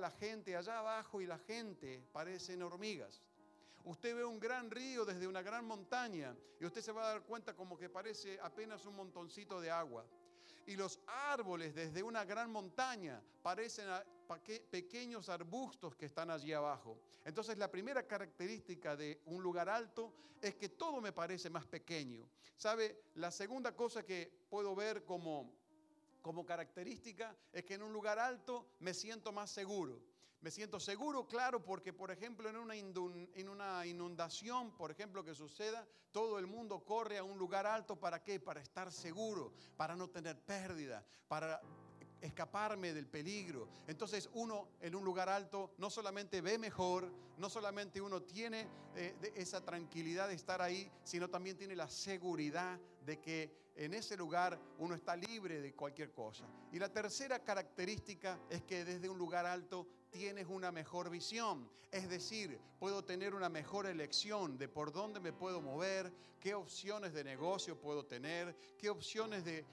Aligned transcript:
la 0.00 0.10
gente 0.10 0.56
allá 0.56 0.78
abajo 0.78 1.20
y 1.20 1.26
la 1.26 1.38
gente 1.38 2.02
parecen 2.12 2.62
hormigas. 2.62 3.22
Usted 3.84 4.16
ve 4.16 4.24
un 4.24 4.38
gran 4.38 4.70
río 4.70 5.04
desde 5.04 5.26
una 5.26 5.42
gran 5.42 5.64
montaña 5.64 6.36
y 6.60 6.64
usted 6.66 6.82
se 6.82 6.92
va 6.92 7.02
a 7.04 7.12
dar 7.12 7.22
cuenta 7.22 7.54
como 7.54 7.78
que 7.78 7.88
parece 7.88 8.38
apenas 8.40 8.84
un 8.84 8.96
montoncito 8.96 9.60
de 9.60 9.70
agua. 9.70 10.04
Y 10.66 10.76
los 10.76 11.00
árboles 11.06 11.74
desde 11.74 12.02
una 12.02 12.24
gran 12.24 12.50
montaña 12.50 13.22
parecen 13.42 13.86
pequeños 14.70 15.30
arbustos 15.30 15.96
que 15.96 16.06
están 16.06 16.30
allí 16.30 16.52
abajo. 16.52 16.98
Entonces 17.24 17.56
la 17.56 17.70
primera 17.70 18.06
característica 18.06 18.94
de 18.94 19.22
un 19.26 19.42
lugar 19.42 19.68
alto 19.68 20.12
es 20.42 20.54
que 20.54 20.68
todo 20.68 21.00
me 21.00 21.12
parece 21.12 21.48
más 21.48 21.66
pequeño. 21.66 22.28
¿Sabe? 22.56 23.04
La 23.14 23.30
segunda 23.30 23.74
cosa 23.74 24.04
que 24.04 24.30
puedo 24.50 24.74
ver 24.74 25.04
como, 25.04 25.50
como 26.22 26.44
característica 26.44 27.36
es 27.52 27.64
que 27.64 27.74
en 27.74 27.82
un 27.82 27.92
lugar 27.92 28.18
alto 28.18 28.66
me 28.80 28.94
siento 28.94 29.32
más 29.32 29.50
seguro. 29.50 30.00
Me 30.40 30.52
siento 30.52 30.78
seguro, 30.78 31.26
claro, 31.26 31.64
porque 31.64 31.92
por 31.92 32.12
ejemplo 32.12 32.48
en 32.48 32.56
una, 32.56 33.86
inundación, 33.86 34.70
por 34.76 34.92
ejemplo, 34.92 35.24
que 35.24 35.34
suceda, 35.34 35.84
todo 36.12 36.38
el 36.38 36.46
mundo 36.46 36.84
corre 36.84 37.18
a 37.18 37.24
un 37.24 37.38
lugar 37.38 37.66
alto 37.66 37.96
para 37.96 38.22
qué? 38.22 38.38
Para 38.38 38.60
estar 38.60 38.92
seguro, 38.92 39.52
para 39.76 39.96
no 39.96 40.08
tener 40.08 40.40
pérdida, 40.40 41.04
para 41.26 41.60
escaparme 42.20 42.92
del 42.92 43.06
peligro. 43.06 43.68
Entonces 43.86 44.28
uno 44.34 44.68
en 44.80 44.94
un 44.94 45.04
lugar 45.04 45.28
alto 45.28 45.72
no 45.78 45.90
solamente 45.90 46.40
ve 46.40 46.58
mejor, 46.58 47.10
no 47.36 47.48
solamente 47.48 48.00
uno 48.00 48.22
tiene 48.22 48.68
eh, 48.96 49.32
esa 49.36 49.64
tranquilidad 49.64 50.28
de 50.28 50.34
estar 50.34 50.60
ahí, 50.60 50.90
sino 51.04 51.28
también 51.28 51.56
tiene 51.56 51.76
la 51.76 51.88
seguridad 51.88 52.78
de 53.04 53.20
que 53.20 53.68
en 53.76 53.94
ese 53.94 54.16
lugar 54.16 54.58
uno 54.78 54.94
está 54.94 55.14
libre 55.14 55.60
de 55.60 55.72
cualquier 55.72 56.12
cosa. 56.12 56.44
Y 56.72 56.78
la 56.78 56.92
tercera 56.92 57.38
característica 57.44 58.38
es 58.50 58.62
que 58.62 58.84
desde 58.84 59.08
un 59.08 59.18
lugar 59.18 59.46
alto 59.46 59.86
tienes 60.10 60.46
una 60.48 60.72
mejor 60.72 61.10
visión. 61.10 61.68
Es 61.90 62.08
decir, 62.08 62.58
puedo 62.78 63.04
tener 63.04 63.34
una 63.34 63.48
mejor 63.48 63.86
elección 63.86 64.58
de 64.58 64.68
por 64.68 64.92
dónde 64.92 65.20
me 65.20 65.32
puedo 65.32 65.62
mover, 65.62 66.12
qué 66.38 66.54
opciones 66.54 67.12
de 67.14 67.24
negocio 67.24 67.80
puedo 67.80 68.04
tener, 68.04 68.54
qué 68.76 68.90
opciones 68.90 69.44
de, 69.44 69.64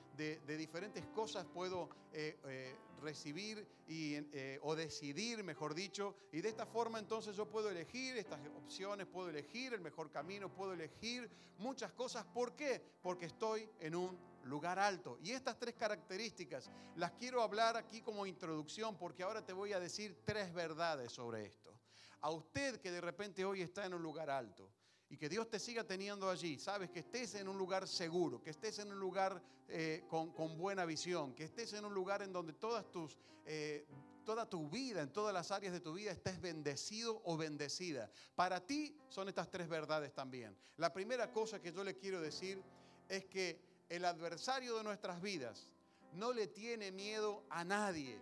diferentes 0.47 1.05
cosas 1.07 1.45
puedo 1.45 1.89
eh, 2.13 2.37
eh, 2.45 2.75
recibir 3.01 3.67
y, 3.87 4.15
eh, 4.15 4.59
o 4.63 4.75
decidir, 4.75 5.43
mejor 5.43 5.75
dicho. 5.75 6.15
Y 6.31 6.41
de 6.41 6.49
esta 6.49 6.65
forma 6.65 6.99
entonces 6.99 7.35
yo 7.35 7.47
puedo 7.47 7.69
elegir 7.69 8.17
estas 8.17 8.39
opciones, 8.57 9.07
puedo 9.07 9.29
elegir 9.29 9.73
el 9.73 9.81
mejor 9.81 10.09
camino, 10.09 10.49
puedo 10.49 10.73
elegir 10.73 11.29
muchas 11.59 11.91
cosas. 11.91 12.25
¿Por 12.25 12.55
qué? 12.55 12.81
Porque 13.01 13.25
estoy 13.25 13.69
en 13.79 13.95
un 13.95 14.17
lugar 14.45 14.79
alto. 14.79 15.17
Y 15.21 15.31
estas 15.31 15.57
tres 15.59 15.75
características 15.75 16.69
las 16.95 17.11
quiero 17.13 17.41
hablar 17.41 17.77
aquí 17.77 18.01
como 18.01 18.25
introducción 18.25 18.97
porque 18.97 19.23
ahora 19.23 19.45
te 19.45 19.53
voy 19.53 19.73
a 19.73 19.79
decir 19.79 20.21
tres 20.23 20.53
verdades 20.53 21.11
sobre 21.11 21.45
esto. 21.45 21.73
A 22.21 22.31
usted 22.31 22.79
que 22.79 22.91
de 22.91 23.01
repente 23.01 23.45
hoy 23.45 23.61
está 23.61 23.85
en 23.85 23.93
un 23.93 24.01
lugar 24.01 24.29
alto 24.29 24.71
y 25.09 25.17
que 25.17 25.29
Dios 25.29 25.49
te 25.49 25.59
siga 25.59 25.83
teniendo 25.83 26.29
allí, 26.29 26.57
sabes, 26.57 26.89
que 26.89 26.99
estés 26.99 27.35
en 27.35 27.47
un 27.47 27.57
lugar 27.57 27.87
seguro, 27.87 28.41
que 28.41 28.49
estés 28.49 28.79
en 28.79 28.91
un 28.91 28.99
lugar 28.99 29.41
eh, 29.67 30.03
con, 30.07 30.57
buena 30.57 30.85
visión, 30.85 31.33
que 31.33 31.43
estés 31.43 31.73
en 31.73 31.85
un 31.85 31.93
lugar 31.93 32.21
en 32.21 32.31
donde 32.31 32.53
todas 32.53 32.89
tus... 32.91 33.17
Eh, 33.45 33.85
toda 34.25 34.49
tu 34.49 34.67
vida, 34.67 35.03
en 35.03 35.13
todas 35.13 35.31
las 35.31 35.51
áreas 35.51 35.71
de 35.71 35.79
tu 35.79 35.93
vida, 35.93 36.11
estés 36.11 36.41
bendecido 36.41 37.21
o 37.25 37.37
bendecida. 37.37 38.09
Para 38.33 38.59
ti 38.59 38.97
son 39.07 39.29
estas 39.29 39.51
tres 39.51 39.69
verdades 39.69 40.15
también. 40.15 40.57
La 40.77 40.91
primera 40.91 41.31
cosa 41.31 41.61
que 41.61 41.71
yo 41.71 41.83
le 41.83 41.95
quiero 41.95 42.19
decir 42.19 42.59
es 43.07 43.25
que 43.25 43.61
el 43.89 44.05
adversario 44.05 44.77
de 44.77 44.83
nuestras 44.83 45.21
vidas 45.21 45.67
no 46.13 46.33
le 46.33 46.47
tiene 46.47 46.91
miedo 46.91 47.43
a 47.49 47.63
nadie 47.63 48.19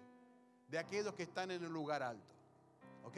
de 0.68 0.80
aquellos 0.80 1.14
que 1.14 1.24
están 1.24 1.52
en 1.52 1.66
un 1.66 1.74
lugar 1.74 2.02
alto. 2.02 2.34
¿Ok? 3.04 3.18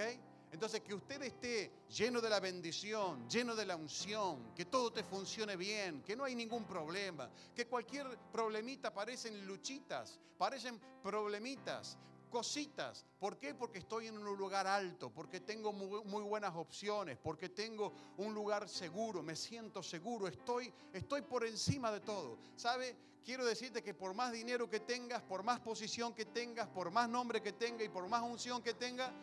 Entonces, 0.52 0.82
que 0.82 0.94
usted 0.94 1.22
esté 1.22 1.72
lleno 1.90 2.22
de 2.22 2.30
la 2.30 2.40
bendición, 2.40 3.28
lleno 3.28 3.56
de 3.56 3.66
la 3.66 3.76
unción, 3.76 4.54
que 4.56 4.66
todo 4.66 4.92
te 4.92 5.04
funcione 5.04 5.58
bien, 5.58 6.02
que 6.02 6.16
no 6.16 6.24
hay 6.24 6.36
ningún 6.36 6.66
problema, 6.66 7.30
que 7.54 7.68
cualquier 7.68 8.18
problemita 8.32 8.94
parecen 8.94 9.46
luchitas, 9.46 10.20
parecen 10.38 10.80
problemitas, 11.04 11.98
cositas. 12.36 13.06
¿Por 13.18 13.38
qué? 13.38 13.56
Porque 13.56 13.80
estoy 13.80 14.08
en 14.08 14.18
un 14.18 14.26
lugar 14.38 14.68
alto, 14.68 15.10
porque 15.10 15.40
tengo 15.40 15.72
muy, 15.72 16.22
buenas 16.24 16.54
opciones, 16.54 17.18
porque 17.18 17.48
tengo 17.48 17.94
un 18.18 18.34
lugar 18.34 18.68
seguro, 18.68 19.24
me 19.24 19.38
siento 19.38 19.82
seguro, 19.82 20.28
estoy, 20.28 20.74
estoy 20.92 21.22
por 21.22 21.46
encima 21.46 21.94
de 21.94 22.02
todo. 22.02 22.38
¿Sabe? 22.58 22.94
Quiero 23.24 23.46
decirte 23.46 23.82
que 23.82 23.94
por 23.94 24.14
más 24.14 24.34
dinero 24.34 24.70
que 24.70 24.82
tengas, 24.82 25.22
por 25.22 25.44
más 25.44 25.62
posición 25.62 26.14
que 26.14 26.26
tengas, 26.26 26.68
por 26.68 26.92
más 26.92 27.08
nombre 27.08 27.42
que 27.42 27.54
tenga 27.54 27.86
y 27.86 27.88
por 27.88 28.06
más 28.10 28.22
unción 28.22 28.62
que 28.62 28.74
tenga, 28.74 29.14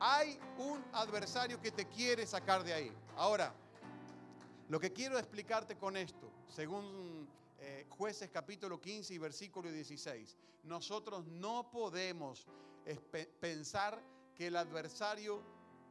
hay 0.00 0.38
un 0.56 0.82
adversario 0.94 1.60
que 1.60 1.72
te 1.72 1.86
quiere 1.88 2.26
sacar 2.26 2.64
de 2.64 2.72
ahí. 2.72 2.92
Ahora, 3.16 3.52
lo 4.70 4.80
que 4.80 4.94
quiero 4.94 5.18
explicarte 5.18 5.76
con 5.76 5.98
esto, 5.98 6.32
según 6.48 7.28
eh, 7.64 7.86
jueces 7.88 8.28
capítulo 8.28 8.80
15 8.80 9.14
y 9.14 9.18
versículo 9.18 9.70
16. 9.70 10.36
Nosotros 10.64 11.24
no 11.26 11.70
podemos 11.70 12.48
pensar 13.40 14.02
que 14.34 14.48
el 14.48 14.56
adversario 14.56 15.44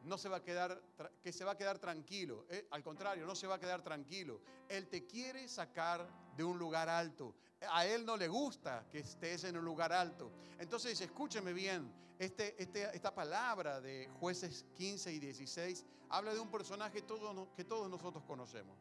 no 0.04 0.18
se 0.18 0.28
va 0.28 0.38
a 0.38 0.44
quedar, 0.44 0.82
que 1.24 1.32
se 1.32 1.46
va 1.46 1.54
a 1.54 1.58
quedar 1.58 1.80
tranquilo. 1.80 2.46
Eh, 2.50 2.68
al 2.72 2.84
contrario, 2.84 3.26
no 3.26 3.36
se 3.36 3.48
va 3.48 3.56
a 3.56 3.60
quedar 3.60 3.82
tranquilo. 3.82 4.42
Él 4.68 4.90
te 4.90 5.06
quiere 5.08 5.48
sacar 5.48 6.06
de 6.36 6.44
un 6.44 6.60
lugar 6.60 6.90
alto. 6.90 7.36
A 7.70 7.86
él 7.86 8.06
no 8.06 8.18
le 8.18 8.28
gusta 8.28 8.86
que 8.90 9.00
estés 9.00 9.46
en 9.46 9.56
un 9.56 9.64
lugar 9.64 9.94
alto. 9.94 10.30
Entonces, 10.60 11.00
escúcheme 11.00 11.54
bien, 11.54 11.90
este, 12.20 12.62
este 12.62 12.94
esta 12.94 13.16
palabra 13.16 13.80
de 13.80 14.10
jueces 14.20 14.66
15 14.76 15.14
y 15.14 15.20
16 15.20 15.86
habla 16.10 16.34
de 16.34 16.40
un 16.42 16.52
personaje 16.52 17.02
que 17.56 17.64
todos 17.64 17.90
nosotros 17.90 18.26
conocemos. 18.26 18.78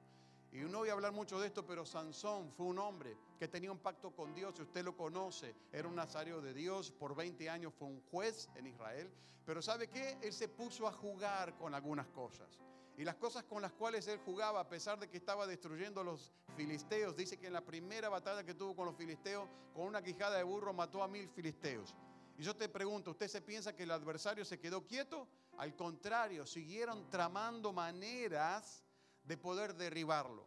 Y 0.52 0.58
no 0.58 0.78
voy 0.78 0.88
a 0.88 0.92
hablar 0.92 1.12
mucho 1.12 1.38
de 1.38 1.46
esto, 1.46 1.64
pero 1.64 1.86
Sansón 1.86 2.52
fue 2.52 2.66
un 2.66 2.78
hombre 2.78 3.16
que 3.38 3.46
tenía 3.46 3.70
un 3.70 3.78
pacto 3.78 4.10
con 4.10 4.34
Dios, 4.34 4.56
si 4.56 4.62
usted 4.62 4.84
lo 4.84 4.96
conoce, 4.96 5.54
era 5.72 5.86
un 5.86 5.94
nazario 5.94 6.40
de 6.40 6.52
Dios, 6.52 6.90
por 6.90 7.14
20 7.14 7.48
años 7.48 7.72
fue 7.78 7.86
un 7.86 8.02
juez 8.10 8.48
en 8.56 8.66
Israel, 8.66 9.10
pero 9.46 9.62
¿sabe 9.62 9.88
qué? 9.88 10.18
Él 10.22 10.32
se 10.32 10.48
puso 10.48 10.86
a 10.86 10.92
jugar 10.92 11.56
con 11.56 11.74
algunas 11.74 12.08
cosas. 12.08 12.60
Y 12.96 13.04
las 13.04 13.16
cosas 13.16 13.44
con 13.44 13.62
las 13.62 13.72
cuales 13.72 14.06
él 14.08 14.20
jugaba, 14.24 14.60
a 14.60 14.68
pesar 14.68 14.98
de 14.98 15.08
que 15.08 15.16
estaba 15.16 15.46
destruyendo 15.46 16.02
a 16.02 16.04
los 16.04 16.32
filisteos, 16.56 17.16
dice 17.16 17.38
que 17.38 17.46
en 17.46 17.54
la 17.54 17.64
primera 17.64 18.08
batalla 18.08 18.44
que 18.44 18.54
tuvo 18.54 18.76
con 18.76 18.84
los 18.86 18.96
filisteos, 18.96 19.48
con 19.72 19.86
una 19.86 20.02
quijada 20.02 20.36
de 20.36 20.42
burro 20.42 20.74
mató 20.74 21.02
a 21.02 21.08
mil 21.08 21.28
filisteos. 21.30 21.94
Y 22.36 22.42
yo 22.42 22.54
te 22.54 22.68
pregunto, 22.68 23.12
¿usted 23.12 23.28
se 23.28 23.40
piensa 23.40 23.74
que 23.74 23.84
el 23.84 23.90
adversario 23.90 24.44
se 24.44 24.58
quedó 24.58 24.86
quieto? 24.86 25.28
Al 25.56 25.74
contrario, 25.76 26.44
siguieron 26.44 27.08
tramando 27.08 27.72
maneras 27.72 28.84
de 29.24 29.36
poder 29.36 29.74
derribarlo. 29.74 30.44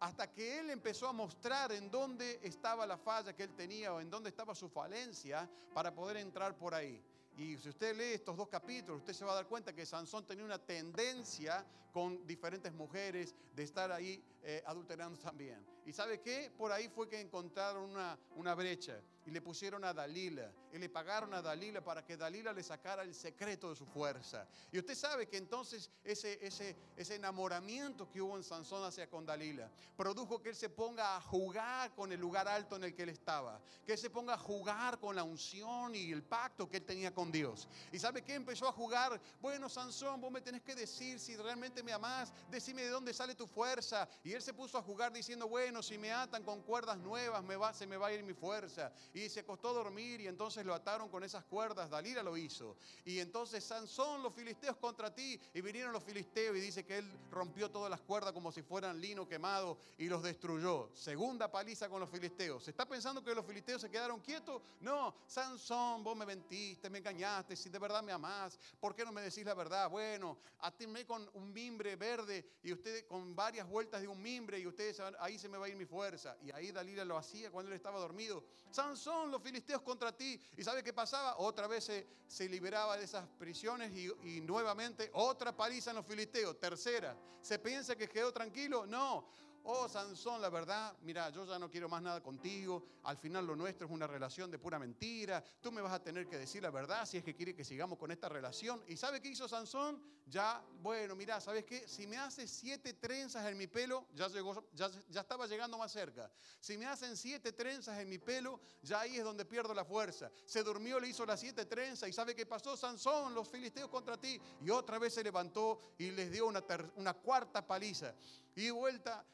Hasta 0.00 0.30
que 0.32 0.60
él 0.60 0.70
empezó 0.70 1.08
a 1.08 1.12
mostrar 1.12 1.72
en 1.72 1.90
dónde 1.90 2.40
estaba 2.42 2.86
la 2.86 2.98
falla 2.98 3.34
que 3.34 3.44
él 3.44 3.54
tenía 3.54 3.92
o 3.92 4.00
en 4.00 4.10
dónde 4.10 4.28
estaba 4.28 4.54
su 4.54 4.68
falencia 4.68 5.48
para 5.72 5.94
poder 5.94 6.18
entrar 6.18 6.56
por 6.56 6.74
ahí. 6.74 7.02
Y 7.36 7.56
si 7.58 7.68
usted 7.68 7.96
lee 7.96 8.14
estos 8.14 8.36
dos 8.36 8.48
capítulos, 8.48 8.98
usted 8.98 9.12
se 9.12 9.24
va 9.24 9.32
a 9.32 9.36
dar 9.36 9.46
cuenta 9.46 9.72
que 9.72 9.84
Sansón 9.84 10.24
tenía 10.24 10.44
una 10.44 10.58
tendencia 10.58 11.64
con 11.92 12.26
diferentes 12.26 12.72
mujeres 12.72 13.34
de 13.54 13.62
estar 13.62 13.90
ahí 13.92 14.22
eh, 14.42 14.62
adulterando 14.66 15.18
también. 15.18 15.64
¿Y 15.86 15.92
sabe 15.92 16.20
qué? 16.20 16.52
Por 16.56 16.70
ahí 16.70 16.88
fue 16.88 17.08
que 17.08 17.20
encontraron 17.20 17.90
una, 17.90 18.18
una 18.36 18.54
brecha 18.54 19.00
y 19.26 19.30
le 19.30 19.40
pusieron 19.40 19.84
a 19.84 19.94
Dalila 19.94 20.52
y 20.74 20.78
le 20.78 20.88
pagaron 20.88 21.32
a 21.34 21.40
Dalila 21.40 21.84
para 21.84 22.04
que 22.04 22.16
Dalila 22.16 22.52
le 22.52 22.64
sacara 22.64 23.02
el 23.02 23.14
secreto 23.14 23.70
de 23.70 23.76
su 23.76 23.86
fuerza. 23.86 24.44
Y 24.72 24.78
usted 24.80 24.96
sabe 24.96 25.28
que 25.28 25.36
entonces 25.36 25.88
ese, 26.02 26.44
ese, 26.44 26.74
ese 26.96 27.14
enamoramiento 27.14 28.10
que 28.10 28.20
hubo 28.20 28.36
en 28.36 28.42
Sansón 28.42 28.82
hacia 28.82 29.08
con 29.08 29.24
Dalila 29.24 29.70
produjo 29.96 30.42
que 30.42 30.48
él 30.48 30.56
se 30.56 30.68
ponga 30.68 31.16
a 31.16 31.20
jugar 31.20 31.94
con 31.94 32.10
el 32.10 32.18
lugar 32.18 32.48
alto 32.48 32.74
en 32.74 32.84
el 32.84 32.94
que 32.94 33.04
él 33.04 33.10
estaba, 33.10 33.60
que 33.86 33.92
él 33.92 33.98
se 33.98 34.10
ponga 34.10 34.34
a 34.34 34.38
jugar 34.38 34.98
con 34.98 35.14
la 35.14 35.22
unción 35.22 35.94
y 35.94 36.10
el 36.10 36.24
pacto 36.24 36.68
que 36.68 36.78
él 36.78 36.84
tenía 36.84 37.14
con 37.14 37.30
Dios. 37.30 37.68
¿Y 37.92 38.00
sabe 38.00 38.22
qué? 38.22 38.34
Empezó 38.34 38.66
a 38.66 38.72
jugar, 38.72 39.20
bueno 39.40 39.68
Sansón, 39.68 40.20
vos 40.20 40.32
me 40.32 40.40
tenés 40.40 40.62
que 40.62 40.74
decir 40.74 41.20
si 41.20 41.36
realmente 41.36 41.84
me 41.84 41.92
amás, 41.92 42.32
decime 42.50 42.82
de 42.82 42.88
dónde 42.88 43.14
sale 43.14 43.36
tu 43.36 43.46
fuerza. 43.46 44.08
Y 44.24 44.32
él 44.32 44.42
se 44.42 44.52
puso 44.52 44.76
a 44.76 44.82
jugar 44.82 45.12
diciendo, 45.12 45.46
bueno, 45.46 45.84
si 45.84 45.98
me 45.98 46.10
atan 46.12 46.42
con 46.42 46.62
cuerdas 46.62 46.98
nuevas, 46.98 47.44
se 47.76 47.86
me 47.86 47.96
va 47.96 48.08
a 48.08 48.12
ir 48.12 48.24
mi 48.24 48.34
fuerza 48.34 48.92
y 49.12 49.28
se 49.28 49.40
acostó 49.40 49.68
a 49.68 49.74
dormir 49.74 50.20
y 50.20 50.26
entonces 50.26 50.63
lo 50.64 50.74
ataron 50.74 51.08
con 51.08 51.22
esas 51.22 51.44
cuerdas. 51.44 51.90
Dalila 51.90 52.22
lo 52.22 52.36
hizo. 52.36 52.76
Y 53.04 53.18
entonces 53.18 53.64
Sansón, 53.64 54.22
los 54.22 54.34
filisteos 54.34 54.76
contra 54.76 55.14
ti. 55.14 55.40
Y 55.52 55.60
vinieron 55.60 55.92
los 55.92 56.02
filisteos 56.02 56.56
y 56.56 56.60
dice 56.60 56.84
que 56.84 56.98
él 56.98 57.12
rompió 57.30 57.70
todas 57.70 57.90
las 57.90 58.00
cuerdas 58.00 58.32
como 58.32 58.52
si 58.52 58.62
fueran 58.62 59.00
lino 59.00 59.28
quemado 59.28 59.78
y 59.98 60.08
los 60.08 60.22
destruyó. 60.22 60.90
Segunda 60.94 61.50
paliza 61.50 61.88
con 61.88 62.00
los 62.00 62.10
filisteos. 62.10 62.64
¿Se 62.64 62.70
está 62.70 62.86
pensando 62.86 63.22
que 63.22 63.34
los 63.34 63.46
filisteos 63.46 63.80
se 63.80 63.90
quedaron 63.90 64.20
quietos? 64.20 64.62
No, 64.80 65.14
Sansón, 65.26 66.02
vos 66.02 66.16
me 66.16 66.26
mentiste, 66.26 66.90
me 66.90 66.98
engañaste. 66.98 67.56
Si 67.56 67.68
de 67.68 67.78
verdad 67.78 68.02
me 68.02 68.12
amás, 68.12 68.58
¿por 68.80 68.94
qué 68.94 69.04
no 69.04 69.12
me 69.12 69.22
decís 69.22 69.44
la 69.44 69.54
verdad? 69.54 69.90
Bueno, 69.90 70.38
atirme 70.60 71.04
con 71.04 71.28
un 71.34 71.52
mimbre 71.52 71.96
verde 71.96 72.44
y 72.62 72.72
ustedes 72.72 73.04
con 73.04 73.34
varias 73.34 73.68
vueltas 73.68 74.00
de 74.00 74.08
un 74.08 74.20
mimbre 74.20 74.58
y 74.58 74.66
ustedes 74.66 75.00
ahí 75.18 75.38
se 75.38 75.48
me 75.48 75.58
va 75.58 75.66
a 75.66 75.68
ir 75.68 75.76
mi 75.76 75.84
fuerza. 75.84 76.36
Y 76.42 76.50
ahí 76.50 76.72
Dalila 76.72 77.04
lo 77.04 77.16
hacía 77.16 77.50
cuando 77.50 77.70
él 77.70 77.76
estaba 77.76 77.98
dormido. 77.98 78.44
Sansón 78.70 79.30
los 79.30 79.42
filisteos 79.42 79.82
contra 79.82 80.16
ti. 80.16 80.40
¿Y 80.56 80.62
sabe 80.62 80.82
qué 80.82 80.92
pasaba? 80.92 81.36
Otra 81.38 81.66
vez 81.66 81.90
se, 82.26 82.48
liberaba 82.48 82.96
de 82.96 83.04
esas 83.04 83.26
prisiones 83.38 83.92
y, 83.92 84.10
y 84.22 84.40
nuevamente 84.40 85.10
otra 85.14 85.56
paliza 85.56 85.90
en 85.90 85.96
los 85.96 86.06
filisteos. 86.06 86.58
Tercera, 86.58 87.16
¿se 87.40 87.58
piensa 87.58 87.96
que 87.96 88.08
quedó 88.08 88.32
tranquilo? 88.32 88.86
No, 88.86 89.26
oh 89.64 89.88
Sansón, 89.88 90.40
la 90.40 90.50
verdad, 90.50 90.96
mira, 91.02 91.30
yo 91.30 91.46
ya 91.46 91.58
no 91.58 91.70
quiero 91.70 91.88
más 91.88 92.02
nada 92.02 92.22
contigo, 92.22 92.84
al 93.04 93.16
final 93.16 93.46
lo 93.46 93.56
nuestro 93.56 93.86
es 93.86 93.92
una 93.92 94.06
relación 94.06 94.50
de 94.50 94.58
pura 94.58 94.78
mentira, 94.78 95.42
tú 95.60 95.72
me 95.72 95.80
vas 95.80 95.92
a 95.92 96.02
tener 96.02 96.28
que 96.28 96.38
decir 96.38 96.62
la 96.62 96.70
verdad 96.70 97.06
si 97.06 97.16
es 97.16 97.24
que 97.24 97.34
quiere 97.34 97.54
que 97.54 97.64
sigamos 97.64 97.98
con 97.98 98.10
esta 98.10 98.28
relación. 98.28 98.82
¿Y 98.86 98.96
sabe 98.96 99.20
qué 99.20 99.28
hizo 99.28 99.48
Sansón? 99.48 100.02
Ya, 100.26 100.64
bueno, 100.80 101.14
mira, 101.14 101.40
¿sabes 101.40 101.64
qué? 101.64 101.86
Si 101.86 102.06
me 102.06 102.16
haces 102.16 102.50
siete 102.50 102.94
trenzas 102.94 103.46
en 103.46 103.58
mi 103.58 103.66
pelo, 103.66 104.06
ya, 104.14 104.28
llegó, 104.28 104.64
ya, 104.72 104.90
ya 105.10 105.20
estaba 105.20 105.46
llegando 105.46 105.76
más 105.76 105.92
cerca. 105.92 106.30
Si 106.60 106.78
me 106.78 106.86
hacen 106.86 107.16
siete 107.16 107.52
trenzas 107.52 107.98
en 107.98 108.08
mi 108.08 108.18
pelo, 108.18 108.60
ya 108.82 109.00
ahí 109.00 109.16
es 109.16 109.24
donde 109.24 109.44
pierdo 109.44 109.74
la 109.74 109.84
fuerza. 109.84 110.30
Se 110.46 110.62
durmió, 110.62 110.98
le 110.98 111.08
hizo 111.08 111.26
las 111.26 111.40
siete 111.40 111.66
trenzas 111.66 112.08
y 112.08 112.12
¿sabe 112.12 112.34
qué 112.34 112.46
pasó? 112.46 112.76
Sansón, 112.76 113.34
los 113.34 113.48
filisteos 113.48 113.90
contra 113.90 114.18
ti. 114.18 114.40
Y 114.62 114.70
otra 114.70 114.98
vez 114.98 115.14
se 115.14 115.22
levantó 115.22 115.78
y 115.98 116.10
les 116.10 116.30
dio 116.30 116.46
una, 116.46 116.64
una 116.96 117.14
cuarta 117.14 117.66
paliza. 117.66 118.14
Y 118.56 118.70
vuelta, 118.70 119.26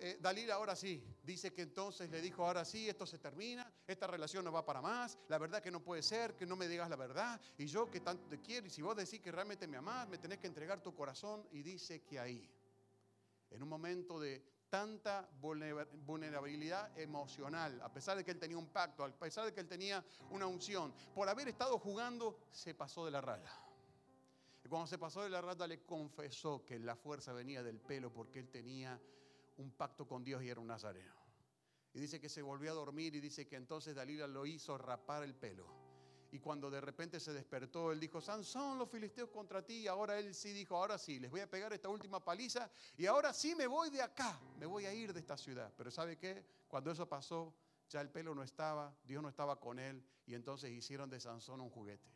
eh, 0.00 0.50
ahora 0.52 0.76
sí, 0.76 1.02
dice 1.22 1.52
que 1.52 1.62
entonces 1.62 2.10
le 2.10 2.20
dijo, 2.20 2.44
ahora 2.44 2.64
sí, 2.64 2.88
esto 2.88 3.06
se 3.06 3.18
termina, 3.18 3.70
esta 3.86 4.06
relación 4.06 4.44
no 4.44 4.52
va 4.52 4.64
para 4.64 4.80
más, 4.80 5.18
la 5.28 5.38
verdad 5.38 5.62
que 5.62 5.70
no 5.70 5.82
puede 5.82 6.02
ser, 6.02 6.34
que 6.34 6.46
no 6.46 6.56
me 6.56 6.68
digas 6.68 6.88
la 6.88 6.96
verdad, 6.96 7.40
y 7.58 7.66
yo 7.66 7.90
que 7.90 8.00
tanto 8.00 8.26
te 8.28 8.40
quiero, 8.40 8.66
y 8.66 8.70
si 8.70 8.82
vos 8.82 8.96
decís 8.96 9.20
que 9.20 9.32
realmente 9.32 9.66
me 9.66 9.76
amás, 9.76 10.08
me 10.08 10.18
tenés 10.18 10.38
que 10.38 10.46
entregar 10.46 10.82
tu 10.82 10.94
corazón, 10.94 11.46
y 11.52 11.62
dice 11.62 12.02
que 12.02 12.18
ahí, 12.18 12.50
en 13.50 13.62
un 13.62 13.68
momento 13.68 14.18
de 14.18 14.42
tanta 14.68 15.28
vulnerabilidad 15.40 16.98
emocional, 16.98 17.80
a 17.80 17.92
pesar 17.92 18.16
de 18.16 18.24
que 18.24 18.32
él 18.32 18.40
tenía 18.40 18.58
un 18.58 18.66
pacto, 18.66 19.04
a 19.04 19.08
pesar 19.08 19.44
de 19.44 19.52
que 19.52 19.60
él 19.60 19.68
tenía 19.68 20.04
una 20.30 20.48
unción, 20.48 20.92
por 21.14 21.28
haber 21.28 21.46
estado 21.46 21.78
jugando, 21.78 22.40
se 22.50 22.74
pasó 22.74 23.04
de 23.04 23.12
la 23.12 23.20
raya. 23.20 23.52
Y 24.64 24.68
cuando 24.68 24.86
se 24.86 24.98
pasó 24.98 25.22
de 25.22 25.30
la 25.30 25.40
raya 25.40 25.66
le 25.66 25.84
confesó 25.84 26.64
que 26.64 26.78
la 26.78 26.96
fuerza 26.96 27.32
venía 27.32 27.62
del 27.62 27.78
pelo 27.80 28.12
porque 28.12 28.40
él 28.40 28.48
tenía 28.48 28.98
un 29.56 29.72
pacto 29.72 30.06
con 30.06 30.24
Dios 30.24 30.42
y 30.42 30.48
era 30.48 30.60
un 30.60 30.66
nazareno. 30.66 31.14
Y 31.92 32.00
dice 32.00 32.20
que 32.20 32.28
se 32.28 32.42
volvió 32.42 32.72
a 32.72 32.74
dormir 32.74 33.14
y 33.14 33.20
dice 33.20 33.46
que 33.46 33.56
entonces 33.56 33.94
Dalila 33.94 34.26
lo 34.26 34.46
hizo 34.46 34.76
rapar 34.76 35.22
el 35.22 35.34
pelo. 35.34 35.84
Y 36.32 36.40
cuando 36.40 36.68
de 36.68 36.80
repente 36.80 37.20
se 37.20 37.32
despertó, 37.32 37.92
él 37.92 38.00
dijo, 38.00 38.20
Sansón, 38.20 38.76
los 38.76 38.90
filisteos 38.90 39.30
contra 39.30 39.64
ti. 39.64 39.82
Y 39.82 39.86
ahora 39.86 40.18
él 40.18 40.34
sí 40.34 40.52
dijo, 40.52 40.76
ahora 40.76 40.98
sí, 40.98 41.20
les 41.20 41.30
voy 41.30 41.40
a 41.40 41.48
pegar 41.48 41.72
esta 41.72 41.88
última 41.88 42.24
paliza. 42.24 42.68
Y 42.96 43.06
ahora 43.06 43.32
sí 43.32 43.54
me 43.54 43.68
voy 43.68 43.90
de 43.90 44.02
acá, 44.02 44.40
me 44.58 44.66
voy 44.66 44.86
a 44.86 44.92
ir 44.92 45.12
de 45.12 45.20
esta 45.20 45.36
ciudad. 45.36 45.72
Pero 45.76 45.92
¿sabe 45.92 46.18
qué? 46.18 46.44
Cuando 46.66 46.90
eso 46.90 47.08
pasó, 47.08 47.54
ya 47.88 48.00
el 48.00 48.10
pelo 48.10 48.34
no 48.34 48.42
estaba, 48.42 48.92
Dios 49.04 49.22
no 49.22 49.28
estaba 49.28 49.60
con 49.60 49.78
él. 49.78 50.04
Y 50.26 50.34
entonces 50.34 50.72
hicieron 50.72 51.08
de 51.08 51.20
Sansón 51.20 51.60
un 51.60 51.70
juguete. 51.70 52.10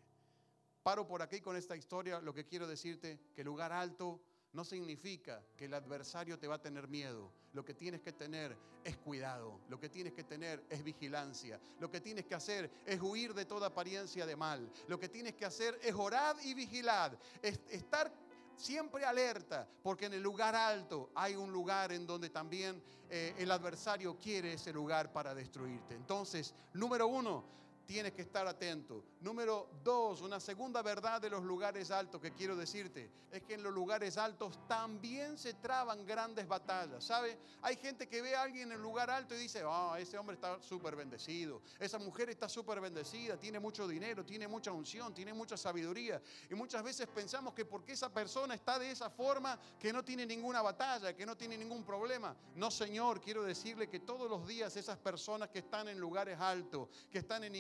Paro 0.83 1.07
por 1.07 1.23
aquí 1.23 1.41
con 1.41 1.55
esta 1.55 1.77
historia. 1.77 2.21
Lo 2.21 2.35
que 2.35 2.45
quiero 2.45 2.67
decirte, 2.67 3.21
que 3.37 3.45
lugar 3.45 3.71
alto 3.71 4.21
no 4.59 4.65
significa 4.65 5.41
que 5.57 5.67
el 5.67 5.75
adversario 5.75 6.37
te 6.37 6.49
va 6.49 6.57
a 6.57 6.61
tener 6.61 6.89
miedo. 6.89 7.31
Lo 7.53 7.65
que 7.65 7.75
tienes 7.75 8.01
que 8.01 8.11
tener 8.11 8.57
es 8.83 8.97
cuidado. 8.97 9.61
Lo 9.69 9.79
que 9.79 9.89
tienes 9.89 10.13
que 10.15 10.25
tener 10.25 10.65
es 10.69 10.83
vigilancia. 10.83 11.61
Lo 11.79 11.89
que 11.89 12.01
tienes 12.01 12.27
que 12.27 12.35
hacer 12.35 12.69
es 12.85 13.01
huir 13.01 13.35
de 13.35 13.45
toda 13.45 13.69
apariencia 13.69 14.27
de 14.27 14.35
mal. 14.35 14.69
Lo 14.89 14.99
que 14.99 15.09
tienes 15.09 15.37
que 15.37 15.45
hacer 15.45 15.79
es 15.81 15.95
orar 15.95 16.35
y 16.43 16.55
vigilar. 16.55 17.17
estar 17.41 18.13
siempre 18.57 19.05
alerta, 19.05 19.65
porque 19.81 20.07
en 20.07 20.15
el 20.15 20.23
lugar 20.25 20.57
alto 20.57 21.11
hay 21.15 21.37
un 21.37 21.53
lugar 21.53 21.93
en 21.93 22.05
donde 22.05 22.29
también 22.29 22.83
eh, 23.09 23.37
el 23.39 23.53
adversario 23.53 24.19
quiere 24.19 24.55
ese 24.55 24.73
lugar 24.73 25.13
para 25.13 25.37
destruirte. 25.37 25.95
Entonces, 25.95 26.53
número 26.73 27.07
uno, 27.07 27.45
tienes 27.89 28.13
que 28.13 28.21
estar 28.21 28.47
atento. 28.47 29.03
Número 29.23 29.71
dos, 29.83 30.21
una 30.21 30.39
segunda 30.41 30.83
verdad 30.83 31.23
de 31.23 31.31
los 31.31 31.43
lugares 31.43 31.91
altos 31.91 32.21
que 32.21 32.33
quiero 32.33 32.55
decirte, 32.55 33.11
es 33.33 33.43
que 33.45 33.55
en 33.55 33.63
los 33.63 33.73
lugares 33.73 34.19
altos 34.19 34.59
también 34.69 35.39
se 35.39 35.55
traban 35.55 36.05
grandes 36.05 36.47
batallas. 36.47 37.03
¿Sabe? 37.03 37.39
Hay 37.63 37.77
gente 37.77 38.07
que 38.07 38.21
ve 38.21 38.37
a 38.37 38.43
alguien 38.43 38.69
en 38.69 38.73
el 38.77 38.83
lugar 38.83 39.09
alto 39.09 39.35
y 39.35 39.39
dice, 39.39 39.63
ah, 39.65 39.97
ese 39.99 40.19
hombre 40.19 40.35
está 40.35 40.63
súper 40.63 40.97
bendecido, 40.97 41.63
esa 41.79 41.99
mujer 41.99 42.29
está 42.29 42.47
súper 42.47 42.79
bendecida, 42.79 43.39
tiene 43.39 43.59
mucho 43.59 43.89
dinero, 43.89 44.23
tiene 44.23 44.47
mucha 44.47 44.71
unción, 44.71 45.15
tiene 45.15 45.33
mucha 45.33 45.57
sabiduría. 45.57 46.21
Y 46.51 46.55
muchas 46.55 46.83
veces 46.83 47.07
pensamos 47.07 47.55
que 47.55 47.65
porque 47.65 47.93
esa 47.93 48.13
persona 48.13 48.55
está 48.55 48.79
de 48.79 48.91
esa 48.91 49.09
forma, 49.09 49.59
que 49.81 49.95
no 49.95 50.05
tiene 50.05 50.27
ninguna 50.27 50.61
batalla, 50.61 51.17
que 51.17 51.25
no 51.25 51.39
tiene 51.39 51.57
ningún 51.57 51.85
problema. 51.85 52.37
No, 52.55 52.71
Señor, 52.71 53.23
quiero 53.23 53.45
decirle 53.45 53.89
que 53.89 54.01
todos 54.01 54.29
los 54.29 54.47
días 54.47 54.77
esas 54.77 54.99
personas 54.99 55.49
que 55.49 55.61
están 55.61 55.89
en 55.89 55.99
lugares 55.99 56.39
altos, 56.39 56.91
que 57.11 57.21
están 57.21 57.45
en 57.45 57.55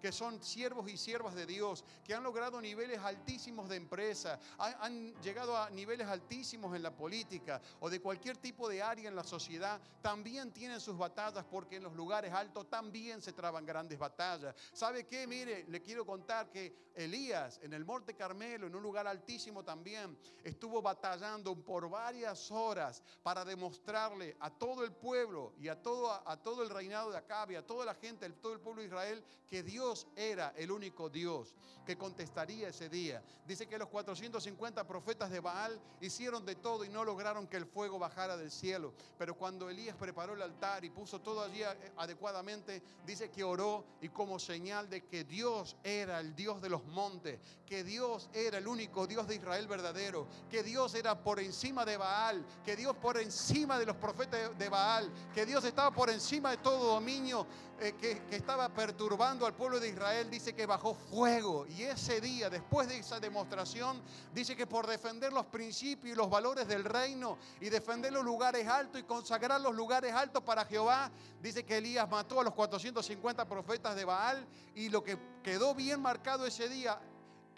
que 0.00 0.12
son 0.12 0.42
siervos 0.42 0.90
y 0.90 0.96
siervas 0.96 1.34
de 1.34 1.46
Dios, 1.46 1.84
que 2.04 2.14
han 2.14 2.22
logrado 2.22 2.60
niveles 2.60 2.98
altísimos 2.98 3.68
de 3.68 3.76
empresa, 3.76 4.38
han, 4.58 5.14
llegado 5.20 5.56
a 5.56 5.70
niveles 5.70 6.06
altísimos 6.06 6.74
en 6.74 6.82
la 6.82 6.94
política 6.94 7.60
o 7.80 7.90
de 7.90 8.00
cualquier 8.00 8.36
tipo 8.36 8.68
de 8.68 8.82
área 8.82 9.08
en 9.08 9.16
la 9.16 9.24
sociedad, 9.24 9.80
también 10.02 10.52
tienen 10.52 10.80
sus 10.80 10.96
batallas 10.96 11.44
porque 11.50 11.76
en 11.76 11.82
los 11.82 11.94
lugares 11.94 12.32
altos 12.32 12.68
también 12.68 13.20
se 13.22 13.32
traban 13.32 13.66
grandes 13.66 13.98
batallas. 13.98 14.54
¿Sabe 14.72 15.04
qué? 15.06 15.26
Mire, 15.26 15.64
le 15.68 15.80
quiero 15.82 16.06
contar 16.06 16.50
que 16.50 16.88
Elías 16.94 17.60
en 17.62 17.72
el 17.72 17.84
Monte 17.84 18.14
Carmelo, 18.14 18.66
en 18.66 18.74
un 18.74 18.82
lugar 18.82 19.06
altísimo 19.06 19.64
también, 19.64 20.18
estuvo 20.42 20.82
batallando 20.82 21.54
por 21.54 21.88
varias 21.88 22.50
horas 22.50 23.02
para 23.22 23.44
demostrarle 23.44 24.36
a 24.40 24.50
todo 24.50 24.84
el 24.84 24.92
pueblo 24.92 25.52
y 25.58 25.68
a 25.68 25.80
todo, 25.80 26.10
a, 26.10 26.36
todo 26.42 26.62
el 26.62 26.70
reinado 26.70 27.10
de 27.10 27.18
Acab 27.18 27.48
a 27.56 27.62
toda 27.62 27.84
la 27.84 27.94
gente, 27.94 28.26
a 28.26 28.32
todo 28.32 28.52
el 28.52 28.60
pueblo 28.60 28.82
de 28.82 28.88
Israel, 28.88 29.17
que 29.48 29.62
Dios 29.62 30.06
era 30.16 30.52
el 30.56 30.70
único 30.70 31.08
Dios 31.08 31.54
que 31.88 31.96
contestaría 31.96 32.68
ese 32.68 32.90
día. 32.90 33.22
Dice 33.46 33.66
que 33.66 33.78
los 33.78 33.88
450 33.88 34.86
profetas 34.86 35.30
de 35.30 35.40
Baal 35.40 35.80
hicieron 36.02 36.44
de 36.44 36.54
todo 36.54 36.84
y 36.84 36.90
no 36.90 37.02
lograron 37.02 37.46
que 37.46 37.56
el 37.56 37.64
fuego 37.64 37.98
bajara 37.98 38.36
del 38.36 38.50
cielo. 38.50 38.92
Pero 39.16 39.34
cuando 39.34 39.70
Elías 39.70 39.96
preparó 39.96 40.34
el 40.34 40.42
altar 40.42 40.84
y 40.84 40.90
puso 40.90 41.22
todo 41.22 41.42
allí 41.42 41.62
adecuadamente, 41.96 42.82
dice 43.06 43.30
que 43.30 43.42
oró 43.42 43.86
y 44.02 44.10
como 44.10 44.38
señal 44.38 44.90
de 44.90 45.06
que 45.06 45.24
Dios 45.24 45.78
era 45.82 46.20
el 46.20 46.34
Dios 46.36 46.60
de 46.60 46.68
los 46.68 46.84
montes, 46.84 47.40
que 47.64 47.82
Dios 47.84 48.28
era 48.34 48.58
el 48.58 48.68
único 48.68 49.06
Dios 49.06 49.26
de 49.26 49.36
Israel 49.36 49.66
verdadero, 49.66 50.28
que 50.50 50.62
Dios 50.62 50.94
era 50.94 51.18
por 51.22 51.40
encima 51.40 51.86
de 51.86 51.96
Baal, 51.96 52.44
que 52.66 52.76
Dios 52.76 52.94
por 52.96 53.18
encima 53.18 53.78
de 53.78 53.86
los 53.86 53.96
profetas 53.96 54.58
de 54.58 54.68
Baal, 54.68 55.10
que 55.32 55.46
Dios 55.46 55.64
estaba 55.64 55.90
por 55.90 56.10
encima 56.10 56.50
de 56.50 56.58
todo 56.58 56.92
dominio, 56.92 57.46
eh, 57.80 57.94
que, 58.00 58.22
que 58.22 58.36
estaba 58.36 58.68
perturbando 58.68 59.46
al 59.46 59.54
pueblo 59.54 59.78
de 59.78 59.88
Israel, 59.88 60.28
dice 60.30 60.54
que 60.54 60.66
bajó 60.66 60.94
fuego. 60.94 61.66
Y 61.68 61.82
ese 61.82 62.20
día, 62.20 62.50
después 62.50 62.88
de 62.88 62.98
esa 62.98 63.20
demostración, 63.20 64.02
dice 64.34 64.56
que 64.56 64.66
por 64.66 64.86
defender 64.86 65.32
los 65.32 65.46
principios 65.46 66.14
y 66.14 66.16
los 66.16 66.28
valores 66.28 66.66
del 66.66 66.84
reino 66.84 67.38
y 67.60 67.68
defender 67.68 68.12
los 68.12 68.24
lugares 68.24 68.66
altos 68.66 69.00
y 69.00 69.04
consagrar 69.04 69.60
los 69.60 69.74
lugares 69.74 70.12
altos 70.12 70.42
para 70.42 70.64
Jehová, 70.64 71.10
dice 71.40 71.64
que 71.64 71.78
Elías 71.78 72.08
mató 72.08 72.40
a 72.40 72.44
los 72.44 72.54
450 72.54 73.46
profetas 73.46 73.94
de 73.94 74.04
Baal 74.04 74.46
y 74.74 74.88
lo 74.88 75.02
que 75.02 75.18
quedó 75.42 75.74
bien 75.74 76.00
marcado 76.00 76.46
ese 76.46 76.68
día 76.68 76.98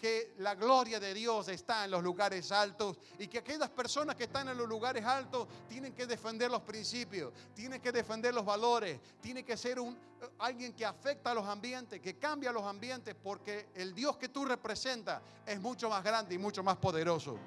que 0.01 0.33
la 0.39 0.55
gloria 0.55 0.99
de 0.99 1.13
Dios 1.13 1.47
está 1.47 1.85
en 1.85 1.91
los 1.91 2.01
lugares 2.01 2.51
altos 2.51 2.97
y 3.19 3.27
que 3.27 3.37
aquellas 3.37 3.69
personas 3.69 4.15
que 4.15 4.23
están 4.23 4.49
en 4.49 4.57
los 4.57 4.67
lugares 4.67 5.05
altos 5.05 5.47
tienen 5.69 5.93
que 5.93 6.07
defender 6.07 6.49
los 6.49 6.63
principios, 6.63 7.31
tienen 7.53 7.79
que 7.79 7.91
defender 7.91 8.33
los 8.33 8.43
valores, 8.43 8.99
tiene 9.21 9.45
que 9.45 9.55
ser 9.55 9.79
un, 9.79 9.95
alguien 10.39 10.73
que 10.73 10.83
afecta 10.83 11.29
a 11.29 11.33
los 11.35 11.45
ambientes, 11.45 12.01
que 12.01 12.17
cambia 12.17 12.51
los 12.51 12.63
ambientes, 12.63 13.13
porque 13.13 13.67
el 13.75 13.93
Dios 13.93 14.17
que 14.17 14.27
tú 14.27 14.43
representas 14.43 15.21
es 15.45 15.61
mucho 15.61 15.87
más 15.87 16.03
grande 16.03 16.33
y 16.33 16.39
mucho 16.39 16.63
más 16.63 16.77
poderoso. 16.77 17.37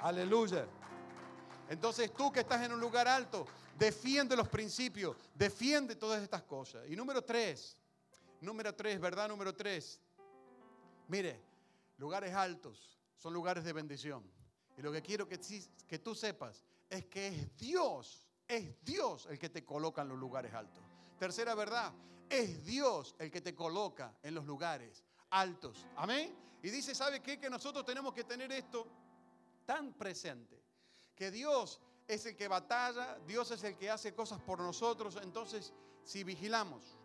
Aleluya. 0.00 0.66
Entonces 1.70 2.12
tú 2.12 2.30
que 2.30 2.40
estás 2.40 2.60
en 2.60 2.72
un 2.72 2.80
lugar 2.80 3.08
alto, 3.08 3.46
defiende 3.78 4.36
los 4.36 4.50
principios, 4.50 5.16
defiende 5.34 5.96
todas 5.96 6.22
estas 6.22 6.42
cosas. 6.42 6.82
Y 6.90 6.94
número 6.94 7.22
tres, 7.22 7.74
número 8.42 8.74
tres, 8.74 9.00
¿verdad? 9.00 9.28
Número 9.28 9.54
tres, 9.54 9.98
Mire, 11.08 11.40
lugares 11.98 12.34
altos 12.34 12.98
son 13.16 13.32
lugares 13.32 13.64
de 13.64 13.72
bendición. 13.72 14.24
Y 14.76 14.82
lo 14.82 14.92
que 14.92 15.02
quiero 15.02 15.28
que, 15.28 15.38
tú 15.98 16.14
sepas 16.14 16.64
es 16.90 17.06
que 17.06 17.28
es 17.28 17.56
Dios, 17.56 18.26
es 18.48 18.74
Dios 18.82 19.26
el 19.30 19.38
que 19.38 19.48
te 19.48 19.64
coloca 19.64 20.02
en 20.02 20.08
los 20.08 20.18
lugares 20.18 20.52
altos. 20.52 20.82
Tercera 21.18 21.54
verdad, 21.54 21.92
es 22.28 22.64
Dios 22.64 23.14
el 23.18 23.30
que 23.30 23.40
te 23.40 23.54
coloca 23.54 24.18
en 24.22 24.34
los 24.34 24.44
lugares 24.44 25.04
altos. 25.30 25.86
Amén. 25.96 26.34
Y 26.62 26.70
dice, 26.70 26.94
¿sabe 26.94 27.20
qué? 27.20 27.38
Que 27.38 27.50
nosotros 27.50 27.84
tenemos 27.84 28.12
que 28.12 28.24
tener 28.24 28.50
esto 28.50 28.86
tan 29.64 29.92
presente. 29.92 30.60
Que 31.14 31.30
Dios 31.30 31.80
es 32.08 32.26
el 32.26 32.36
que 32.36 32.48
batalla, 32.48 33.18
Dios 33.26 33.50
es 33.50 33.62
el 33.64 33.76
que 33.76 33.90
hace 33.90 34.14
cosas 34.14 34.40
por 34.40 34.58
nosotros. 34.58 35.18
Entonces, 35.22 35.72
si 36.02 36.24
vigilamos 36.24 36.98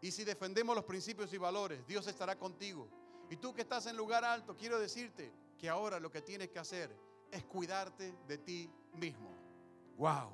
y 0.00 0.10
si 0.10 0.24
defendemos 0.24 0.76
los 0.76 0.84
principios 0.84 1.32
y 1.32 1.38
valores, 1.38 1.86
Dios 1.86 2.06
estará 2.06 2.38
contigo. 2.38 2.88
Y 3.32 3.36
tú 3.38 3.54
que 3.54 3.62
estás 3.62 3.86
en 3.86 3.96
lugar 3.96 4.24
alto, 4.24 4.56
quiero 4.56 4.78
decirte 4.78 5.32
que 5.58 5.68
ahora 5.68 5.98
lo 5.98 6.10
que 6.10 6.20
tienes 6.20 6.50
que 6.50 6.58
hacer 6.58 6.94
es 7.30 7.42
cuidarte 7.44 8.14
de 8.28 8.38
ti 8.38 8.70
mismo. 8.94 9.30
¡Wow! 9.96 10.30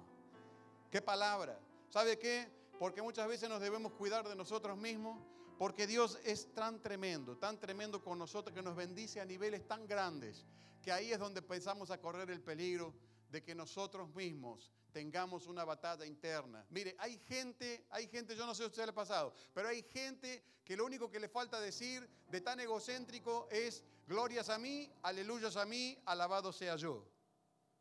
¡Qué 0.91 1.01
palabra! 1.01 1.59
¿Sabe 1.89 2.19
qué? 2.19 2.59
porque 2.79 3.03
muchas 3.03 3.27
veces 3.29 3.49
nos 3.49 3.61
debemos 3.61 3.93
cuidar 3.93 4.27
de 4.29 4.37
nosotros 4.37 4.77
mismos, 4.79 5.19
porque 5.59 5.87
Dios 5.87 6.19
es 6.25 6.53
tan 6.55 6.81
tremendo, 6.81 7.37
tan 7.37 7.59
tremendo 7.59 8.03
con 8.03 8.19
nosotros 8.19 8.55
que 8.55 8.63
nos 8.63 8.77
bendice 8.77 9.21
a 9.21 9.25
niveles 9.25 9.67
tan 9.67 9.87
grandes, 9.87 10.47
que 10.83 10.93
ahí 10.93 11.13
es 11.13 11.19
donde 11.19 11.43
pensamos 11.43 11.91
a 11.91 12.01
correr 12.01 12.31
el 12.31 12.41
peligro 12.41 12.95
de 13.29 13.43
que 13.43 13.55
nosotros 13.55 14.15
mismos 14.15 14.71
tengamos 14.93 15.47
una 15.47 15.65
batalla 15.65 16.07
interna. 16.07 16.65
Mire, 16.71 16.97
hay 16.99 17.19
gente, 17.19 17.87
hay 17.91 18.09
gente, 18.09 18.35
yo 18.35 18.47
no 18.47 18.55
sé 18.55 18.63
si 18.63 18.69
usted 18.69 18.85
le 18.85 18.91
ha 18.91 18.95
pasado, 18.95 19.33
pero 19.53 19.69
hay 19.69 19.83
gente 19.83 20.43
que 20.65 20.77
lo 20.77 20.85
único 20.85 21.11
que 21.11 21.21
le 21.21 21.29
falta 21.29 21.61
decir 21.61 22.09
de 22.29 22.41
tan 22.41 22.59
egocéntrico 22.61 23.49
es 23.51 23.85
glorias 24.07 24.49
a 24.49 24.59
mí, 24.59 24.91
aleluyas 25.03 25.57
a 25.57 25.65
mí, 25.65 26.01
alabado 26.07 26.53
sea 26.53 26.77
yo. 26.77 27.07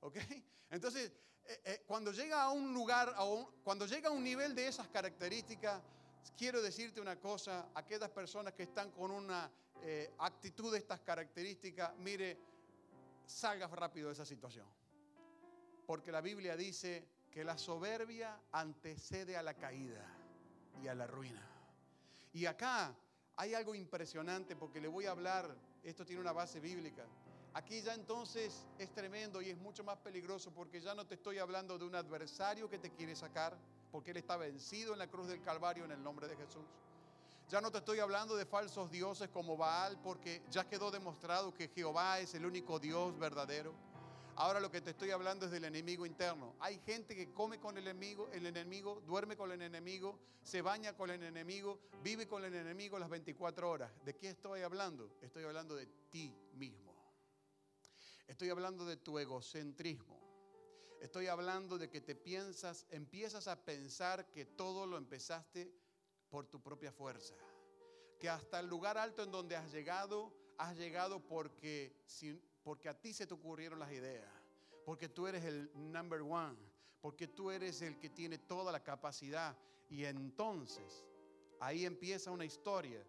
¿Ok? 0.01 0.18
Entonces, 0.70 1.12
eh, 1.46 1.62
eh, 1.63 1.84
cuando 1.88 2.12
llega 2.12 2.44
a 2.44 2.51
un 2.51 2.74
lugar, 2.74 3.16
cuando 3.63 3.86
llega 3.86 4.10
a 4.10 4.12
un 4.12 4.24
nivel 4.24 4.54
de 4.54 4.68
esas 4.68 4.88
características, 4.89 5.82
quiero 6.38 6.62
decirte 6.62 7.00
una 7.00 7.20
cosa, 7.20 7.70
aquellas 7.74 8.10
personas 8.10 8.54
que 8.54 8.63
están 8.63 8.92
con 8.92 9.12
una 9.12 9.50
eh, 9.82 10.13
actitud 10.20 10.72
de 10.72 10.80
estas 10.80 11.00
características, 11.00 11.96
mire, 12.00 12.38
salga 13.25 13.68
rápido 13.68 14.08
de 14.08 14.13
esa 14.13 14.25
situación. 14.25 14.68
Porque 15.88 16.12
la 16.12 16.22
Biblia 16.22 16.56
dice 16.56 17.08
que 17.32 17.44
la 17.44 17.58
soberbia 17.58 18.39
antecede 18.51 19.36
a 19.36 19.41
la 19.41 19.56
caída 19.56 20.06
y 20.84 20.88
a 20.88 20.94
la 20.94 21.08
ruina. 21.08 21.41
Y 22.34 22.46
acá 22.46 22.94
hay 23.38 23.53
algo 23.53 23.74
impresionante 23.74 24.56
porque 24.56 24.82
le 24.82 24.88
voy 24.88 25.06
a 25.06 25.12
hablar, 25.12 25.56
esto 25.84 26.06
tiene 26.06 26.22
una 26.22 26.34
base 26.34 26.60
bíblica. 26.60 27.06
Aquí 27.53 27.82
ya 27.82 27.94
entonces 27.94 28.67
es 28.77 28.94
tremendo 28.94 29.41
y 29.41 29.50
es 29.50 29.58
mucho 29.58 29.84
más 29.84 29.98
peligroso 29.98 30.51
porque 30.51 30.82
ya 30.82 30.94
no 30.94 31.08
te 31.08 31.15
estoy 31.15 31.39
hablando 31.39 31.77
de 31.77 31.86
un 31.86 31.96
adversario 31.96 32.70
que 32.70 32.77
te 32.77 32.91
quiere 32.91 33.15
sacar, 33.15 33.58
porque 33.91 34.12
Él 34.12 34.17
está 34.17 34.38
vencido 34.38 34.94
en 34.94 35.00
la 35.00 35.08
cruz 35.08 35.27
del 35.27 35.41
Calvario 35.41 35.86
en 35.86 35.91
el 35.91 36.03
nombre 36.03 36.27
de 36.27 36.36
Jesús. 36.36 36.65
Ya 37.50 37.62
no 37.62 37.72
te 37.72 37.77
estoy 37.77 38.00
hablando 38.00 38.36
de 38.36 38.46
falsos 38.46 38.91
dioses 38.91 39.29
como 39.29 39.56
Baal, 39.56 39.98
porque 40.03 40.44
ya 40.51 40.67
quedó 40.67 40.91
demostrado 40.91 41.53
que 41.53 41.70
Jehová 41.70 42.20
es 42.20 42.36
el 42.36 42.46
único 42.46 42.77
Dios 42.77 43.17
verdadero. 43.17 43.74
Ahora 44.39 44.60
lo 44.60 44.70
que 44.70 44.82
te 44.82 44.91
estoy 44.91 45.10
hablando 45.10 45.48
es 45.48 45.51
del 45.51 45.65
enemigo 45.65 46.06
interno. 46.06 46.56
Hay 46.60 46.77
gente 46.86 47.15
que 47.15 47.34
come 47.34 47.60
con 47.60 47.75
el 47.75 47.88
enemigo, 47.88 48.29
el 48.32 48.46
enemigo, 48.46 49.01
duerme 49.08 49.36
con 49.36 49.51
el 49.51 49.63
enemigo, 49.63 50.20
se 50.44 50.62
baña 50.62 50.96
con 50.96 51.10
el 51.10 51.24
enemigo, 51.24 51.79
vive 52.03 52.27
con 52.27 52.46
el 52.46 52.53
enemigo 52.53 53.00
las 53.00 53.10
24 53.10 53.67
horas. 53.67 53.91
¿De 54.06 54.15
qué 54.15 54.29
estoy 54.29 54.62
hablando? 54.62 55.10
Estoy 55.24 55.44
hablando 55.44 55.75
de 55.75 55.88
ti 56.12 56.32
mismo. 56.53 56.94
Estoy 58.27 58.51
hablando 58.51 58.86
de 58.86 58.98
tu 58.98 59.17
egocentrismo. 59.17 60.20
Estoy 61.01 61.25
hablando 61.25 61.79
de 61.79 61.89
que 61.89 62.01
te 62.01 62.13
piensas, 62.13 62.86
empiezas 62.91 63.48
a 63.48 63.65
pensar 63.65 64.29
que 64.29 64.46
todo 64.46 64.86
lo 64.86 64.98
empezaste 64.98 65.74
por 66.29 66.46
tu 66.46 66.62
propia 66.62 66.91
fuerza. 66.91 67.34
Que 68.20 68.29
hasta 68.29 68.60
el 68.60 68.67
lugar 68.67 69.00
alto 69.00 69.24
en 69.24 69.32
donde 69.32 69.56
has 69.56 69.72
llegado, 69.72 70.32
has 70.60 70.77
llegado 70.77 71.25
porque 71.27 71.96
porque 72.67 72.89
a 72.89 73.00
ti 73.00 73.13
se 73.13 73.25
te 73.25 73.33
ocurrieron 73.33 73.79
las 73.79 73.93
ideas, 73.93 74.29
porque 74.83 75.07
tú 75.07 75.25
eres 75.25 75.45
el 75.45 75.71
number 75.74 76.21
one, 76.21 76.57
porque 77.00 77.29
tú 77.29 77.50
eres 77.50 77.81
el 77.81 77.97
que 77.97 78.09
tiene 78.09 78.39
toda 78.39 78.74
la 78.74 78.83
capacidad. 78.83 79.57
Y 79.89 80.03
entonces 80.03 81.05
ahí 81.62 81.86
empieza 81.86 82.29
una 82.29 82.43
historia 82.43 83.01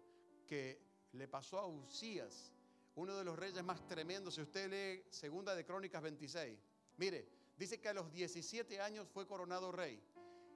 que 0.47 0.79
le 1.11 1.27
pasó 1.27 1.59
a 1.59 1.67
Usías, 1.67 2.53
uno 2.95 3.17
de 3.17 3.25
los 3.25 3.37
reyes 3.37 3.61
más 3.61 3.85
tremendos. 3.85 4.35
Si 4.35 4.41
usted 4.41 4.69
lee 4.69 5.03
Segunda 5.09 5.53
de 5.53 5.65
Crónicas 5.65 6.01
26, 6.03 6.57
mire, 6.95 7.27
dice 7.57 7.81
que 7.81 7.89
a 7.89 7.93
los 7.93 8.09
17 8.13 8.79
años 8.79 9.09
fue 9.09 9.27
coronado 9.27 9.73
rey 9.73 10.01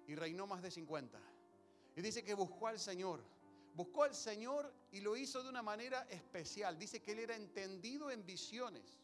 y 0.07 0.15
reinó 0.15 0.47
más 0.47 0.61
de 0.61 0.71
50. 0.71 1.19
Y 1.97 2.01
dice 2.01 2.23
que 2.23 2.35
buscó 2.35 2.67
al 2.67 2.79
Señor 2.79 3.21
buscó 3.73 4.03
al 4.03 4.15
Señor 4.15 4.73
y 4.91 5.01
lo 5.01 5.15
hizo 5.15 5.43
de 5.43 5.49
una 5.49 5.61
manera 5.61 6.07
especial. 6.09 6.77
Dice 6.77 7.01
que 7.01 7.13
él 7.13 7.19
era 7.19 7.35
entendido 7.35 8.11
en 8.11 8.25
visiones. 8.25 8.99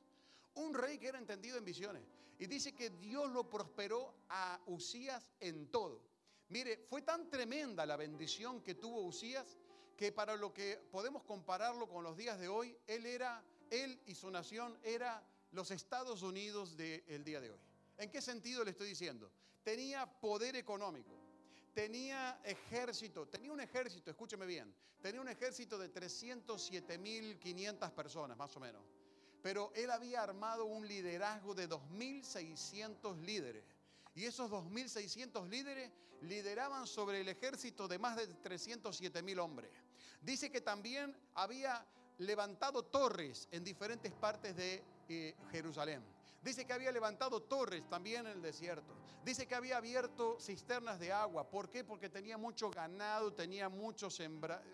Un 0.55 0.73
rey 0.73 0.97
que 0.97 1.07
era 1.07 1.17
entendido 1.17 1.57
en 1.57 1.65
visiones. 1.65 2.03
Y 2.37 2.45
dice 2.45 2.73
que 2.73 2.89
Dios 2.89 3.31
lo 3.31 3.49
prosperó 3.49 4.13
a 4.29 4.59
Usías 4.67 5.27
en 5.39 5.67
todo. 5.71 6.01
Mire, 6.49 6.77
fue 6.89 7.01
tan 7.01 7.29
tremenda 7.29 7.85
la 7.85 7.97
bendición 7.97 8.61
que 8.61 8.75
tuvo 8.75 9.01
Usías 9.01 9.57
que 9.97 10.11
para 10.13 10.37
lo 10.37 10.53
que 10.53 10.79
podemos 10.91 11.23
compararlo 11.23 11.89
con 11.89 12.03
los 12.03 12.15
días 12.15 12.39
de 12.39 12.47
hoy, 12.47 12.75
él 12.87 13.05
era, 13.05 13.43
él 13.69 13.99
y 14.05 14.15
su 14.15 14.31
nación 14.31 14.79
era 14.81 15.21
los 15.51 15.71
Estados 15.71 16.21
Unidos 16.21 16.77
del 16.77 17.23
día 17.25 17.41
de 17.41 17.51
hoy. 17.51 17.59
¿En 17.97 18.09
qué 18.09 18.21
sentido 18.21 18.63
le 18.63 18.71
estoy 18.71 18.87
diciendo? 18.87 19.29
Tenía 19.61 20.05
poder 20.21 20.55
económico, 20.55 21.18
tenía 21.79 22.41
ejército, 22.43 23.25
tenía 23.29 23.53
un 23.53 23.61
ejército, 23.61 24.11
escúcheme 24.11 24.45
bien, 24.45 24.75
tenía 25.01 25.21
un 25.21 25.29
ejército 25.29 25.77
de 25.77 25.89
307.500 25.93 27.91
personas 27.91 28.37
más 28.37 28.53
o 28.57 28.59
menos. 28.59 28.83
Pero 29.41 29.71
él 29.73 29.89
había 29.89 30.21
armado 30.21 30.65
un 30.65 30.85
liderazgo 30.85 31.55
de 31.55 31.69
2.600 31.69 33.21
líderes. 33.21 33.63
Y 34.13 34.25
esos 34.25 34.51
2.600 34.51 35.47
líderes 35.47 35.89
lideraban 36.23 36.85
sobre 36.85 37.21
el 37.21 37.29
ejército 37.29 37.87
de 37.87 37.97
más 37.97 38.17
de 38.17 38.27
307.000 38.27 39.39
hombres. 39.39 39.71
Dice 40.21 40.51
que 40.51 40.59
también 40.59 41.15
había 41.33 41.85
levantado 42.17 42.83
torres 42.83 43.47
en 43.51 43.63
diferentes 43.63 44.11
partes 44.11 44.53
de 44.57 44.83
eh, 45.07 45.33
Jerusalén. 45.53 46.03
Dice 46.41 46.65
que 46.65 46.73
había 46.73 46.91
levantado 46.91 47.41
torres 47.41 47.83
también 47.89 48.25
en 48.25 48.33
el 48.33 48.41
desierto. 48.41 48.95
Dice 49.25 49.45
que 49.45 49.55
había 49.55 49.77
abierto 49.77 50.37
cisternas 50.39 50.99
de 50.99 51.11
agua. 51.11 51.49
¿Por 51.49 51.69
qué? 51.69 51.83
Porque 51.83 52.09
tenía 52.09 52.37
mucho 52.37 52.69
ganado, 52.69 53.33
tenía 53.33 53.67
mucho, 53.67 54.07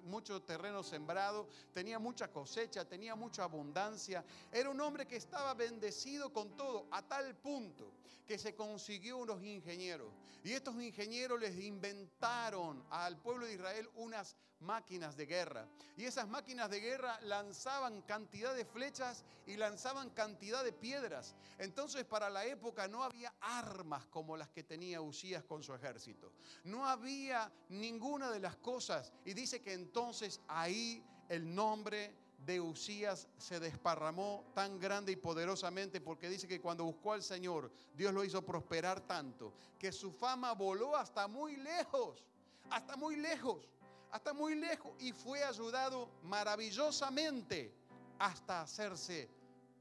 mucho 0.03 0.41
terreno 0.43 0.83
sembrado, 0.83 1.47
tenía 1.73 1.97
mucha 1.97 2.31
cosecha, 2.31 2.85
tenía 2.85 3.15
mucha 3.15 3.43
abundancia. 3.43 4.23
Era 4.51 4.69
un 4.69 4.79
hombre 4.79 5.07
que 5.07 5.15
estaba 5.15 5.55
bendecido 5.55 6.31
con 6.31 6.55
todo, 6.55 6.87
a 6.91 7.01
tal 7.01 7.35
punto 7.35 7.91
que 8.25 8.37
se 8.37 8.55
consiguió 8.55 9.17
unos 9.17 9.43
ingenieros. 9.43 10.11
Y 10.43 10.53
estos 10.53 10.75
ingenieros 10.75 11.39
les 11.39 11.57
inventaron 11.59 12.85
al 12.91 13.17
pueblo 13.19 13.47
de 13.47 13.53
Israel 13.53 13.89
unas 13.95 14.35
máquinas 14.59 15.15
de 15.15 15.25
guerra. 15.25 15.67
Y 15.97 16.05
esas 16.05 16.27
máquinas 16.27 16.69
de 16.69 16.79
guerra 16.79 17.19
lanzaban 17.21 18.01
cantidad 18.01 18.55
de 18.55 18.65
flechas 18.65 19.23
y 19.45 19.57
lanzaban 19.57 20.09
cantidad 20.09 20.63
de 20.63 20.73
piedras. 20.73 21.35
Entonces 21.57 22.05
para 22.05 22.29
la 22.29 22.45
época 22.45 22.87
no 22.87 23.03
había 23.03 23.33
armas 23.41 24.05
como 24.07 24.37
las 24.37 24.49
que 24.49 24.63
tenía 24.63 25.01
Usías 25.01 25.43
con 25.43 25.63
su 25.63 25.73
ejército. 25.73 26.31
No 26.63 26.85
había 26.87 27.51
ninguna 27.69 28.31
de 28.31 28.39
las 28.39 28.55
cosas. 28.57 29.13
Y 29.23 29.33
dice 29.33 29.61
que 29.61 29.73
entonces 29.73 30.41
ahí 30.47 31.03
el 31.29 31.53
nombre 31.53 32.13
de 32.45 32.61
Usías 32.61 33.27
se 33.37 33.59
desparramó 33.59 34.51
tan 34.53 34.79
grande 34.79 35.11
y 35.11 35.15
poderosamente 35.15 35.99
porque 35.99 36.29
dice 36.29 36.47
que 36.47 36.61
cuando 36.61 36.83
buscó 36.83 37.13
al 37.13 37.23
Señor, 37.23 37.71
Dios 37.95 38.13
lo 38.13 38.23
hizo 38.23 38.43
prosperar 38.43 39.01
tanto, 39.01 39.53
que 39.79 39.91
su 39.91 40.11
fama 40.11 40.53
voló 40.53 40.95
hasta 40.95 41.27
muy 41.27 41.55
lejos, 41.55 42.23
hasta 42.69 42.95
muy 42.97 43.15
lejos 43.15 43.67
hasta 44.11 44.33
muy 44.33 44.55
lejos 44.55 44.91
y 44.99 45.11
fue 45.11 45.43
ayudado 45.43 46.09
maravillosamente 46.23 47.73
hasta 48.19 48.61
hacerse 48.61 49.29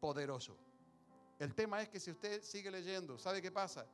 poderoso. 0.00 0.56
El 1.38 1.54
tema 1.54 1.82
es 1.82 1.88
que 1.88 2.00
si 2.00 2.10
usted 2.10 2.42
sigue 2.42 2.70
leyendo, 2.70 3.18
¿sabe 3.18 3.42
qué 3.42 3.50
pasa? 3.50 3.86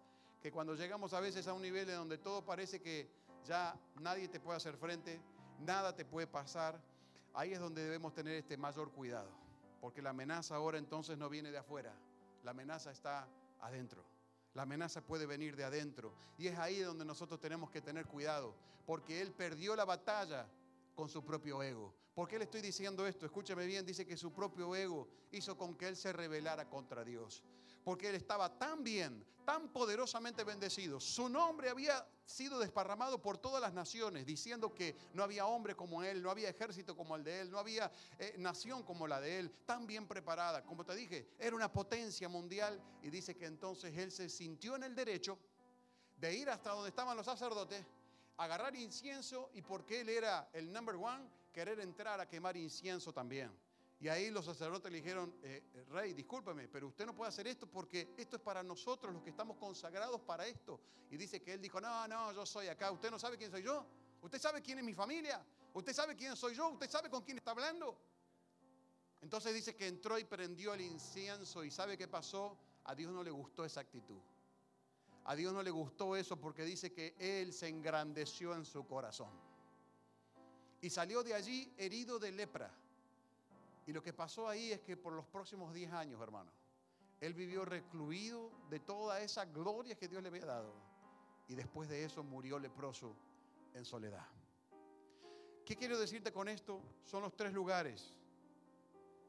Que 0.42 0.52
cuando 0.52 0.74
llegamos 0.74 1.12
a 1.12 1.20
veces 1.20 1.46
a 1.46 1.54
un 1.54 1.62
nivel 1.62 1.88
en 1.88 1.96
donde 1.96 2.18
todo 2.18 2.44
parece 2.44 2.80
que 2.80 3.10
ya 3.44 3.74
nadie 4.00 4.28
te 4.28 4.40
puede 4.40 4.56
hacer 4.56 4.76
frente, 4.76 5.20
nada 5.60 5.94
te 5.94 6.04
puede 6.04 6.26
pasar, 6.26 6.80
ahí 7.34 7.52
es 7.52 7.60
donde 7.60 7.82
debemos 7.82 8.14
tener 8.14 8.34
este 8.34 8.56
mayor 8.56 8.90
cuidado, 8.92 9.30
porque 9.80 10.02
la 10.02 10.10
amenaza 10.10 10.56
ahora 10.56 10.78
entonces 10.78 11.16
no 11.16 11.28
viene 11.28 11.50
de 11.50 11.58
afuera, 11.58 11.94
la 12.44 12.50
amenaza 12.50 12.90
está 12.90 13.26
adentro. 13.60 14.04
La 14.54 14.62
amenaza 14.62 15.00
puede 15.00 15.26
venir 15.26 15.56
de 15.56 15.64
adentro. 15.64 16.14
Y 16.38 16.48
es 16.48 16.58
ahí 16.58 16.78
donde 16.80 17.04
nosotros 17.04 17.40
tenemos 17.40 17.70
que 17.70 17.80
tener 17.80 18.06
cuidado. 18.06 18.54
Porque 18.86 19.20
Él 19.20 19.32
perdió 19.32 19.76
la 19.76 19.84
batalla 19.84 20.48
con 20.94 21.08
su 21.08 21.24
propio 21.24 21.62
ego. 21.62 21.94
¿Por 22.14 22.28
qué 22.28 22.38
le 22.38 22.44
estoy 22.44 22.60
diciendo 22.60 23.06
esto? 23.06 23.24
Escúchame 23.24 23.66
bien, 23.66 23.86
dice 23.86 24.06
que 24.06 24.16
su 24.16 24.32
propio 24.32 24.74
ego 24.74 25.08
hizo 25.30 25.56
con 25.56 25.76
que 25.76 25.88
Él 25.88 25.96
se 25.96 26.12
rebelara 26.12 26.68
contra 26.68 27.04
Dios 27.04 27.44
porque 27.84 28.08
él 28.08 28.14
estaba 28.14 28.56
tan 28.58 28.82
bien, 28.84 29.24
tan 29.44 29.68
poderosamente 29.68 30.44
bendecido. 30.44 31.00
Su 31.00 31.28
nombre 31.28 31.70
había 31.70 32.06
sido 32.30 32.58
desparramado 32.58 33.20
por 33.20 33.36
todas 33.36 33.60
las 33.60 33.74
naciones, 33.74 34.24
diciendo 34.24 34.72
que 34.74 34.96
no 35.12 35.22
había 35.22 35.46
hombre 35.46 35.74
como 35.74 36.02
él, 36.02 36.22
no 36.22 36.30
había 36.30 36.48
ejército 36.48 36.96
como 36.96 37.16
el 37.16 37.24
de 37.24 37.40
él, 37.40 37.50
no 37.50 37.58
había 37.58 37.90
eh, 38.18 38.34
nación 38.38 38.82
como 38.82 39.06
la 39.06 39.20
de 39.20 39.38
él, 39.38 39.50
tan 39.66 39.86
bien 39.86 40.06
preparada. 40.06 40.64
Como 40.64 40.84
te 40.84 40.94
dije, 40.94 41.28
era 41.38 41.54
una 41.54 41.72
potencia 41.72 42.28
mundial 42.28 42.80
y 43.02 43.10
dice 43.10 43.36
que 43.36 43.46
entonces 43.46 43.96
él 43.98 44.10
se 44.10 44.28
sintió 44.28 44.76
en 44.76 44.84
el 44.84 44.94
derecho 44.94 45.38
de 46.16 46.34
ir 46.34 46.48
hasta 46.50 46.70
donde 46.70 46.90
estaban 46.90 47.16
los 47.16 47.26
sacerdotes, 47.26 47.84
agarrar 48.36 48.74
incienso 48.76 49.50
y 49.54 49.62
porque 49.62 50.00
él 50.00 50.08
era 50.08 50.48
el 50.52 50.72
number 50.72 50.96
one, 50.96 51.28
querer 51.52 51.80
entrar 51.80 52.20
a 52.20 52.28
quemar 52.28 52.56
incienso 52.56 53.12
también. 53.12 53.50
Y 54.00 54.08
ahí 54.08 54.30
los 54.30 54.46
sacerdotes 54.46 54.90
le 54.90 54.98
dijeron, 54.98 55.34
eh, 55.42 55.62
eh, 55.74 55.84
rey, 55.90 56.14
discúlpeme, 56.14 56.68
pero 56.68 56.88
usted 56.88 57.04
no 57.04 57.14
puede 57.14 57.28
hacer 57.28 57.46
esto 57.46 57.66
porque 57.66 58.14
esto 58.16 58.36
es 58.36 58.42
para 58.42 58.62
nosotros 58.62 59.12
los 59.12 59.22
que 59.22 59.28
estamos 59.28 59.58
consagrados 59.58 60.22
para 60.22 60.46
esto. 60.46 60.80
Y 61.10 61.18
dice 61.18 61.42
que 61.42 61.52
él 61.52 61.60
dijo, 61.60 61.82
no, 61.82 62.08
no, 62.08 62.32
yo 62.32 62.46
soy 62.46 62.68
acá, 62.68 62.90
usted 62.90 63.10
no 63.10 63.18
sabe 63.18 63.36
quién 63.36 63.50
soy 63.50 63.62
yo, 63.62 63.84
usted 64.22 64.40
sabe 64.40 64.62
quién 64.62 64.78
es 64.78 64.84
mi 64.84 64.94
familia, 64.94 65.44
usted 65.74 65.92
sabe 65.92 66.16
quién 66.16 66.34
soy 66.34 66.54
yo, 66.54 66.70
usted 66.70 66.88
sabe 66.88 67.10
con 67.10 67.22
quién 67.22 67.36
está 67.36 67.50
hablando. 67.50 67.94
Entonces 69.20 69.52
dice 69.52 69.76
que 69.76 69.86
entró 69.86 70.18
y 70.18 70.24
prendió 70.24 70.72
el 70.72 70.80
incienso 70.80 71.62
y 71.62 71.70
sabe 71.70 71.98
qué 71.98 72.08
pasó, 72.08 72.56
a 72.84 72.94
Dios 72.94 73.12
no 73.12 73.22
le 73.22 73.30
gustó 73.30 73.66
esa 73.66 73.80
actitud. 73.80 74.18
A 75.24 75.36
Dios 75.36 75.52
no 75.52 75.62
le 75.62 75.70
gustó 75.70 76.16
eso 76.16 76.38
porque 76.40 76.64
dice 76.64 76.90
que 76.90 77.14
Él 77.18 77.52
se 77.52 77.68
engrandeció 77.68 78.54
en 78.54 78.64
su 78.64 78.86
corazón. 78.86 79.30
Y 80.80 80.88
salió 80.88 81.22
de 81.22 81.34
allí 81.34 81.70
herido 81.76 82.18
de 82.18 82.32
lepra. 82.32 82.74
Y 83.90 83.92
lo 83.92 84.04
que 84.04 84.12
pasó 84.12 84.48
ahí 84.48 84.70
es 84.70 84.78
que 84.82 84.96
por 84.96 85.12
los 85.12 85.26
próximos 85.26 85.74
10 85.74 85.92
años, 85.94 86.22
hermano, 86.22 86.52
él 87.20 87.34
vivió 87.34 87.64
recluido 87.64 88.52
de 88.70 88.78
toda 88.78 89.20
esa 89.20 89.46
gloria 89.46 89.96
que 89.96 90.06
Dios 90.06 90.22
le 90.22 90.28
había 90.28 90.46
dado. 90.46 90.72
Y 91.48 91.56
después 91.56 91.88
de 91.88 92.04
eso 92.04 92.22
murió 92.22 92.60
leproso 92.60 93.16
en 93.74 93.84
soledad. 93.84 94.28
¿Qué 95.66 95.74
quiero 95.74 95.98
decirte 95.98 96.32
con 96.32 96.46
esto? 96.46 96.80
Son 97.04 97.20
los 97.20 97.34
tres 97.34 97.52
lugares. 97.52 98.16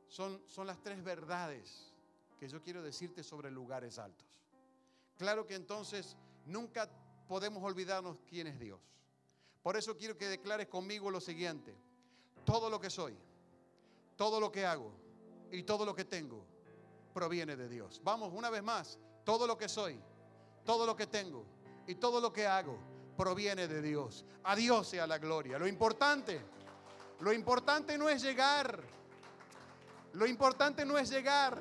Son, 0.07 0.39
son 0.45 0.67
las 0.67 0.79
tres 0.83 1.03
verdades 1.03 1.91
que 2.39 2.47
yo 2.47 2.61
quiero 2.61 2.83
decirte 2.83 3.23
sobre 3.23 3.49
lugares 3.49 3.97
altos. 3.97 4.43
Claro 5.17 5.47
que 5.47 5.55
entonces 5.55 6.15
nunca 6.45 6.87
podemos 7.27 7.63
olvidarnos 7.63 8.19
quién 8.29 8.45
es 8.45 8.59
Dios. 8.59 8.79
Por 9.63 9.75
eso 9.75 9.97
quiero 9.97 10.19
que 10.19 10.27
declares 10.27 10.67
conmigo 10.67 11.09
lo 11.09 11.19
siguiente. 11.19 11.75
Todo 12.45 12.69
lo 12.69 12.79
que 12.79 12.91
soy 12.91 13.17
todo 14.21 14.39
lo 14.39 14.51
que 14.51 14.63
hago 14.63 14.91
y 15.49 15.63
todo 15.63 15.83
lo 15.83 15.95
que 15.95 16.05
tengo 16.05 16.45
proviene 17.11 17.55
de 17.55 17.67
Dios. 17.67 17.99
Vamos, 18.03 18.31
una 18.31 18.51
vez 18.51 18.61
más, 18.61 18.99
todo 19.23 19.47
lo 19.47 19.57
que 19.57 19.67
soy, 19.67 19.99
todo 20.63 20.85
lo 20.85 20.95
que 20.95 21.07
tengo 21.07 21.43
y 21.87 21.95
todo 21.95 22.21
lo 22.21 22.31
que 22.31 22.45
hago 22.45 22.77
proviene 23.17 23.67
de 23.67 23.81
Dios. 23.81 24.23
A 24.43 24.55
Dios 24.55 24.87
sea 24.89 25.07
la 25.07 25.17
gloria. 25.17 25.57
Lo 25.57 25.67
importante, 25.67 26.39
lo 27.19 27.33
importante 27.33 27.97
no 27.97 28.09
es 28.09 28.21
llegar. 28.21 28.83
Lo 30.13 30.27
importante 30.27 30.85
no 30.85 30.99
es 30.99 31.09
llegar. 31.09 31.59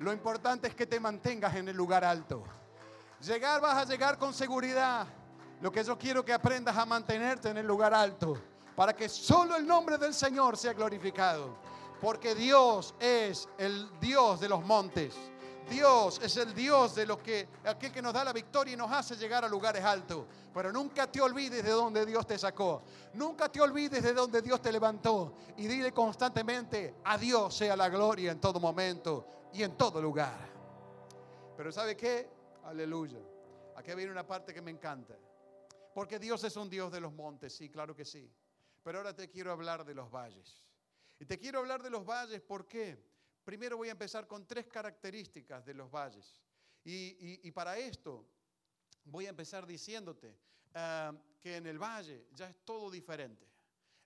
Lo 0.00 0.12
importante 0.12 0.68
es 0.68 0.74
que 0.74 0.86
te 0.86 1.00
mantengas 1.00 1.54
en 1.54 1.66
el 1.66 1.76
lugar 1.78 2.04
alto. 2.04 2.44
Llegar 3.22 3.58
vas 3.62 3.78
a 3.78 3.90
llegar 3.90 4.18
con 4.18 4.34
seguridad. 4.34 5.06
Lo 5.62 5.72
que 5.72 5.82
yo 5.82 5.96
quiero 5.96 6.22
que 6.26 6.34
aprendas 6.34 6.76
a 6.76 6.84
mantenerte 6.84 7.48
en 7.48 7.56
el 7.56 7.66
lugar 7.66 7.94
alto 7.94 8.36
para 8.76 8.94
que 8.94 9.08
solo 9.08 9.56
el 9.56 9.66
nombre 9.66 9.96
del 9.96 10.12
Señor 10.12 10.58
sea 10.58 10.74
glorificado. 10.74 11.69
Porque 12.00 12.34
Dios 12.34 12.94
es 12.98 13.48
el 13.58 13.88
Dios 14.00 14.40
de 14.40 14.48
los 14.48 14.64
montes. 14.64 15.14
Dios 15.68 16.20
es 16.20 16.36
el 16.36 16.52
Dios 16.52 16.96
de 16.96 17.06
los 17.06 17.18
que, 17.18 17.48
aquel 17.64 17.92
que 17.92 18.02
nos 18.02 18.12
da 18.12 18.24
la 18.24 18.32
victoria 18.32 18.74
y 18.74 18.76
nos 18.76 18.90
hace 18.90 19.14
llegar 19.14 19.44
a 19.44 19.48
lugares 19.48 19.84
altos. 19.84 20.26
Pero 20.52 20.72
nunca 20.72 21.06
te 21.10 21.20
olvides 21.20 21.62
de 21.62 21.70
donde 21.70 22.04
Dios 22.04 22.26
te 22.26 22.36
sacó. 22.36 22.82
Nunca 23.14 23.48
te 23.48 23.60
olvides 23.60 24.02
de 24.02 24.12
donde 24.12 24.42
Dios 24.42 24.60
te 24.60 24.72
levantó. 24.72 25.34
Y 25.56 25.68
dile 25.68 25.92
constantemente, 25.92 26.96
a 27.04 27.16
Dios 27.16 27.54
sea 27.54 27.76
la 27.76 27.88
gloria 27.88 28.32
en 28.32 28.40
todo 28.40 28.58
momento 28.58 29.26
y 29.52 29.62
en 29.62 29.76
todo 29.76 30.02
lugar. 30.02 30.50
Pero 31.56 31.70
¿sabe 31.70 31.96
qué? 31.96 32.28
Aleluya. 32.64 33.20
Aquí 33.76 33.94
viene 33.94 34.10
una 34.10 34.26
parte 34.26 34.52
que 34.52 34.60
me 34.60 34.72
encanta. 34.72 35.14
Porque 35.94 36.18
Dios 36.18 36.42
es 36.42 36.56
un 36.56 36.68
Dios 36.68 36.90
de 36.90 37.00
los 37.00 37.12
montes, 37.12 37.54
sí, 37.54 37.68
claro 37.68 37.94
que 37.94 38.04
sí. 38.04 38.28
Pero 38.82 38.98
ahora 38.98 39.14
te 39.14 39.28
quiero 39.28 39.52
hablar 39.52 39.84
de 39.84 39.94
los 39.94 40.10
valles. 40.10 40.62
Y 41.20 41.26
te 41.26 41.38
quiero 41.38 41.58
hablar 41.58 41.82
de 41.82 41.90
los 41.90 42.04
valles, 42.04 42.40
¿por 42.40 42.66
qué? 42.66 42.98
Primero 43.44 43.76
voy 43.76 43.88
a 43.88 43.92
empezar 43.92 44.26
con 44.26 44.46
tres 44.46 44.66
características 44.66 45.64
de 45.66 45.74
los 45.74 45.90
valles. 45.90 46.40
Y, 46.82 47.50
para 47.52 47.76
esto 47.76 48.26
voy 49.04 49.26
a 49.26 49.28
empezar 49.28 49.66
diciéndote 49.66 50.34
ah, 50.74 51.12
que 51.38 51.56
en 51.56 51.66
el 51.66 51.78
valle 51.78 52.26
ya 52.32 52.48
es 52.48 52.56
todo 52.64 52.90
diferente. 52.90 53.46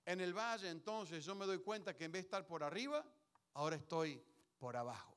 En 0.05 0.19
el 0.19 0.33
valle 0.33 0.69
entonces 0.69 1.23
yo 1.23 1.35
me 1.35 1.45
doy 1.45 1.59
cuenta 1.59 1.95
que 1.95 2.03
en 2.03 2.11
vez 2.11 2.23
de 2.23 2.27
estar 2.27 2.45
por 2.45 2.63
arriba, 2.63 3.05
ahora 3.53 3.77
estoy 3.77 4.21
por 4.59 4.75
abajo. 4.75 5.14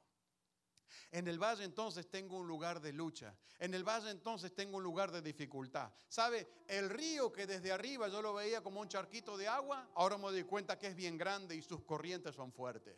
En 1.11 1.28
el 1.28 1.38
valle 1.38 1.64
entonces 1.64 2.11
tengo 2.11 2.37
un 2.37 2.46
lugar 2.46 2.81
de 2.81 2.92
lucha. 2.92 3.35
En 3.59 3.74
el 3.74 3.85
valle 3.85 4.11
entonces 4.11 4.55
tengo 4.55 4.77
un 4.77 4.83
lugar 4.83 5.11
de 5.11 5.22
dificultad. 5.22 5.90
¿Sabe? 6.09 6.48
El 6.66 6.90
río 6.90 7.33
que 7.33 7.46
desde 7.46 7.72
arriba 7.72 8.09
yo 8.09 8.22
lo 8.22 8.35
veía 8.35 8.62
como 8.62 8.81
un 8.81 8.88
charquito 8.88 9.37
de 9.37 9.48
agua, 9.48 9.88
ahora 9.94 10.18
me 10.18 10.24
doy 10.24 10.44
cuenta 10.44 10.79
que 10.79 10.88
es 10.88 10.96
bien 10.96 11.16
grande 11.16 11.57
y 11.57 11.62
sus 11.62 11.83
corrientes 11.83 12.35
son 12.35 12.53
fuertes. 12.53 12.96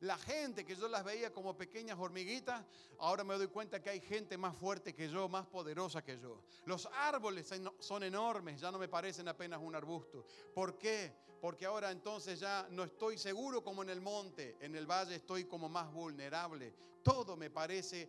La 0.00 0.18
gente 0.18 0.64
que 0.64 0.74
yo 0.74 0.88
las 0.88 1.04
veía 1.04 1.32
como 1.32 1.56
pequeñas 1.56 1.96
hormiguitas, 1.96 2.64
ahora 2.98 3.22
me 3.22 3.38
doy 3.38 3.46
cuenta 3.46 3.80
que 3.80 3.88
hay 3.88 4.00
gente 4.00 4.36
más 4.36 4.56
fuerte 4.56 4.92
que 4.94 5.08
yo, 5.08 5.28
más 5.28 5.46
poderosa 5.46 6.02
que 6.02 6.18
yo. 6.18 6.42
Los 6.64 6.86
árboles 6.86 7.48
son 7.78 8.02
enormes, 8.02 8.60
ya 8.60 8.72
no 8.72 8.80
me 8.80 8.88
parecen 8.88 9.28
apenas 9.28 9.60
un 9.62 9.76
arbusto. 9.76 10.26
¿Por 10.52 10.76
qué? 10.76 11.14
Porque 11.42 11.66
ahora 11.66 11.90
entonces 11.90 12.38
ya 12.38 12.68
no 12.70 12.84
estoy 12.84 13.18
seguro 13.18 13.64
como 13.64 13.82
en 13.82 13.90
el 13.90 14.00
monte, 14.00 14.56
en 14.60 14.76
el 14.76 14.86
valle 14.86 15.16
estoy 15.16 15.46
como 15.46 15.68
más 15.68 15.92
vulnerable. 15.92 16.72
Todo 17.02 17.36
me 17.36 17.50
parece 17.50 18.08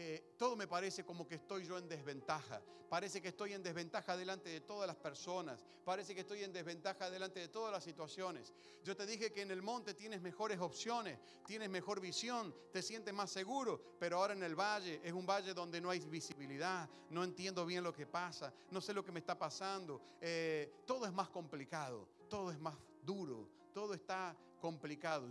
eh, 0.00 0.34
todo 0.38 0.54
me 0.54 0.68
parece 0.68 1.04
como 1.04 1.26
que 1.26 1.34
estoy 1.34 1.66
yo 1.66 1.76
en 1.76 1.88
desventaja. 1.88 2.62
Parece 2.88 3.20
que 3.20 3.28
estoy 3.28 3.54
en 3.54 3.64
desventaja 3.64 4.16
delante 4.16 4.48
de 4.48 4.60
todas 4.60 4.86
las 4.86 4.94
personas. 4.94 5.66
Parece 5.84 6.14
que 6.14 6.20
estoy 6.20 6.44
en 6.44 6.52
desventaja 6.52 7.10
delante 7.10 7.40
de 7.40 7.48
todas 7.48 7.72
las 7.72 7.82
situaciones. 7.82 8.54
Yo 8.84 8.96
te 8.96 9.04
dije 9.06 9.32
que 9.32 9.42
en 9.42 9.50
el 9.50 9.60
monte 9.60 9.94
tienes 9.94 10.22
mejores 10.22 10.60
opciones, 10.60 11.18
tienes 11.44 11.68
mejor 11.68 12.00
visión, 12.00 12.54
te 12.72 12.80
sientes 12.80 13.12
más 13.12 13.32
seguro, 13.32 13.96
pero 13.98 14.18
ahora 14.18 14.34
en 14.34 14.44
el 14.44 14.54
valle 14.54 15.00
es 15.02 15.12
un 15.12 15.26
valle 15.26 15.52
donde 15.52 15.80
no 15.80 15.90
hay 15.90 15.98
visibilidad, 15.98 16.88
no 17.10 17.24
entiendo 17.24 17.66
bien 17.66 17.82
lo 17.82 17.92
que 17.92 18.06
pasa, 18.06 18.54
no 18.70 18.80
sé 18.80 18.94
lo 18.94 19.04
que 19.04 19.10
me 19.10 19.18
está 19.18 19.36
pasando. 19.36 20.00
Eh, 20.20 20.84
todo 20.86 21.06
es 21.06 21.12
más 21.12 21.28
complicado, 21.28 22.08
todo 22.28 22.52
es 22.52 22.60
más 22.60 22.76
duro, 23.02 23.48
todo 23.74 23.94
está 23.94 24.36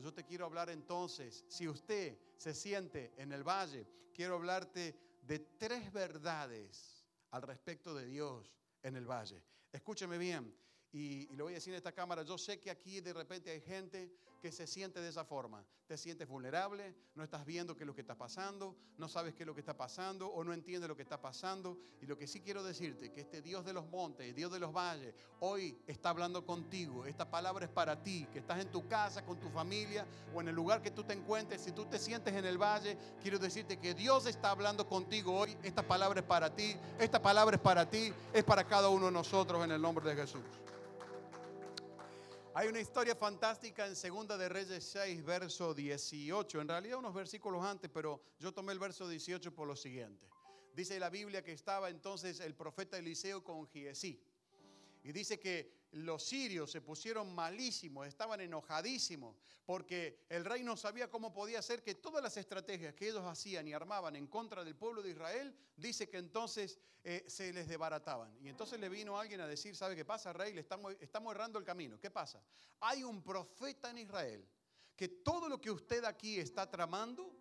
Yo 0.02 0.13
te 0.13 0.24
quiero 0.24 0.46
hablar 0.46 0.70
entonces, 0.70 1.44
si 1.48 1.68
usted 1.68 2.18
se 2.38 2.54
siente 2.54 3.13
en 3.18 3.32
el 3.32 3.44
valle, 3.44 3.88
quiero 4.13 4.36
hablarte 4.36 4.96
de 5.22 5.40
tres 5.40 5.92
verdades 5.92 7.06
al 7.32 7.42
respecto 7.42 7.94
de 7.94 8.06
Dios 8.06 8.54
en 8.84 8.96
el 8.96 9.06
valle. 9.06 9.44
Escúcheme 9.72 10.18
bien, 10.18 10.56
y, 10.91 11.32
y, 11.32 11.36
voy 11.36 11.54
a 11.54 11.56
decir 11.56 11.73
en 11.73 11.78
esta 11.78 11.91
cámara, 11.91 12.23
yo 12.23 12.38
sé 12.38 12.60
que 12.60 12.71
aquí 12.71 13.02
de 13.02 13.13
repente 13.13 13.52
hay 13.52 13.62
gente 13.62 14.12
que 14.41 14.52
se 14.52 14.67
siente 14.67 15.02
de 15.02 15.10
esa 15.10 15.26
forma. 15.26 15.65
Te 15.88 15.97
sientes 15.97 16.28
vulnerable, 16.28 16.93
no 17.15 17.23
estás 17.23 17.45
viendo 17.45 17.76
qué 17.76 17.84
es 17.84 17.88
lo 17.88 17.95
que 17.95 18.02
está 18.02 18.17
pasando, 18.17 18.76
no 18.97 19.08
sabes 19.08 19.34
qué 19.34 19.43
es 19.43 19.47
lo 19.47 19.54
que 19.54 19.62
está 19.62 19.78
pasando 19.78 20.28
o 20.28 20.43
no 20.43 20.54
entiendes 20.54 20.89
lo 20.89 20.95
que 20.95 21.02
está 21.02 21.21
pasando. 21.21 21.78
Y 22.02 22.06
lo 22.06 22.17
que 22.17 22.28
sí 22.28 22.41
quiero 22.41 22.63
decirte, 22.63 23.12
que 23.12 23.21
este 23.21 23.41
Dios 23.41 23.65
de 23.65 23.73
los 23.73 23.88
montes, 23.88 24.36
Dios 24.36 24.52
de 24.52 24.60
los 24.60 24.73
valles, 24.73 25.13
hoy 25.39 25.78
está 25.88 26.10
hablando 26.10 26.45
contigo. 26.45 27.06
Esta 27.06 27.30
palabra 27.30 27.65
es 27.65 27.71
para 27.71 28.04
ti, 28.04 28.28
que 28.32 28.39
estás 28.39 28.60
en 28.60 28.69
tu 28.69 28.88
casa, 28.88 29.26
con 29.26 29.39
tu 29.39 29.50
familia 29.50 30.06
o 30.34 30.41
en 30.41 30.50
el 30.50 30.56
lugar 30.56 30.82
que 30.82 30.91
tú 30.91 31.04
te 31.04 31.13
encuentres. 31.13 31.62
Si 31.62 31.71
tú 31.71 31.86
te 31.86 31.97
sientes 31.97 32.36
en 32.36 32.45
el 32.45 32.62
valle, 32.62 32.97
quiero 33.21 33.39
decirte 33.39 33.80
que 33.80 33.93
Dios 33.93 34.26
está 34.26 34.52
hablando 34.52 34.88
contigo 34.88 35.38
hoy. 35.38 35.58
Esta 35.63 35.88
palabra 35.88 36.19
es 36.19 36.26
para 36.26 36.54
ti, 36.54 36.76
esta 37.00 37.21
palabra 37.21 37.56
es 37.56 37.62
para 37.62 37.89
ti, 37.89 38.13
es 38.34 38.43
para 38.43 38.65
cada 38.65 38.89
uno 38.89 39.06
de 39.08 39.12
nosotros 39.13 39.63
en 39.63 39.71
el 39.71 39.82
nombre 39.82 40.08
de 40.08 40.15
Jesús. 40.15 40.43
Hay 42.58 42.67
una 42.70 42.80
historia 42.80 43.15
fantástica 43.15 43.86
en 43.86 43.96
Segunda 43.96 44.36
de 44.36 44.50
Reyes 44.50 44.84
6, 44.84 45.24
verso 45.24 45.76
18. 45.76 46.60
En 46.60 46.67
realidad 46.67 46.98
unos 46.98 47.13
versículos 47.13 47.63
antes, 47.63 47.88
pero 47.93 48.20
yo 48.39 48.52
tomé 48.52 48.74
el 48.74 48.80
verso 48.80 49.08
18 49.08 49.54
por 49.54 49.67
lo 49.67 49.76
siguiente. 49.76 50.28
Dice 50.74 51.00
la 51.00 51.12
Biblia 51.12 51.43
que 51.43 51.52
estaba 51.52 51.91
entonces 51.91 52.39
el 52.39 52.56
profeta 52.56 52.98
Eliseo 52.98 53.43
con 53.43 53.67
Giesí. 53.67 54.20
Y 55.08 55.13
dice 55.13 55.39
que 55.39 55.88
los 55.91 56.22
sirios 56.22 56.70
se 56.70 56.82
pusieron 56.82 57.34
malísimos, 57.34 58.06
estaban 58.06 58.41
enojadísimos, 58.41 59.38
porque 59.65 60.26
el 60.28 60.43
rey 60.43 60.63
no 60.63 60.76
sabía 60.76 61.10
cómo 61.10 61.32
podía 61.32 61.62
ser 61.62 61.82
que 61.82 61.96
todas 61.96 62.22
las 62.22 62.36
estrategias 62.36 62.93
que 62.93 63.08
ellos 63.08 63.24
hacían 63.24 63.65
y 63.70 63.74
armaban 63.74 64.17
en 64.17 64.28
contra 64.28 64.65
del 64.65 64.76
pueblo 64.76 65.02
de 65.02 65.12
Israel, 65.12 65.56
dice 65.78 66.10
que 66.10 66.17
entonces 66.17 66.78
eh, 67.06 67.24
se 67.26 67.54
les 67.54 67.70
desbarataban. 67.70 68.36
Y 68.41 68.50
entonces 68.50 68.82
le 68.82 68.89
vino 68.89 69.17
alguien 69.17 69.39
a 69.39 69.48
decir, 69.48 69.78
¿sabe 69.78 69.96
qué 69.96 70.04
pasa, 70.04 70.34
rey? 70.34 70.52
Le 70.52 70.60
estamos, 70.60 70.93
estamos 71.00 71.34
errando 71.34 71.58
el 71.58 71.63
camino. 71.63 71.98
¿Qué 71.98 72.12
pasa? 72.12 72.43
Hay 72.82 73.06
un 73.06 73.24
profeta 73.24 73.89
en 73.89 74.00
Israel 74.00 74.46
que 74.93 75.08
todo 75.08 75.48
lo 75.48 75.62
que 75.62 75.72
usted 75.72 76.04
aquí 76.04 76.38
está 76.38 76.70
tramando, 76.70 77.34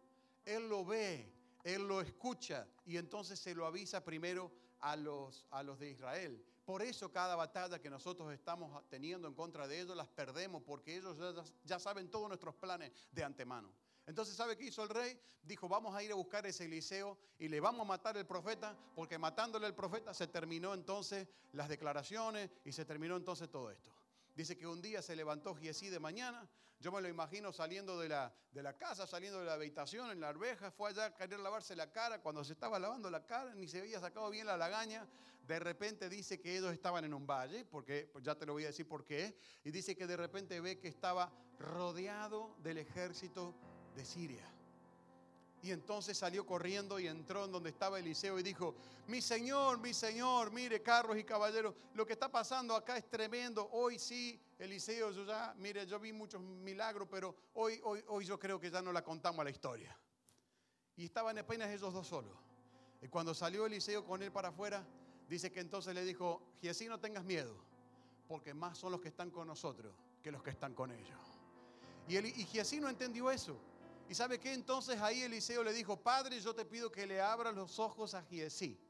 él 0.44 0.68
lo 0.68 0.84
ve, 0.84 1.32
él 1.64 1.88
lo 1.88 2.00
escucha 2.00 2.68
y 2.84 2.96
entonces 2.96 3.40
se 3.40 3.56
lo 3.56 3.66
avisa 3.66 4.04
primero 4.04 4.52
a 4.78 4.94
los, 4.94 5.48
a 5.50 5.64
los 5.64 5.80
de 5.80 5.90
Israel. 5.90 6.46
Por 6.66 6.82
eso 6.82 7.12
cada 7.12 7.36
batalla 7.36 7.78
que 7.78 7.88
nosotros 7.88 8.32
estamos 8.32 8.82
teniendo 8.88 9.28
en 9.28 9.34
contra 9.34 9.68
de 9.68 9.80
ellos 9.80 9.96
las 9.96 10.08
perdemos, 10.08 10.64
porque 10.64 10.96
ellos 10.96 11.16
ya, 11.64 11.78
saben 11.78 12.10
todos 12.10 12.26
nuestros 12.26 12.56
planes 12.56 12.90
de 13.12 13.22
antemano. 13.22 13.72
Entonces, 14.04 14.34
¿sabe 14.34 14.56
qué 14.56 14.64
hizo 14.64 14.82
el 14.82 14.88
rey? 14.88 15.16
Dijo, 15.44 15.68
vamos 15.68 15.94
a 15.94 16.02
ir 16.02 16.10
a 16.10 16.16
buscar 16.16 16.44
ese 16.44 16.64
Eliseo 16.64 17.16
y 17.38 17.46
le 17.46 17.60
vamos 17.60 17.82
a 17.82 17.84
matar 17.84 18.18
al 18.18 18.26
profeta, 18.26 18.76
porque 18.96 19.16
matándole 19.16 19.66
al 19.66 19.76
profeta 19.76 20.12
se 20.12 20.26
terminó 20.26 20.74
entonces 20.74 21.28
las 21.52 21.68
declaraciones 21.68 22.50
y 22.64 22.72
se 22.72 22.84
terminó 22.84 23.16
entonces 23.16 23.48
todo 23.48 23.70
esto. 23.70 23.92
Dice 24.34 24.58
que 24.58 24.66
un 24.66 24.82
día 24.82 25.02
se 25.02 25.14
levantó 25.14 25.54
Giesí 25.54 25.88
de 25.88 26.00
mañana. 26.00 26.48
Yo 26.86 26.92
me 26.92 27.00
lo 27.00 27.08
imagino 27.08 27.52
saliendo 27.52 27.98
de 27.98 28.08
la, 28.08 28.32
de 28.52 28.62
la 28.62 28.78
casa, 28.78 29.08
saliendo 29.08 29.40
de 29.40 29.46
la 29.46 29.54
habitación 29.54 30.08
en 30.12 30.20
la 30.20 30.28
arveja. 30.28 30.70
Fue 30.70 30.90
allá 30.90 31.06
a 31.06 31.14
querer 31.16 31.40
lavarse 31.40 31.74
la 31.74 31.90
cara. 31.90 32.20
Cuando 32.20 32.44
se 32.44 32.52
estaba 32.52 32.78
lavando 32.78 33.10
la 33.10 33.26
cara, 33.26 33.52
ni 33.56 33.66
se 33.66 33.80
había 33.80 33.98
sacado 33.98 34.30
bien 34.30 34.46
la 34.46 34.56
lagaña. 34.56 35.04
De 35.48 35.58
repente 35.58 36.08
dice 36.08 36.38
que 36.38 36.56
ellos 36.56 36.72
estaban 36.72 37.04
en 37.04 37.12
un 37.12 37.26
valle, 37.26 37.64
porque 37.64 38.08
pues 38.12 38.22
ya 38.22 38.36
te 38.36 38.46
lo 38.46 38.52
voy 38.52 38.62
a 38.62 38.68
decir 38.68 38.86
por 38.86 39.04
qué. 39.04 39.36
Y 39.64 39.72
dice 39.72 39.96
que 39.96 40.06
de 40.06 40.16
repente 40.16 40.60
ve 40.60 40.78
que 40.78 40.86
estaba 40.86 41.32
rodeado 41.58 42.54
del 42.62 42.78
ejército 42.78 43.52
de 43.96 44.04
Siria. 44.04 44.48
Y 45.62 45.72
entonces 45.72 46.16
salió 46.16 46.46
corriendo 46.46 47.00
y 47.00 47.08
entró 47.08 47.46
en 47.46 47.50
donde 47.50 47.70
estaba 47.70 47.98
Eliseo 47.98 48.38
y 48.38 48.44
dijo, 48.44 48.76
mi 49.08 49.20
señor, 49.20 49.80
mi 49.80 49.92
señor, 49.92 50.52
mire 50.52 50.80
carros 50.82 51.18
y 51.18 51.24
caballeros, 51.24 51.74
lo 51.94 52.06
que 52.06 52.12
está 52.12 52.30
pasando 52.30 52.76
acá 52.76 52.96
es 52.96 53.10
tremendo. 53.10 53.68
Hoy 53.72 53.98
sí, 53.98 54.40
Eliseo, 54.58 55.10
yo 55.10 55.24
ya, 55.24 55.54
mire, 55.58 55.86
yo 55.86 56.00
vi 56.00 56.12
muchos 56.12 56.40
milagros, 56.40 57.08
pero 57.10 57.34
hoy, 57.54 57.78
hoy, 57.84 58.02
hoy 58.08 58.24
yo 58.24 58.38
creo 58.38 58.58
que 58.58 58.70
ya 58.70 58.80
no 58.80 58.92
la 58.92 59.04
contamos 59.04 59.44
la 59.44 59.50
historia. 59.50 59.96
Y 60.96 61.04
estaban 61.04 61.36
apenas 61.38 61.68
ellos 61.68 61.92
dos 61.92 62.06
solos. 62.06 62.36
Y 63.02 63.08
cuando 63.08 63.34
salió 63.34 63.66
Eliseo 63.66 64.04
con 64.04 64.22
él 64.22 64.32
para 64.32 64.48
afuera, 64.48 64.86
dice 65.28 65.52
que 65.52 65.60
entonces 65.60 65.94
le 65.94 66.04
dijo, 66.04 66.42
Giesí, 66.60 66.86
no 66.86 66.98
tengas 66.98 67.24
miedo, 67.24 67.54
porque 68.26 68.54
más 68.54 68.78
son 68.78 68.92
los 68.92 69.00
que 69.00 69.08
están 69.08 69.30
con 69.30 69.46
nosotros 69.46 69.94
que 70.22 70.32
los 70.32 70.42
que 70.42 70.50
están 70.50 70.74
con 70.74 70.90
ellos. 70.90 71.20
Y, 72.08 72.16
él, 72.16 72.26
y 72.26 72.44
Giesí 72.44 72.80
no 72.80 72.88
entendió 72.88 73.30
eso. 73.30 73.56
¿Y 74.08 74.14
sabe 74.14 74.38
qué? 74.38 74.54
Entonces 74.54 75.00
ahí 75.00 75.22
Eliseo 75.22 75.62
le 75.62 75.72
dijo, 75.72 76.00
Padre, 76.00 76.40
yo 76.40 76.54
te 76.54 76.64
pido 76.64 76.90
que 76.90 77.06
le 77.06 77.20
abra 77.20 77.52
los 77.52 77.78
ojos 77.78 78.14
a 78.14 78.22
Giesí, 78.22 78.80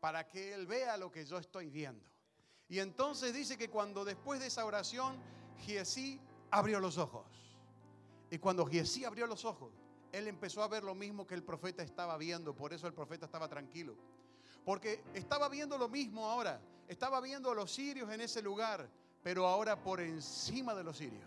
para 0.00 0.26
que 0.26 0.54
él 0.54 0.66
vea 0.66 0.96
lo 0.96 1.10
que 1.10 1.24
yo 1.24 1.38
estoy 1.38 1.68
viendo. 1.68 2.11
Y 2.72 2.80
entonces 2.80 3.34
dice 3.34 3.58
que 3.58 3.68
cuando 3.68 4.02
después 4.02 4.40
de 4.40 4.46
esa 4.46 4.64
oración, 4.64 5.14
Giesí 5.58 6.18
abrió 6.50 6.80
los 6.80 6.96
ojos. 6.96 7.26
Y 8.30 8.38
cuando 8.38 8.64
Giesí 8.64 9.04
abrió 9.04 9.26
los 9.26 9.44
ojos, 9.44 9.70
él 10.10 10.26
empezó 10.26 10.62
a 10.62 10.68
ver 10.68 10.82
lo 10.82 10.94
mismo 10.94 11.26
que 11.26 11.34
el 11.34 11.42
profeta 11.42 11.82
estaba 11.82 12.16
viendo, 12.16 12.54
por 12.54 12.72
eso 12.72 12.86
el 12.86 12.94
profeta 12.94 13.26
estaba 13.26 13.46
tranquilo. 13.46 13.94
Porque 14.64 15.04
estaba 15.12 15.50
viendo 15.50 15.76
lo 15.76 15.90
mismo 15.90 16.24
ahora, 16.24 16.62
estaba 16.88 17.20
viendo 17.20 17.50
a 17.50 17.54
los 17.54 17.70
sirios 17.70 18.10
en 18.10 18.22
ese 18.22 18.40
lugar, 18.40 18.88
pero 19.22 19.46
ahora 19.46 19.76
por 19.76 20.00
encima 20.00 20.74
de 20.74 20.82
los 20.82 20.96
sirios 20.96 21.26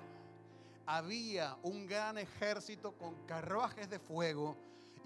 había 0.87 1.55
un 1.61 1.85
gran 1.85 2.17
ejército 2.17 2.93
con 2.93 3.13
carruajes 3.27 3.87
de 3.87 3.99
fuego 3.99 4.57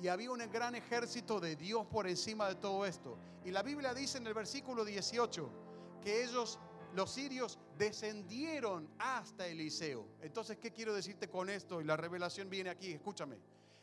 y 0.01 0.07
había 0.07 0.31
un 0.31 0.39
gran 0.49 0.73
ejército 0.73 1.41
de 1.41 1.57
Dios 1.57 1.85
por 1.87 2.07
encima 2.07 2.47
de 2.47 2.55
todo 2.55 2.85
esto. 2.85 3.17
Y 3.43 3.51
la 3.51 3.61
Biblia 3.61 3.93
dice 3.93 4.19
en 4.19 4.27
el 4.27 4.33
versículo 4.33 4.85
18 4.85 5.67
que 5.99 6.23
ellos, 6.23 6.59
los 6.93 7.11
sirios, 7.11 7.59
descendieron 7.77 8.89
hasta 8.99 9.47
Eliseo. 9.47 10.07
Entonces, 10.21 10.57
¿qué 10.57 10.71
quiero 10.71 10.93
decirte 10.93 11.29
con 11.29 11.49
esto? 11.49 11.81
Y 11.81 11.83
la 11.83 11.97
revelación 11.97 12.49
viene 12.49 12.69
aquí, 12.69 12.91
escúchame. 12.91 13.37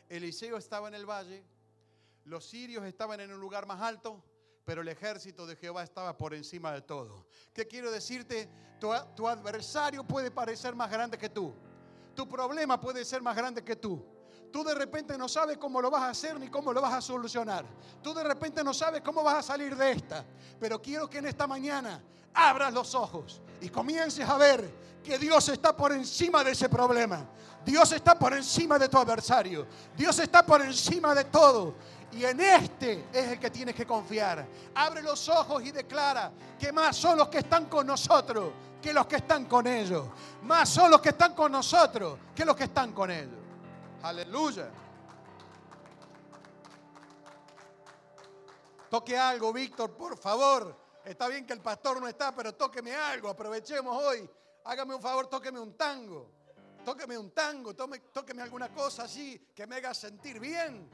Eliseo 0.09 0.57
estaba 0.57 0.87
en 0.87 0.95
el 0.95 1.05
valle, 1.05 1.43
los 2.25 2.45
sirios 2.45 2.85
estaban 2.85 3.19
en 3.19 3.31
un 3.33 3.39
lugar 3.39 3.65
más 3.65 3.81
alto, 3.81 4.23
pero 4.65 4.81
el 4.81 4.87
ejército 4.87 5.45
de 5.45 5.55
Jehová 5.55 5.83
estaba 5.83 6.17
por 6.17 6.33
encima 6.33 6.71
de 6.73 6.81
todo. 6.81 7.27
¿Qué 7.53 7.67
quiero 7.67 7.91
decirte? 7.91 8.49
Tu, 8.79 8.89
tu 9.15 9.27
adversario 9.27 10.03
puede 10.03 10.29
parecer 10.29 10.75
más 10.75 10.91
grande 10.91 11.17
que 11.17 11.29
tú 11.29 11.53
tu 12.17 12.27
problema 12.27 12.81
puede 12.81 13.05
ser 13.05 13.21
más 13.21 13.37
grande 13.37 13.63
que 13.63 13.75
tú. 13.75 14.03
Tú 14.51 14.63
de 14.63 14.73
repente 14.73 15.17
no 15.17 15.27
sabes 15.27 15.57
cómo 15.57 15.81
lo 15.81 15.91
vas 15.91 16.03
a 16.03 16.09
hacer 16.09 16.39
ni 16.39 16.47
cómo 16.49 16.73
lo 16.73 16.81
vas 16.81 16.93
a 16.93 17.01
solucionar. 17.01 17.65
Tú 18.01 18.13
de 18.13 18.23
repente 18.23 18.63
no 18.63 18.73
sabes 18.73 19.01
cómo 19.01 19.23
vas 19.23 19.35
a 19.35 19.43
salir 19.43 19.75
de 19.75 19.91
esta. 19.91 20.23
Pero 20.59 20.81
quiero 20.81 21.09
que 21.09 21.17
en 21.19 21.27
esta 21.27 21.47
mañana 21.47 22.01
abras 22.33 22.73
los 22.73 22.95
ojos 22.95 23.41
y 23.61 23.69
comiences 23.69 24.27
a 24.27 24.37
ver 24.37 24.71
que 25.03 25.17
Dios 25.17 25.49
está 25.49 25.75
por 25.75 25.91
encima 25.91 26.43
de 26.43 26.51
ese 26.51 26.69
problema. 26.69 27.25
Dios 27.65 27.91
está 27.91 28.17
por 28.17 28.33
encima 28.33 28.79
de 28.79 28.87
tu 28.87 28.97
adversario. 28.97 29.67
Dios 29.95 30.17
está 30.19 30.45
por 30.45 30.61
encima 30.61 31.13
de 31.13 31.25
todo. 31.25 31.75
Y 32.13 32.23
en 32.23 32.39
este 32.39 33.05
es 33.11 33.27
el 33.27 33.39
que 33.39 33.49
tienes 33.49 33.75
que 33.75 33.85
confiar. 33.85 34.47
Abre 34.75 35.01
los 35.01 35.27
ojos 35.27 35.63
y 35.63 35.71
declara 35.71 36.31
que 36.57 36.71
más 36.71 36.95
son 36.95 37.17
los 37.17 37.27
que 37.27 37.39
están 37.39 37.65
con 37.65 37.85
nosotros 37.85 38.51
que 38.81 38.93
los 38.93 39.07
que 39.07 39.17
están 39.17 39.45
con 39.45 39.67
ellos. 39.67 40.05
Más 40.43 40.69
son 40.69 40.91
los 40.91 41.01
que 41.01 41.09
están 41.09 41.33
con 41.33 41.51
nosotros 41.51 42.17
que 42.33 42.45
los 42.45 42.55
que 42.55 42.65
están 42.65 42.93
con 42.93 43.11
ellos. 43.11 43.36
Aleluya. 44.07 44.71
Toque 48.89 49.17
algo, 49.17 49.51
Víctor, 49.51 49.97
por 49.97 50.17
favor. 50.17 50.73
Está 51.03 51.27
bien 51.27 51.45
que 51.45 51.51
el 51.51 51.59
pastor 51.59 51.99
no 51.99 52.07
está, 52.07 52.33
pero 52.33 52.55
tóqueme 52.55 52.95
algo. 52.95 53.27
Aprovechemos 53.27 54.01
hoy. 54.01 54.29
Hágame 54.63 54.95
un 54.95 55.01
favor, 55.01 55.27
tóqueme 55.27 55.59
un 55.59 55.75
tango. 55.75 56.31
Tóqueme 56.85 57.17
un 57.17 57.31
tango, 57.31 57.75
tóqueme 57.75 58.41
alguna 58.41 58.73
cosa 58.73 59.03
así 59.03 59.49
que 59.53 59.67
me 59.67 59.75
haga 59.75 59.93
sentir 59.93 60.39
bien. 60.39 60.89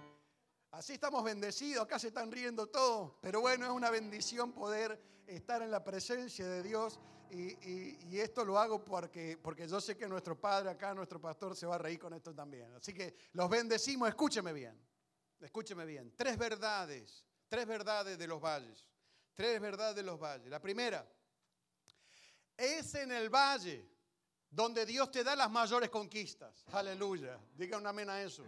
Así 0.71 0.93
estamos 0.93 1.23
bendecidos, 1.23 1.83
acá 1.85 1.99
se 1.99 2.07
están 2.07 2.31
riendo 2.31 2.65
todos, 2.65 3.11
pero 3.21 3.41
bueno, 3.41 3.65
es 3.67 3.71
una 3.71 3.91
bendición 3.91 4.53
poder 4.53 4.99
estar 5.27 5.61
en 5.61 5.69
la 5.69 5.83
presencia 5.83 6.47
de 6.47 6.63
Dios 6.63 6.99
y, 7.33 8.19
esto 8.19 8.45
lo 8.45 8.57
hago 8.59 8.83
porque, 8.83 9.37
porque 9.41 9.67
yo 9.67 9.81
sé 9.81 9.97
que 9.97 10.07
nuestro 10.07 10.39
padre 10.39 10.69
acá, 10.69 10.93
nuestro 10.93 11.19
pastor, 11.19 11.55
se 11.55 11.65
va 11.65 11.75
a 11.75 11.77
reír 11.77 11.99
con 11.99 12.13
esto 12.13 12.33
también. 12.33 12.73
Así 12.75 12.93
que 12.93 13.15
los 13.33 13.49
bendecimos, 13.49 14.07
escúcheme 14.07 14.53
bien, 14.53 14.79
escúcheme 15.39 15.85
bien. 15.85 16.13
Tres 16.15 16.37
verdades, 16.37 17.25
tres 17.47 17.65
verdades 17.65 18.17
de 18.17 18.27
los 18.27 18.39
valles, 18.39 18.87
tres 19.33 19.59
verdades 19.59 19.95
de 19.95 20.03
los 20.03 20.19
valles. 20.19 20.47
La 20.47 20.61
primera, 20.61 21.07
es 22.55 22.93
en 22.95 23.11
el 23.11 23.29
valle 23.29 23.89
donde 24.49 24.85
Dios 24.85 25.09
te 25.11 25.23
da 25.23 25.35
las 25.35 25.49
mayores 25.49 25.89
conquistas. 25.89 26.63
Aleluya, 26.71 27.39
diga 27.55 27.77
un 27.77 27.87
amén 27.87 28.09
a 28.09 28.21
eso. 28.21 28.43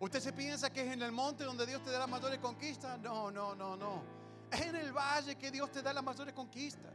¿Usted 0.00 0.18
se 0.18 0.32
piensa 0.32 0.72
que 0.72 0.82
es 0.82 0.92
en 0.92 1.02
el 1.02 1.12
monte 1.12 1.44
donde 1.44 1.64
Dios 1.64 1.82
te 1.84 1.92
da 1.92 2.00
las 2.00 2.08
mayores 2.08 2.40
conquistas? 2.40 2.98
No, 2.98 3.30
no, 3.30 3.54
no, 3.54 3.76
no. 3.76 4.02
Es 4.50 4.62
en 4.62 4.74
el 4.74 4.92
valle 4.92 5.36
que 5.36 5.50
Dios 5.52 5.70
te 5.70 5.80
da 5.80 5.92
las 5.92 6.02
mayores 6.02 6.34
conquistas. 6.34 6.92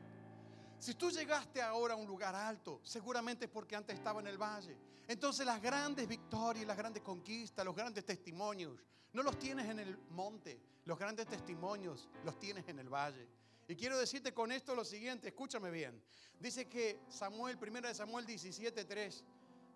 Si 0.80 0.94
tú 0.94 1.10
llegaste 1.10 1.62
ahora 1.62 1.96
a 1.96 1.98
un 1.98 2.08
lugar 2.08 2.36
alto, 2.36 2.80
seguramente 2.84 3.46
es 3.46 3.52
porque 3.52 3.76
antes 3.76 3.96
estaba 3.96 4.22
en 4.22 4.28
el 4.28 4.38
valle. 4.38 4.78
Entonces 5.08 5.46
las 5.46 5.62
grandes 5.62 6.08
victorias, 6.08 6.68
las 6.68 6.78
grandes 6.78 7.02
conquistas, 7.02 7.66
los 7.66 7.76
grandes 7.76 8.06
testimonios, 8.06 8.80
no 9.14 9.24
los 9.24 9.40
tienes 9.40 9.68
en 9.70 9.80
el 9.80 9.98
monte. 10.10 10.60
Los 10.86 11.00
grandes 11.00 11.28
testimonios 11.28 12.08
los 12.24 12.38
tienes 12.40 12.68
en 12.68 12.80
el 12.80 12.90
valle. 12.90 13.28
Y 13.68 13.76
quiero 13.76 13.98
decirte 13.98 14.34
con 14.34 14.52
esto 14.52 14.76
lo 14.76 14.86
siguiente, 14.86 15.30
escúchame 15.30 15.72
bien. 15.72 16.02
Dice 16.40 16.70
que 16.70 17.02
Samuel, 17.10 17.58
primera 17.58 17.90
de 17.90 17.96
Samuel 17.96 18.26
17:3, 18.26 19.24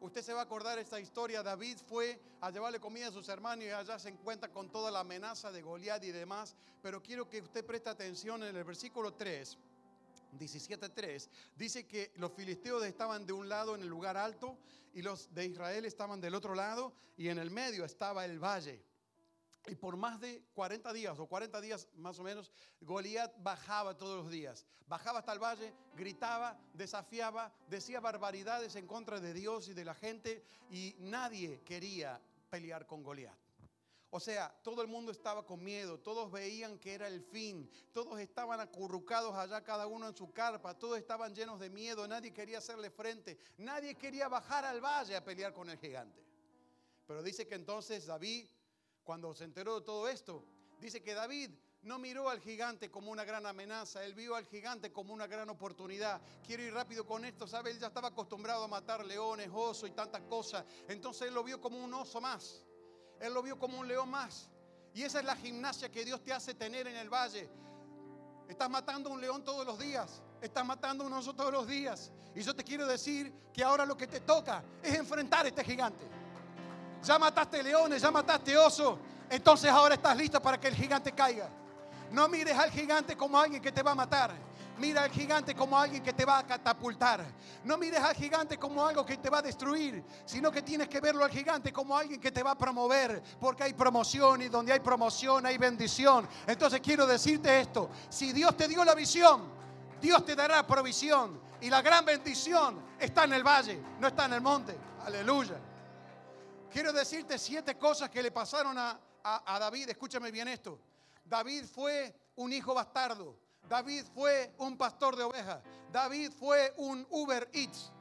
Usted 0.02 0.24
se 0.24 0.34
va 0.34 0.40
a 0.40 0.44
acordar 0.46 0.80
esta 0.80 1.00
historia. 1.00 1.44
David 1.44 1.78
fue 1.88 2.20
a 2.42 2.50
llevarle 2.50 2.80
comida 2.80 3.10
a 3.10 3.12
sus 3.12 3.30
hermanos 3.30 3.66
y 3.66 3.70
allá 3.70 4.00
se 4.00 4.10
encuentra 4.10 4.52
con 4.52 4.72
toda 4.72 4.90
la 4.90 5.02
amenaza 5.02 5.52
de 5.52 5.62
Goliat 5.62 6.04
y 6.04 6.12
demás. 6.12 6.56
Pero 6.82 7.04
quiero 7.04 7.30
que 7.30 7.40
usted 7.40 7.64
preste 7.64 7.88
atención 7.88 8.42
en 8.42 8.56
el 8.56 8.64
versículo 8.64 9.14
3. 9.14 9.60
17.3 10.38 11.30
dice 11.56 11.88
que 11.88 12.12
los 12.16 12.32
filisteos 12.34 12.84
estaban 12.84 13.26
de 13.26 13.34
un 13.34 13.50
lado 13.50 13.76
en 13.76 13.82
el 13.82 13.88
lugar 13.88 14.18
alto 14.18 14.58
y 14.94 15.02
los 15.02 15.34
de 15.34 15.46
Israel 15.46 15.86
estaban 15.86 16.22
del 16.22 16.36
otro 16.36 16.56
lado 16.56 16.94
y 17.18 17.30
en 17.30 17.38
el 17.38 17.52
medio 17.52 17.86
estaba 17.86 18.26
el 18.26 18.40
valle. 18.40 18.84
Y 19.68 19.76
por 19.76 19.96
más 19.96 20.20
de 20.20 20.44
40 20.56 20.92
días 20.92 21.20
o 21.20 21.28
40 21.28 21.62
días 21.62 21.88
más 21.96 22.18
o 22.18 22.24
menos, 22.24 22.52
Goliat 22.82 23.32
bajaba 23.44 23.96
todos 23.96 24.24
los 24.24 24.32
días. 24.32 24.66
Bajaba 24.88 25.20
hasta 25.20 25.34
el 25.34 25.40
valle, 25.40 25.74
gritaba, 25.96 26.60
desafiaba, 26.74 27.54
decía 27.70 28.00
barbaridades 28.00 28.76
en 28.76 28.88
contra 28.88 29.20
de 29.20 29.34
Dios 29.34 29.68
y 29.68 29.74
de 29.74 29.86
la 29.86 29.94
gente 29.94 30.44
y 30.72 30.96
nadie 31.00 31.62
quería 31.64 32.20
pelear 32.50 32.88
con 32.88 33.04
Goliat. 33.04 33.38
O 34.12 34.20
sea, 34.20 34.54
todo 34.62 34.82
el 34.82 34.88
mundo 34.88 35.12
estaba 35.12 35.46
con 35.46 35.64
miedo, 35.64 35.98
todos 36.00 36.32
veían 36.32 36.78
que 36.78 36.94
era 36.94 37.08
el 37.08 37.22
fin, 37.22 37.70
todos 37.94 38.20
estaban 38.20 38.60
acurrucados 38.60 39.34
allá, 39.34 39.64
cada 39.64 39.88
uno 39.88 40.08
en 40.08 40.16
su 40.16 40.32
carpa, 40.32 40.78
todos 40.78 40.98
estaban 40.98 41.34
llenos 41.34 41.60
de 41.60 41.70
miedo, 41.70 42.08
nadie 42.08 42.34
quería 42.34 42.58
hacerle 42.58 42.92
frente, 42.92 43.38
nadie 43.58 43.96
quería 43.96 44.28
bajar 44.28 44.66
al 44.66 44.82
valle 44.82 45.16
a 45.16 45.24
pelear 45.24 45.54
con 45.54 45.70
el 45.70 45.78
gigante. 45.78 46.22
Pero 47.08 47.24
dice 47.24 47.48
que 47.48 47.56
entonces 47.56 48.06
David 48.06 48.48
cuando 49.04 49.34
se 49.34 49.46
enteró 49.46 49.80
de 49.80 49.86
todo 49.86 50.08
esto, 50.08 50.44
dice 50.80 51.02
que 51.02 51.14
David 51.14 51.52
no 51.84 51.98
miró 51.98 52.30
al 52.30 52.40
gigante 52.40 52.92
como 52.92 53.12
una 53.12 53.24
gran 53.24 53.46
amenaza, 53.46 54.06
él 54.06 54.14
vio 54.14 54.36
al 54.36 54.46
gigante 54.46 54.92
como 54.92 55.14
una 55.14 55.26
gran 55.26 55.50
oportunidad. 55.50 56.22
Quiero 56.46 56.64
ir 56.64 56.74
rápido 56.74 57.06
con 57.06 57.26
esto, 57.26 57.48
¿sabe? 57.48 57.72
Él 57.72 57.80
ya 57.80 57.88
estaba 57.88 58.10
acostumbrado 58.10 58.64
a 58.64 58.68
matar 58.68 59.06
leones, 59.06 59.50
osos 59.52 59.90
y 59.90 59.94
tantas 59.94 60.22
cosas. 60.24 60.64
Entonces 60.88 61.28
él 61.28 61.34
lo 61.34 61.44
vio 61.44 61.60
como 61.60 61.84
un 61.84 61.94
oso 61.94 62.22
más, 62.22 62.64
él 63.22 63.34
lo 63.34 63.44
vio 63.44 63.58
como 63.58 63.80
un 63.80 63.88
león 63.88 64.10
más. 64.10 64.50
Y 64.94 65.04
esa 65.04 65.20
es 65.20 65.26
la 65.26 65.36
gimnasia 65.36 65.90
que 65.90 66.04
Dios 66.04 66.22
te 66.24 66.34
hace 66.34 66.54
tener 66.54 66.88
en 66.88 66.98
el 66.98 67.10
valle. 67.10 67.50
Estás 68.50 68.70
matando 68.70 69.10
un 69.10 69.22
león 69.22 69.44
todos 69.44 69.66
los 69.66 69.80
días, 69.80 70.22
estás 70.42 70.66
matando 70.66 71.06
un 71.06 71.14
oso 71.14 71.34
todos 71.34 71.52
los 71.52 71.68
días. 71.68 72.12
Y 72.36 72.42
yo 72.42 72.54
te 72.54 72.64
quiero 72.64 72.86
decir 72.86 73.32
que 73.54 73.64
ahora 73.64 73.86
lo 73.86 73.96
que 73.96 74.08
te 74.08 74.20
toca 74.20 74.64
es 74.84 74.96
enfrentar 74.96 75.46
a 75.46 75.50
este 75.50 75.64
gigante. 75.64 76.06
Ya 77.04 77.18
mataste 77.18 77.64
leones, 77.64 78.02
ya 78.02 78.12
mataste 78.12 78.58
oso. 78.58 79.00
Entonces 79.30 79.72
ahora 79.72 79.96
estás 79.96 80.18
listo 80.18 80.42
para 80.42 80.60
que 80.60 80.68
el 80.68 80.76
gigante 80.76 81.14
caiga. 81.14 81.50
No 82.12 82.28
mires 82.28 82.58
al 82.58 82.72
gigante 82.72 83.16
como 83.16 83.40
alguien 83.40 83.62
que 83.62 83.72
te 83.72 83.82
va 83.82 83.92
a 83.92 83.96
matar. 83.96 84.34
Mira 84.82 85.04
al 85.04 85.12
gigante 85.12 85.54
como 85.54 85.78
alguien 85.78 86.02
que 86.02 86.12
te 86.12 86.26
va 86.26 86.40
a 86.40 86.46
catapultar. 86.46 87.24
No 87.64 87.78
mires 87.78 88.02
al 88.02 88.16
gigante 88.16 88.58
como 88.58 88.86
algo 88.86 89.06
que 89.06 89.18
te 89.18 89.30
va 89.30 89.38
a 89.38 89.42
destruir, 89.42 90.04
sino 90.26 90.52
que 90.52 90.64
tienes 90.64 90.90
que 90.90 91.00
verlo 91.00 91.24
al 91.24 91.30
gigante 91.30 91.72
como 91.72 91.96
alguien 91.96 92.20
que 92.20 92.32
te 92.32 92.42
va 92.42 92.52
a 92.52 92.58
promover, 92.58 93.22
porque 93.40 93.64
hay 93.64 93.74
promoción 93.74 94.42
y 94.42 94.50
donde 94.50 94.74
hay 94.74 94.80
promoción 94.80 95.46
hay 95.46 95.58
bendición. 95.58 96.28
Entonces 96.48 96.82
quiero 96.82 97.06
decirte 97.06 97.62
esto, 97.62 97.92
si 98.10 98.34
Dios 98.34 98.58
te 98.58 98.68
dio 98.68 98.84
la 98.84 98.96
visión, 98.96 99.44
Dios 100.02 100.26
te 100.26 100.36
dará 100.36 100.66
provisión 100.66 101.40
y 101.62 101.70
la 101.70 101.84
gran 101.84 102.04
bendición 102.04 102.84
está 103.00 103.26
en 103.26 103.34
el 103.34 103.44
valle, 103.44 103.80
no 104.00 104.08
está 104.08 104.26
en 104.26 104.34
el 104.34 104.42
monte. 104.42 104.76
Aleluya. 105.06 105.60
Quiero 106.72 106.92
decirte 106.92 107.38
siete 107.38 107.78
cosas 107.78 108.10
que 108.10 108.24
le 108.24 108.32
pasaron 108.32 108.78
a, 108.78 109.00
a, 109.24 109.60
David. 109.60 109.90
Escúchame 109.90 110.32
bien 110.32 110.48
esto. 110.48 110.80
David 111.24 111.66
fue 111.66 112.16
un 112.36 112.52
hijo 112.52 112.74
bastardo. 112.74 113.38
David 113.68 114.06
fue 114.14 114.54
un 114.58 114.78
pastor 114.78 115.16
de 115.16 115.24
ovejas. 115.24 115.62
David 115.92 116.32
fue 116.34 116.74
un 116.78 117.06
Uber 117.10 117.50
Eats. 117.54 117.92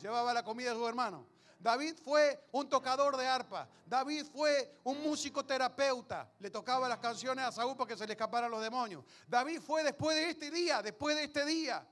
Llevaba 0.00 0.32
la 0.34 0.42
comida 0.42 0.70
de 0.70 0.76
su 0.76 0.86
hermano. 0.86 1.26
David 1.58 1.94
fue 2.02 2.48
un 2.52 2.68
tocador 2.68 3.16
de 3.16 3.26
arpa. 3.26 3.68
David 3.84 4.24
fue 4.32 4.78
un 4.84 5.02
músico 5.02 5.44
terapeuta. 5.44 6.32
Le 6.38 6.50
tocaba 6.50 6.88
las 6.88 6.98
canciones 6.98 7.44
a 7.44 7.52
Saúl 7.52 7.76
para 7.76 7.88
que 7.88 7.96
se 7.96 8.06
le 8.06 8.14
escaparan 8.14 8.50
los 8.50 8.62
demonios. 8.62 9.04
David 9.28 9.60
fue 9.60 9.84
después 9.84 10.16
de 10.16 10.30
este 10.30 10.50
día, 10.50 10.80
después 10.80 11.14
de 11.14 11.24
este 11.24 11.44
día, 11.44 11.86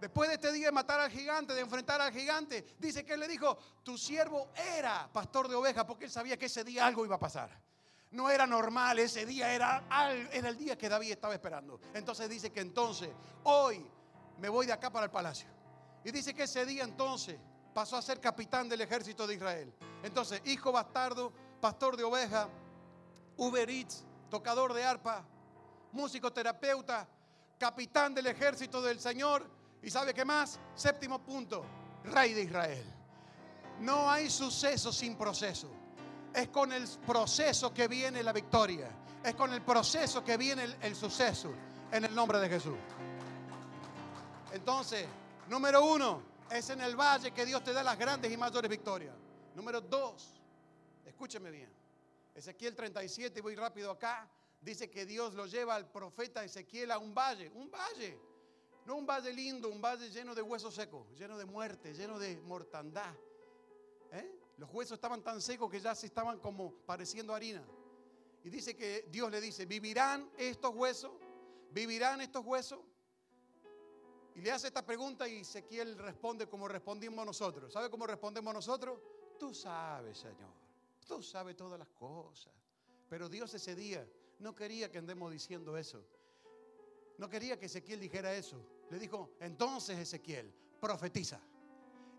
después 0.00 0.28
de 0.28 0.36
este 0.36 0.52
día 0.52 0.66
de 0.66 0.72
matar 0.72 1.00
al 1.00 1.10
gigante, 1.10 1.52
de 1.52 1.60
enfrentar 1.60 2.00
al 2.00 2.12
gigante, 2.12 2.76
dice 2.78 3.04
que 3.04 3.14
él 3.14 3.20
le 3.20 3.28
dijo, 3.28 3.58
tu 3.82 3.98
siervo 3.98 4.50
era 4.76 5.10
pastor 5.12 5.48
de 5.48 5.56
ovejas 5.56 5.84
porque 5.84 6.04
él 6.04 6.10
sabía 6.10 6.38
que 6.38 6.46
ese 6.46 6.62
día 6.62 6.86
algo 6.86 7.04
iba 7.04 7.16
a 7.16 7.20
pasar 7.20 7.71
no 8.12 8.30
era 8.30 8.46
normal, 8.46 8.98
ese 8.98 9.26
día 9.26 9.52
era, 9.52 9.84
era 10.32 10.48
el 10.48 10.56
día 10.56 10.76
que 10.76 10.88
David 10.88 11.12
estaba 11.12 11.34
esperando. 11.34 11.80
Entonces 11.94 12.28
dice 12.28 12.50
que 12.50 12.60
entonces, 12.60 13.08
hoy 13.44 13.84
me 14.38 14.48
voy 14.48 14.66
de 14.66 14.72
acá 14.72 14.90
para 14.90 15.06
el 15.06 15.10
palacio. 15.10 15.48
Y 16.04 16.10
dice 16.10 16.34
que 16.34 16.44
ese 16.44 16.66
día 16.66 16.84
entonces 16.84 17.38
pasó 17.72 17.96
a 17.96 18.02
ser 18.02 18.20
capitán 18.20 18.68
del 18.68 18.82
ejército 18.82 19.26
de 19.26 19.34
Israel. 19.34 19.72
Entonces, 20.02 20.42
hijo 20.44 20.72
bastardo, 20.72 21.32
pastor 21.60 21.96
de 21.96 22.04
oveja, 22.04 22.48
Uber 23.36 23.68
tocador 24.28 24.74
de 24.74 24.84
arpa, 24.84 25.24
músico 25.92 26.32
terapeuta, 26.32 27.08
capitán 27.58 28.14
del 28.14 28.26
ejército 28.26 28.82
del 28.82 29.00
Señor. 29.00 29.48
¿Y 29.82 29.90
sabe 29.90 30.12
qué 30.12 30.24
más? 30.24 30.60
Séptimo 30.74 31.22
punto, 31.22 31.64
rey 32.04 32.34
de 32.34 32.42
Israel. 32.42 32.84
No 33.80 34.10
hay 34.10 34.28
suceso 34.28 34.92
sin 34.92 35.16
proceso. 35.16 35.81
Es 36.34 36.48
con 36.48 36.72
el 36.72 36.88
proceso 37.06 37.72
que 37.72 37.88
viene 37.88 38.22
la 38.22 38.32
victoria. 38.32 38.88
Es 39.22 39.34
con 39.34 39.52
el 39.52 39.62
proceso 39.62 40.24
que 40.24 40.36
viene 40.36 40.76
el, 40.80 40.96
suceso. 40.96 41.52
En 41.90 42.04
el 42.04 42.14
nombre 42.14 42.38
de 42.40 42.48
Jesús. 42.48 42.76
Entonces, 44.52 45.06
número 45.48 45.84
uno, 45.84 46.22
es 46.50 46.70
en 46.70 46.80
el 46.80 46.96
valle 46.96 47.32
que 47.32 47.44
Dios 47.44 47.62
te 47.62 47.72
da 47.72 47.82
las 47.82 47.98
grandes 47.98 48.32
y 48.32 48.36
mayores 48.36 48.70
victorias. 48.70 49.14
Número 49.54 49.80
dos, 49.80 50.40
escúcheme 51.04 51.50
bien. 51.50 51.70
Ezequiel 52.34 52.74
37, 52.74 53.42
voy 53.42 53.54
rápido 53.54 53.90
acá, 53.90 54.26
dice 54.60 54.90
que 54.90 55.04
Dios 55.04 55.34
lo 55.34 55.46
lleva 55.46 55.74
al 55.74 55.90
profeta 55.90 56.42
Ezequiel 56.42 56.90
a 56.90 56.98
un 56.98 57.14
valle, 57.14 57.50
un 57.54 57.70
valle. 57.70 58.18
No 58.84 58.96
un 58.96 59.06
valle 59.06 59.32
lindo, 59.32 59.68
un 59.68 59.80
valle 59.80 60.10
lleno 60.10 60.34
de 60.34 60.42
huesos 60.42 60.74
secos, 60.74 61.06
lleno 61.16 61.38
de 61.38 61.44
muerte, 61.44 61.94
lleno 61.94 62.18
de 62.18 62.40
mortandad. 62.40 63.14
Los 64.56 64.72
huesos 64.72 64.96
estaban 64.96 65.22
tan 65.22 65.40
secos 65.40 65.70
que 65.70 65.80
ya 65.80 65.94
se 65.94 66.06
estaban 66.06 66.38
como 66.38 66.72
pareciendo 66.86 67.34
harina. 67.34 67.64
Y 68.44 68.50
dice 68.50 68.76
que 68.76 69.08
Dios 69.10 69.30
le 69.30 69.40
dice, 69.40 69.66
¿vivirán 69.66 70.30
estos 70.36 70.74
huesos? 70.74 71.12
¿Vivirán 71.70 72.20
estos 72.20 72.44
huesos? 72.44 72.80
Y 74.34 74.40
le 74.40 74.50
hace 74.50 74.68
esta 74.68 74.84
pregunta 74.84 75.28
y 75.28 75.40
Ezequiel 75.40 75.98
responde 75.98 76.48
como 76.48 76.66
respondimos 76.66 77.24
nosotros. 77.24 77.72
¿Sabe 77.72 77.90
cómo 77.90 78.06
respondemos 78.06 78.52
nosotros? 78.52 78.98
Tú 79.38 79.52
sabes, 79.54 80.18
Señor. 80.18 80.50
Tú 81.06 81.22
sabes 81.22 81.56
todas 81.56 81.78
las 81.78 81.88
cosas. 81.88 82.52
Pero 83.08 83.28
Dios 83.28 83.52
ese 83.54 83.74
día 83.74 84.08
no 84.38 84.54
quería 84.54 84.90
que 84.90 84.98
andemos 84.98 85.30
diciendo 85.30 85.76
eso. 85.76 86.02
No 87.18 87.28
quería 87.28 87.58
que 87.58 87.66
Ezequiel 87.66 88.00
dijera 88.00 88.34
eso. 88.34 88.56
Le 88.90 88.98
dijo, 88.98 89.36
entonces 89.40 89.98
Ezequiel, 89.98 90.52
profetiza. 90.80 91.40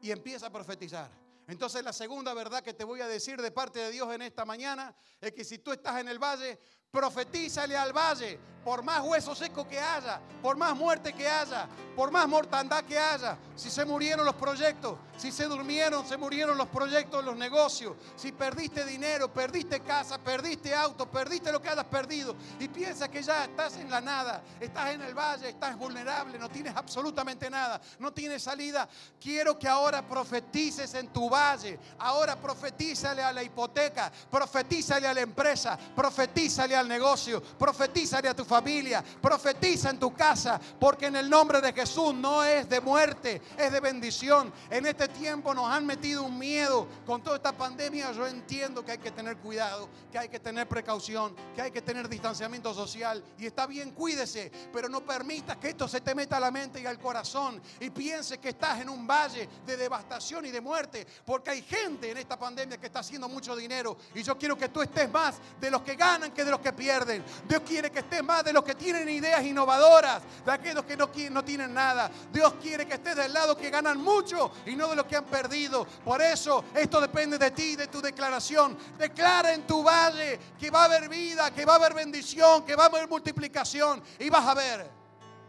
Y 0.02 0.12
empieza 0.12 0.48
a 0.48 0.52
profetizar. 0.52 1.23
Entonces 1.48 1.84
la 1.84 1.94
segunda 1.94 2.34
verdad 2.34 2.64
que 2.64 2.74
te 2.74 2.84
voy 2.84 3.02
a 3.02 3.08
decir 3.08 3.42
de 3.42 3.52
parte 3.52 3.80
de 3.80 3.92
Dios 3.92 4.14
en 4.14 4.22
esta 4.22 4.46
mañana 4.46 4.96
es 5.20 5.34
que 5.34 5.44
si 5.44 5.60
tú 5.60 5.72
estás 5.72 6.00
en 6.00 6.08
el 6.08 6.20
valle, 6.20 6.60
profetízale 6.94 7.76
al 7.76 7.92
valle 7.92 8.40
por 8.64 8.84
más 8.84 9.02
hueso 9.02 9.36
seco 9.36 9.68
que 9.68 9.80
haya, 9.80 10.20
por 10.42 10.56
más 10.56 10.76
muerte 10.76 11.14
que 11.14 11.28
haya, 11.28 11.68
por 11.96 12.12
más 12.12 12.28
mortandad 12.28 12.84
que 12.86 12.98
haya, 12.98 13.38
si 13.56 13.70
se 13.70 13.84
murieron 13.86 14.26
los 14.26 14.36
proyectos, 14.36 14.98
si 15.18 15.32
se 15.32 15.46
durmieron, 15.46 16.08
se 16.08 16.18
murieron 16.18 16.58
los 16.58 16.68
proyectos, 16.70 17.24
los 17.24 17.36
negocios, 17.36 17.96
si 18.16 18.32
perdiste 18.32 18.86
dinero, 18.86 19.32
perdiste 19.32 19.82
casa, 19.82 20.18
perdiste 20.18 20.74
auto, 20.74 21.10
perdiste 21.10 21.52
lo 21.52 21.62
que 21.62 21.70
hayas 21.70 21.86
perdido. 21.86 22.36
Y 22.60 22.68
piensas 22.68 23.10
que 23.10 23.22
ya 23.22 23.44
estás 23.44 23.78
en 23.78 23.92
la 23.92 24.02
nada, 24.02 24.42
estás 24.60 24.92
en 24.92 25.02
el 25.02 25.14
valle, 25.14 25.50
estás 25.50 25.78
vulnerable, 25.78 26.40
no 26.40 26.50
tienes 26.50 26.76
absolutamente 26.76 27.50
nada, 27.50 27.82
no 28.00 28.12
tienes 28.14 28.44
salida, 28.44 28.88
quiero 29.20 29.60
que 29.60 29.68
ahora 29.68 30.08
profetices 30.08 30.94
en 30.96 31.10
tu 31.10 31.30
valle, 31.30 31.80
ahora 32.00 32.36
profetízale 32.36 33.22
a 33.22 33.34
la 33.34 33.44
hipoteca, 33.44 34.12
profetízale 34.32 35.08
a 35.08 35.14
la 35.14 35.22
empresa, 35.22 35.78
profetízale 35.96 36.76
negocio, 36.88 37.42
profetízale 37.42 38.30
a 38.30 38.36
tu 38.36 38.46
familia, 38.46 39.04
profetiza 39.22 39.90
en 39.90 40.00
tu 40.00 40.14
casa, 40.14 40.60
porque 40.80 41.08
en 41.08 41.16
el 41.16 41.30
nombre 41.30 41.62
de 41.62 41.74
Jesús 41.74 42.14
no 42.14 42.44
es 42.44 42.68
de 42.70 42.82
muerte, 42.82 43.42
es 43.58 43.72
de 43.72 43.80
bendición. 43.80 44.52
En 44.70 44.86
este 44.86 45.08
tiempo 45.08 45.54
nos 45.54 45.70
han 45.70 45.86
metido 45.86 46.24
un 46.24 46.38
miedo 46.38 46.88
con 47.06 47.22
toda 47.22 47.38
esta 47.38 47.52
pandemia. 47.52 48.12
Yo 48.12 48.28
entiendo 48.28 48.84
que 48.84 48.94
hay 48.94 48.98
que 48.98 49.12
tener 49.12 49.38
cuidado, 49.38 49.90
que 50.12 50.18
hay 50.20 50.30
que 50.30 50.40
tener 50.40 50.68
precaución, 50.68 51.36
que 51.56 51.62
hay 51.62 51.72
que 51.72 51.82
tener 51.82 52.08
distanciamiento 52.10 52.74
social. 52.74 53.24
Y 53.38 53.46
está 53.46 53.66
bien, 53.68 53.92
cuídese, 53.92 54.52
pero 54.72 54.90
no 54.90 55.06
permitas 55.06 55.58
que 55.58 55.70
esto 55.70 55.88
se 55.88 56.02
te 56.02 56.16
meta 56.16 56.38
a 56.38 56.40
la 56.40 56.52
mente 56.52 56.82
y 56.82 56.86
al 56.86 57.00
corazón 57.00 57.62
y 57.80 57.90
piense 57.90 58.38
que 58.38 58.50
estás 58.50 58.82
en 58.82 58.90
un 58.90 59.08
valle 59.08 59.48
de 59.66 59.78
devastación 59.78 60.46
y 60.46 60.52
de 60.52 60.62
muerte, 60.62 61.06
porque 61.26 61.52
hay 61.52 61.62
gente 61.62 62.12
en 62.12 62.18
esta 62.18 62.38
pandemia 62.38 62.78
que 62.78 62.88
está 62.88 63.00
haciendo 63.00 63.28
mucho 63.28 63.56
dinero. 63.56 63.98
Y 64.14 64.24
yo 64.24 64.38
quiero 64.38 64.58
que 64.58 64.70
tú 64.70 64.82
estés 64.82 65.10
más 65.12 65.36
de 65.60 65.72
los 65.72 65.82
que 65.82 65.96
ganan 65.96 66.32
que 66.32 66.44
de 66.44 66.52
los 66.52 66.60
que 66.60 66.73
pierden. 66.74 67.24
Dios 67.48 67.62
quiere 67.66 67.92
que 67.92 68.00
estés 68.00 68.24
más 68.24 68.44
de 68.44 68.54
los 68.54 68.64
que 68.64 68.76
tienen 68.76 69.08
ideas 69.10 69.44
innovadoras, 69.44 70.22
de 70.46 70.52
aquellos 70.52 70.84
que 70.86 70.98
no, 70.98 71.10
no 71.32 71.44
tienen 71.44 71.74
nada. 71.74 72.10
Dios 72.32 72.56
quiere 72.62 72.86
que 72.86 72.96
estés 72.96 73.16
del 73.16 73.34
lado 73.34 73.56
que 73.56 73.70
ganan 73.70 74.00
mucho 74.02 74.52
y 74.66 74.76
no 74.76 74.88
de 74.88 74.96
los 74.96 75.06
que 75.06 75.16
han 75.16 75.26
perdido. 75.26 75.86
Por 76.04 76.22
eso 76.22 76.66
esto 76.76 77.00
depende 77.00 77.38
de 77.38 77.52
ti, 77.52 77.76
de 77.76 77.88
tu 77.88 78.02
declaración. 78.02 78.78
Declara 78.98 79.54
en 79.54 79.66
tu 79.66 79.84
valle 79.84 80.40
que 80.60 80.70
va 80.70 80.82
a 80.82 80.86
haber 80.86 81.10
vida, 81.10 81.52
que 81.52 81.66
va 81.66 81.74
a 81.74 81.76
haber 81.78 81.94
bendición, 81.94 82.66
que 82.66 82.76
va 82.76 82.84
a 82.84 82.88
haber 82.88 83.08
multiplicación 83.08 84.02
y 84.20 84.30
vas 84.30 84.46
a 84.46 84.54
ver 84.54 85.04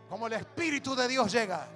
como 0.09 0.27
el 0.27 0.35
Espíritu 0.35 0.95
de 0.95 1.09
Dios 1.09 1.33
llega. 1.33 1.67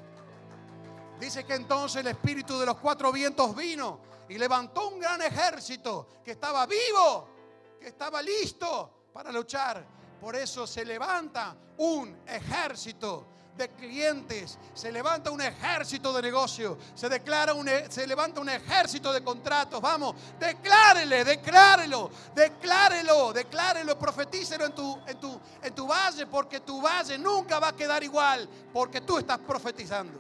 Dice 1.19 1.45
que 1.45 1.55
entonces 1.55 2.01
el 2.01 2.07
Espíritu 2.07 2.59
de 2.59 2.67
los 2.67 2.77
cuatro 2.77 3.11
vientos 3.11 3.55
vino 3.57 4.01
y 4.29 4.39
levantó 4.39 4.89
un 4.89 5.01
gran 5.01 5.21
ejército 5.23 6.07
que 6.25 6.33
estaba 6.33 6.67
vivo, 6.67 7.29
que 7.81 7.89
estaba 7.89 8.23
listo 8.23 8.98
para 9.19 9.33
luchar. 9.33 9.85
Por 10.21 10.37
eso 10.37 10.65
se 10.65 10.85
levanta 10.85 11.57
un 11.79 12.21
ejército 12.25 13.27
de 13.57 13.69
clientes, 13.71 14.57
se 14.73 14.93
levanta 14.93 15.33
un 15.33 15.41
ejército 15.41 16.13
de 16.13 16.23
negocio, 16.23 16.79
se, 16.95 17.09
declara 17.09 17.53
un, 17.53 17.67
e, 17.67 17.91
se 17.91 18.07
levanta 18.07 18.41
un 18.41 18.49
ejército 18.49 19.13
de 19.13 19.25
contratos. 19.25 19.81
Vamos, 19.81 20.15
declárele, 20.39 21.25
declárelo, 21.25 22.13
declárelo, 22.33 23.33
declárelo, 23.33 23.99
profetícelo 23.99 24.67
en 24.67 24.73
tu, 24.73 25.01
en, 25.05 25.19
tu, 25.19 25.41
en 25.65 25.75
tu 25.75 25.89
valle, 25.89 26.25
porque 26.29 26.61
tu 26.61 26.81
valle 26.81 27.19
nunca 27.19 27.59
va 27.59 27.71
a 27.71 27.77
quedar 27.77 28.05
igual, 28.05 28.49
porque 28.73 29.01
tú 29.01 29.19
estás 29.19 29.41
profetizando. 29.41 30.17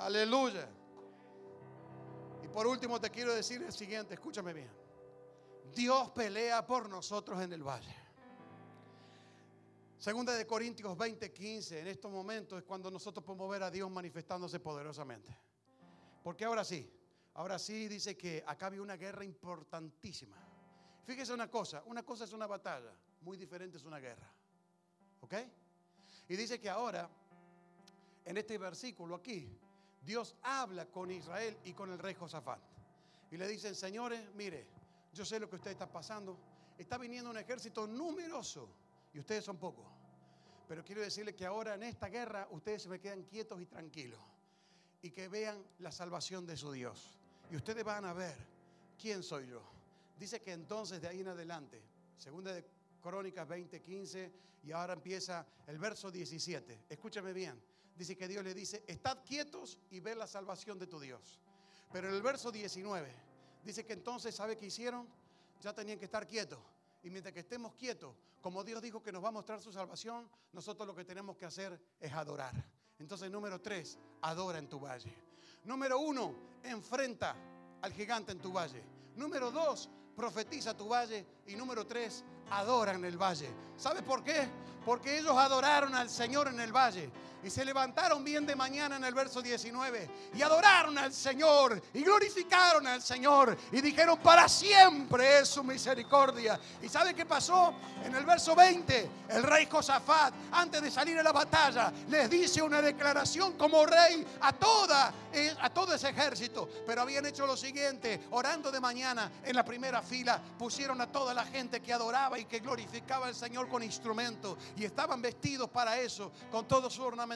Aleluya. 0.00 0.68
Y 2.42 2.48
por 2.48 2.66
último 2.66 3.00
te 3.00 3.08
quiero 3.08 3.32
decir 3.32 3.62
el 3.62 3.72
siguiente, 3.72 4.14
escúchame 4.14 4.52
bien. 4.52 4.81
Dios 5.74 6.10
pelea 6.10 6.66
por 6.66 6.88
nosotros 6.88 7.40
en 7.42 7.52
el 7.52 7.62
valle. 7.62 7.94
Segunda 9.98 10.34
de 10.34 10.46
Corintios 10.46 10.96
20:15, 10.98 11.78
en 11.78 11.86
estos 11.86 12.10
momentos 12.10 12.58
es 12.58 12.64
cuando 12.64 12.90
nosotros 12.90 13.24
podemos 13.24 13.48
ver 13.48 13.62
a 13.62 13.70
Dios 13.70 13.90
manifestándose 13.90 14.58
poderosamente. 14.58 15.36
Porque 16.22 16.44
ahora 16.44 16.64
sí, 16.64 16.92
ahora 17.34 17.58
sí 17.58 17.88
dice 17.88 18.16
que 18.16 18.42
acá 18.46 18.66
había 18.66 18.82
una 18.82 18.96
guerra 18.96 19.24
importantísima. 19.24 20.36
Fíjese 21.04 21.32
una 21.32 21.50
cosa, 21.50 21.82
una 21.86 22.02
cosa 22.02 22.24
es 22.24 22.32
una 22.32 22.46
batalla, 22.46 22.92
muy 23.20 23.36
diferente 23.36 23.76
es 23.76 23.84
una 23.84 23.98
guerra. 23.98 24.28
¿Ok? 25.20 25.34
Y 26.28 26.36
dice 26.36 26.60
que 26.60 26.68
ahora, 26.68 27.08
en 28.24 28.36
este 28.36 28.58
versículo 28.58 29.16
aquí, 29.16 29.56
Dios 30.00 30.34
habla 30.42 30.86
con 30.86 31.10
Israel 31.10 31.56
y 31.64 31.72
con 31.74 31.90
el 31.90 31.98
rey 31.98 32.14
Josafat. 32.14 32.60
Y 33.30 33.36
le 33.36 33.46
dicen, 33.46 33.74
señores, 33.74 34.34
mire, 34.34 34.66
yo 35.12 35.24
sé 35.24 35.38
lo 35.38 35.48
que 35.48 35.56
usted 35.56 35.72
está 35.72 35.90
pasando. 35.90 36.38
Está 36.78 36.98
viniendo 36.98 37.30
un 37.30 37.36
ejército 37.36 37.86
numeroso 37.86 38.68
y 39.12 39.18
ustedes 39.18 39.44
son 39.44 39.58
pocos. 39.58 39.86
Pero 40.66 40.84
quiero 40.84 41.02
decirle 41.02 41.34
que 41.34 41.44
ahora 41.44 41.74
en 41.74 41.82
esta 41.82 42.08
guerra 42.08 42.48
ustedes 42.50 42.82
se 42.82 42.88
me 42.88 42.98
quedan 42.98 43.24
quietos 43.24 43.60
y 43.60 43.66
tranquilos 43.66 44.20
y 45.02 45.10
que 45.10 45.28
vean 45.28 45.62
la 45.80 45.92
salvación 45.92 46.46
de 46.46 46.56
su 46.56 46.72
Dios. 46.72 47.18
Y 47.50 47.56
ustedes 47.56 47.84
van 47.84 48.04
a 48.04 48.14
ver 48.14 48.34
quién 48.98 49.22
soy 49.22 49.48
yo. 49.48 49.62
Dice 50.18 50.40
que 50.40 50.52
entonces 50.52 51.02
de 51.02 51.08
ahí 51.08 51.20
en 51.20 51.28
adelante, 51.28 51.82
segunda 52.16 52.52
de 52.52 52.64
Crónicas 53.02 53.46
20:15 53.46 54.32
y 54.64 54.72
ahora 54.72 54.94
empieza 54.94 55.44
el 55.66 55.78
verso 55.78 56.10
17. 56.10 56.84
Escúchame 56.88 57.32
bien. 57.32 57.60
Dice 57.96 58.16
que 58.16 58.26
Dios 58.26 58.42
le 58.42 58.54
dice, 58.54 58.82
"Estad 58.86 59.18
quietos 59.24 59.78
y 59.90 60.00
ve 60.00 60.14
la 60.14 60.26
salvación 60.26 60.78
de 60.78 60.86
tu 60.86 60.98
Dios." 60.98 61.40
Pero 61.92 62.08
en 62.08 62.14
el 62.14 62.22
verso 62.22 62.50
19 62.50 63.31
dice 63.62 63.84
que 63.84 63.92
entonces, 63.92 64.34
¿sabe 64.34 64.56
qué 64.56 64.66
hicieron? 64.66 65.08
Ya 65.60 65.72
tenían 65.72 65.98
que 65.98 66.04
estar 66.04 66.26
quietos. 66.26 66.58
Y 67.02 67.10
mientras 67.10 67.32
que 67.32 67.40
estemos 67.40 67.74
quietos, 67.74 68.14
como 68.40 68.64
Dios 68.64 68.82
dijo 68.82 69.02
que 69.02 69.12
nos 69.12 69.22
va 69.22 69.28
a 69.28 69.32
mostrar 69.32 69.60
su 69.60 69.72
salvación, 69.72 70.28
nosotros 70.52 70.86
lo 70.86 70.94
que 70.94 71.04
tenemos 71.04 71.36
que 71.36 71.46
hacer 71.46 71.80
es 72.00 72.12
adorar. 72.12 72.54
Entonces, 72.98 73.30
número 73.30 73.60
tres, 73.60 73.98
adora 74.20 74.58
en 74.58 74.68
tu 74.68 74.80
valle. 74.80 75.12
Número 75.64 75.98
uno, 75.98 76.34
enfrenta 76.62 77.36
al 77.80 77.92
gigante 77.92 78.32
en 78.32 78.40
tu 78.40 78.52
valle. 78.52 78.82
Número 79.16 79.50
dos, 79.50 79.88
profetiza 80.16 80.76
tu 80.76 80.88
valle. 80.88 81.26
Y 81.46 81.56
número 81.56 81.86
tres, 81.86 82.24
adora 82.58 82.92
en 82.92 83.04
el 83.04 83.16
valle. 83.16 83.50
¿Sabes 83.76 84.02
por 84.02 84.22
qué? 84.22 84.48
Porque 84.84 85.18
ellos 85.18 85.36
adoraron 85.36 85.94
al 85.94 86.10
Señor 86.10 86.48
en 86.48 86.60
el 86.60 86.72
valle. 86.72 87.10
Y 87.44 87.50
se 87.50 87.64
levantaron 87.64 88.22
bien 88.22 88.46
de 88.46 88.54
mañana 88.54 88.96
en 88.96 89.04
el 89.04 89.14
verso 89.14 89.42
19. 89.42 90.08
Y 90.34 90.42
adoraron 90.42 90.96
al 90.96 91.12
Señor. 91.12 91.82
Y 91.92 92.02
glorificaron 92.02 92.86
al 92.86 93.02
Señor. 93.02 93.56
Y 93.72 93.80
dijeron, 93.80 94.18
para 94.18 94.48
siempre 94.48 95.40
es 95.40 95.48
su 95.48 95.64
misericordia. 95.64 96.60
¿Y 96.80 96.88
sabe 96.88 97.14
qué 97.14 97.26
pasó? 97.26 97.74
En 98.04 98.14
el 98.14 98.24
verso 98.24 98.54
20, 98.54 99.10
el 99.30 99.42
rey 99.42 99.66
Josafat, 99.68 100.32
antes 100.52 100.82
de 100.82 100.90
salir 100.90 101.18
a 101.18 101.22
la 101.24 101.32
batalla, 101.32 101.92
les 102.08 102.30
dice 102.30 102.62
una 102.62 102.80
declaración 102.80 103.54
como 103.54 103.84
rey 103.86 104.24
a, 104.40 104.52
toda, 104.52 105.12
a 105.60 105.70
todo 105.70 105.94
ese 105.94 106.08
ejército. 106.08 106.68
Pero 106.86 107.02
habían 107.02 107.26
hecho 107.26 107.46
lo 107.46 107.56
siguiente, 107.56 108.20
orando 108.30 108.70
de 108.70 108.80
mañana 108.80 109.30
en 109.44 109.56
la 109.56 109.64
primera 109.64 110.02
fila, 110.02 110.40
pusieron 110.58 111.00
a 111.00 111.10
toda 111.10 111.34
la 111.34 111.44
gente 111.44 111.80
que 111.80 111.92
adoraba 111.92 112.38
y 112.38 112.44
que 112.44 112.60
glorificaba 112.60 113.26
al 113.26 113.34
Señor 113.34 113.68
con 113.68 113.82
instrumentos. 113.82 114.56
Y 114.76 114.84
estaban 114.84 115.20
vestidos 115.20 115.68
para 115.68 116.00
eso, 116.00 116.32
con 116.50 116.66
todo 116.66 116.88
su 116.88 117.02
ornamento 117.02 117.32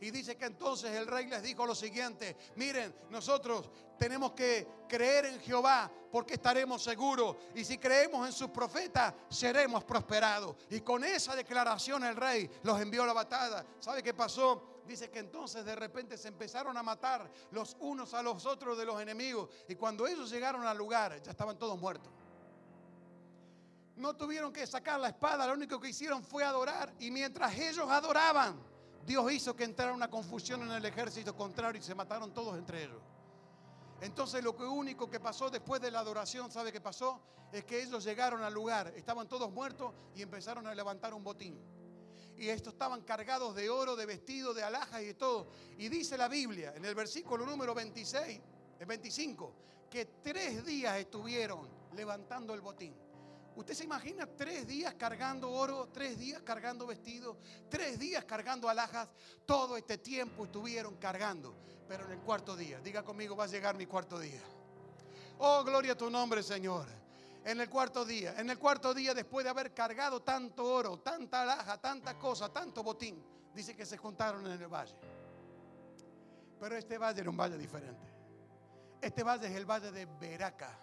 y 0.00 0.10
dice 0.10 0.36
que 0.36 0.46
entonces 0.46 0.92
el 0.92 1.06
rey 1.06 1.26
les 1.26 1.42
dijo 1.42 1.66
lo 1.66 1.74
siguiente, 1.74 2.36
miren, 2.56 2.94
nosotros 3.10 3.68
tenemos 3.98 4.32
que 4.32 4.66
creer 4.88 5.26
en 5.26 5.40
Jehová 5.40 5.90
porque 6.10 6.34
estaremos 6.34 6.82
seguros. 6.82 7.36
Y 7.54 7.64
si 7.64 7.78
creemos 7.78 8.26
en 8.26 8.32
sus 8.32 8.48
profetas, 8.48 9.12
seremos 9.28 9.84
prosperados. 9.84 10.56
Y 10.70 10.80
con 10.80 11.04
esa 11.04 11.34
declaración 11.34 12.04
el 12.04 12.16
rey 12.16 12.50
los 12.62 12.80
envió 12.80 13.02
a 13.02 13.06
la 13.06 13.12
batalla. 13.12 13.64
¿Sabe 13.80 14.02
qué 14.02 14.14
pasó? 14.14 14.75
Dice 14.86 15.10
que 15.10 15.18
entonces 15.18 15.64
de 15.64 15.74
repente 15.74 16.16
se 16.16 16.28
empezaron 16.28 16.76
a 16.76 16.82
matar 16.82 17.28
los 17.50 17.76
unos 17.80 18.14
a 18.14 18.22
los 18.22 18.46
otros 18.46 18.78
de 18.78 18.84
los 18.84 19.00
enemigos. 19.00 19.50
Y 19.68 19.74
cuando 19.74 20.06
ellos 20.06 20.30
llegaron 20.30 20.64
al 20.64 20.78
lugar, 20.78 21.20
ya 21.22 21.30
estaban 21.32 21.58
todos 21.58 21.78
muertos. 21.78 22.12
No 23.96 24.14
tuvieron 24.14 24.52
que 24.52 24.66
sacar 24.66 25.00
la 25.00 25.08
espada, 25.08 25.46
lo 25.46 25.54
único 25.54 25.80
que 25.80 25.88
hicieron 25.88 26.22
fue 26.22 26.44
adorar. 26.44 26.92
Y 27.00 27.10
mientras 27.10 27.56
ellos 27.58 27.90
adoraban, 27.90 28.60
Dios 29.04 29.32
hizo 29.32 29.56
que 29.56 29.64
entrara 29.64 29.92
una 29.92 30.08
confusión 30.08 30.62
en 30.62 30.70
el 30.70 30.84
ejército 30.84 31.34
contrario 31.34 31.80
y 31.80 31.84
se 31.84 31.94
mataron 31.94 32.32
todos 32.32 32.56
entre 32.56 32.84
ellos. 32.84 33.00
Entonces 34.00 34.44
lo 34.44 34.52
único 34.52 35.08
que 35.08 35.18
pasó 35.18 35.48
después 35.50 35.80
de 35.80 35.90
la 35.90 36.00
adoración, 36.00 36.52
¿sabe 36.52 36.70
qué 36.70 36.80
pasó? 36.80 37.20
Es 37.50 37.64
que 37.64 37.82
ellos 37.82 38.04
llegaron 38.04 38.42
al 38.42 38.52
lugar, 38.52 38.92
estaban 38.96 39.28
todos 39.28 39.50
muertos 39.50 39.92
y 40.14 40.22
empezaron 40.22 40.66
a 40.66 40.74
levantar 40.74 41.14
un 41.14 41.24
botín. 41.24 41.58
Y 42.38 42.48
estos 42.48 42.74
estaban 42.74 43.02
cargados 43.02 43.54
de 43.54 43.70
oro, 43.70 43.96
de 43.96 44.06
vestido, 44.06 44.52
de 44.52 44.62
alhajas 44.62 45.02
y 45.02 45.06
de 45.06 45.14
todo. 45.14 45.48
Y 45.78 45.88
dice 45.88 46.18
la 46.18 46.28
Biblia 46.28 46.74
en 46.76 46.84
el 46.84 46.94
versículo 46.94 47.46
número 47.46 47.74
26, 47.74 48.40
el 48.78 48.86
25, 48.86 49.52
que 49.90 50.04
tres 50.22 50.64
días 50.64 50.96
estuvieron 50.98 51.68
levantando 51.94 52.52
el 52.54 52.60
botín. 52.60 52.94
¿Usted 53.56 53.72
se 53.72 53.84
imagina 53.84 54.26
tres 54.26 54.66
días 54.66 54.94
cargando 54.94 55.50
oro, 55.50 55.88
tres 55.90 56.18
días 56.18 56.42
cargando 56.42 56.86
vestido, 56.86 57.38
tres 57.70 57.98
días 57.98 58.24
cargando 58.26 58.68
alhajas? 58.68 59.08
Todo 59.46 59.78
este 59.78 59.96
tiempo 59.96 60.44
estuvieron 60.44 60.96
cargando. 60.96 61.54
Pero 61.88 62.04
en 62.04 62.12
el 62.12 62.18
cuarto 62.18 62.54
día, 62.54 62.80
diga 62.80 63.02
conmigo, 63.02 63.34
va 63.34 63.44
a 63.44 63.46
llegar 63.46 63.74
mi 63.76 63.86
cuarto 63.86 64.18
día. 64.18 64.42
Oh, 65.38 65.64
gloria 65.64 65.92
a 65.92 65.96
tu 65.96 66.10
nombre, 66.10 66.42
Señor. 66.42 67.05
En 67.46 67.60
el 67.60 67.70
cuarto 67.70 68.04
día, 68.04 68.34
en 68.40 68.50
el 68.50 68.58
cuarto 68.58 68.92
día, 68.92 69.14
después 69.14 69.44
de 69.44 69.50
haber 69.50 69.72
cargado 69.72 70.20
tanto 70.20 70.64
oro, 70.64 70.98
tanta 70.98 71.42
alhaja, 71.42 71.80
tanta 71.80 72.18
cosa, 72.18 72.52
tanto 72.52 72.82
botín, 72.82 73.24
dice 73.54 73.76
que 73.76 73.86
se 73.86 73.96
juntaron 73.96 74.44
en 74.44 74.60
el 74.60 74.66
valle. 74.66 74.96
Pero 76.58 76.76
este 76.76 76.98
valle 76.98 77.20
era 77.20 77.30
un 77.30 77.36
valle 77.36 77.56
diferente. 77.56 78.04
Este 79.00 79.22
valle 79.22 79.46
es 79.46 79.54
el 79.54 79.64
valle 79.64 79.92
de 79.92 80.06
Beraca. 80.06 80.76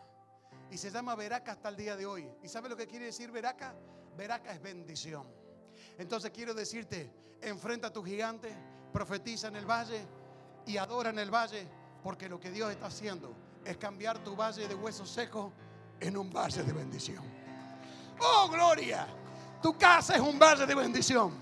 Y 0.72 0.78
se 0.78 0.90
llama 0.90 1.16
Veraca 1.16 1.52
hasta 1.52 1.68
el 1.68 1.76
día 1.76 1.98
de 1.98 2.06
hoy. 2.06 2.32
¿Y 2.42 2.48
sabe 2.48 2.70
lo 2.70 2.78
que 2.78 2.88
quiere 2.88 3.08
decir 3.08 3.30
Veraca? 3.30 3.76
Veraca 4.16 4.54
es 4.54 4.62
bendición. 4.62 5.28
Entonces 5.98 6.32
quiero 6.32 6.54
decirte, 6.54 7.12
enfrenta 7.42 7.88
a 7.88 7.92
tu 7.92 8.02
gigante, 8.06 8.56
profetiza 8.94 9.50
en 9.50 9.58
el 9.58 9.70
valle 9.70 10.08
y 10.66 10.78
adora 10.78 11.10
en 11.10 11.20
el 11.20 11.30
valle, 11.30 11.68
porque 12.02 12.30
lo 12.30 12.40
que 12.40 12.52
Dios 12.52 12.72
está 12.72 12.86
haciendo 12.86 13.36
es 13.66 13.76
cambiar 13.76 14.24
tu 14.24 14.34
valle 14.38 14.66
de 14.66 14.76
huesos 14.76 15.10
secos 15.10 15.52
en 16.00 16.18
un 16.18 16.32
valle 16.32 16.64
de 16.64 16.74
bendición. 16.74 17.24
Oh, 18.20 18.50
gloria. 18.50 19.08
Tu 19.62 19.78
casa 19.78 20.16
es 20.16 20.22
un 20.22 20.38
valle 20.38 20.66
de 20.66 20.76
bendición. 20.76 21.34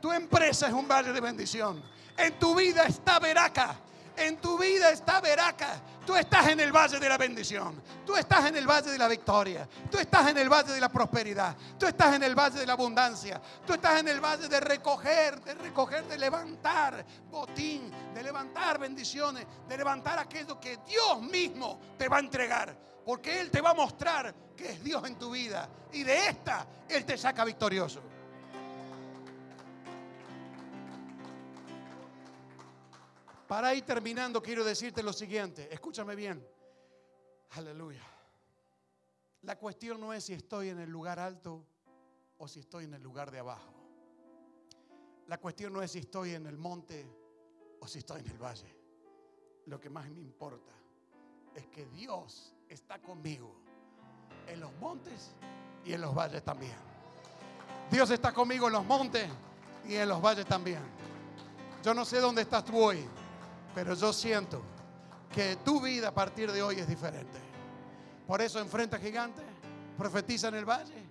Tu 0.00 0.12
empresa 0.12 0.68
es 0.68 0.72
un 0.72 0.88
valle 0.88 1.12
de 1.12 1.20
bendición. 1.20 1.82
En 2.16 2.38
tu 2.38 2.54
vida 2.54 2.84
está 2.84 3.18
Veraca. 3.18 3.76
En 4.16 4.38
tu 4.38 4.58
vida 4.58 4.90
está 4.90 5.20
Veraca. 5.20 5.80
Tú 6.06 6.14
estás 6.16 6.48
en 6.48 6.60
el 6.60 6.72
valle 6.72 6.98
de 6.98 7.08
la 7.08 7.18
bendición. 7.18 7.82
Tú 8.06 8.16
estás 8.16 8.46
en 8.46 8.56
el 8.56 8.66
valle 8.66 8.90
de 8.90 8.98
la 8.98 9.08
victoria. 9.08 9.68
Tú 9.90 9.98
estás 9.98 10.28
en 10.30 10.38
el 10.38 10.48
valle 10.48 10.72
de 10.72 10.80
la 10.80 10.88
prosperidad. 10.88 11.56
Tú 11.78 11.86
estás 11.86 12.14
en 12.14 12.22
el 12.22 12.34
valle 12.34 12.60
de 12.60 12.66
la 12.66 12.74
abundancia. 12.74 13.40
Tú 13.66 13.74
estás 13.74 14.00
en 14.00 14.08
el 14.08 14.20
valle 14.20 14.48
de 14.48 14.60
recoger, 14.60 15.40
de 15.42 15.54
recoger, 15.54 16.04
de 16.04 16.16
levantar 16.16 17.04
botín, 17.30 17.92
de 18.14 18.22
levantar 18.22 18.78
bendiciones, 18.78 19.44
de 19.68 19.76
levantar 19.76 20.18
aquello 20.18 20.58
que 20.60 20.78
Dios 20.86 21.20
mismo 21.20 21.80
te 21.98 22.08
va 22.08 22.18
a 22.18 22.20
entregar. 22.20 22.86
Porque 23.06 23.40
Él 23.40 23.52
te 23.52 23.60
va 23.60 23.70
a 23.70 23.74
mostrar 23.74 24.34
que 24.56 24.72
es 24.72 24.82
Dios 24.82 25.04
en 25.06 25.16
tu 25.16 25.30
vida. 25.30 25.70
Y 25.92 26.02
de 26.02 26.26
esta 26.26 26.66
Él 26.88 27.06
te 27.06 27.16
saca 27.16 27.44
victorioso. 27.44 28.02
Para 33.46 33.72
ir 33.76 33.84
terminando, 33.84 34.42
quiero 34.42 34.64
decirte 34.64 35.04
lo 35.04 35.12
siguiente. 35.12 35.72
Escúchame 35.72 36.16
bien. 36.16 36.44
Aleluya. 37.50 38.02
La 39.42 39.56
cuestión 39.56 40.00
no 40.00 40.12
es 40.12 40.24
si 40.24 40.32
estoy 40.32 40.70
en 40.70 40.80
el 40.80 40.90
lugar 40.90 41.20
alto 41.20 41.64
o 42.38 42.48
si 42.48 42.58
estoy 42.58 42.86
en 42.86 42.94
el 42.94 43.02
lugar 43.04 43.30
de 43.30 43.38
abajo. 43.38 43.72
La 45.28 45.38
cuestión 45.38 45.72
no 45.72 45.80
es 45.80 45.92
si 45.92 46.00
estoy 46.00 46.30
en 46.30 46.48
el 46.48 46.58
monte 46.58 47.08
o 47.78 47.86
si 47.86 48.00
estoy 48.00 48.22
en 48.22 48.30
el 48.32 48.38
valle. 48.42 48.76
Lo 49.66 49.78
que 49.78 49.90
más 49.90 50.10
me 50.10 50.22
importa 50.22 50.72
es 51.54 51.68
que 51.68 51.86
Dios 51.86 52.55
está 52.68 52.98
conmigo 52.98 53.54
en 54.46 54.60
los 54.60 54.72
montes 54.80 55.32
y 55.84 55.92
en 55.92 56.00
los 56.00 56.14
valles 56.14 56.42
también. 56.44 56.76
Dios 57.90 58.10
está 58.10 58.32
conmigo 58.32 58.66
en 58.66 58.72
los 58.72 58.84
montes 58.84 59.28
y 59.86 59.94
en 59.94 60.08
los 60.08 60.20
valles 60.20 60.46
también. 60.46 60.80
Yo 61.84 61.94
no 61.94 62.04
sé 62.04 62.18
dónde 62.18 62.42
estás 62.42 62.64
tú 62.64 62.82
hoy. 62.82 63.06
Pero 63.76 63.92
yo 63.92 64.10
siento 64.10 64.62
que 65.34 65.56
tu 65.56 65.82
vida 65.82 66.08
a 66.08 66.14
partir 66.14 66.50
de 66.50 66.62
hoy 66.62 66.80
es 66.80 66.88
diferente. 66.88 67.38
Por 68.26 68.40
eso 68.40 68.58
enfrenta 68.58 68.98
gigantes, 68.98 69.44
profetiza 69.98 70.48
en 70.48 70.54
el 70.54 70.64
valle, 70.64 71.04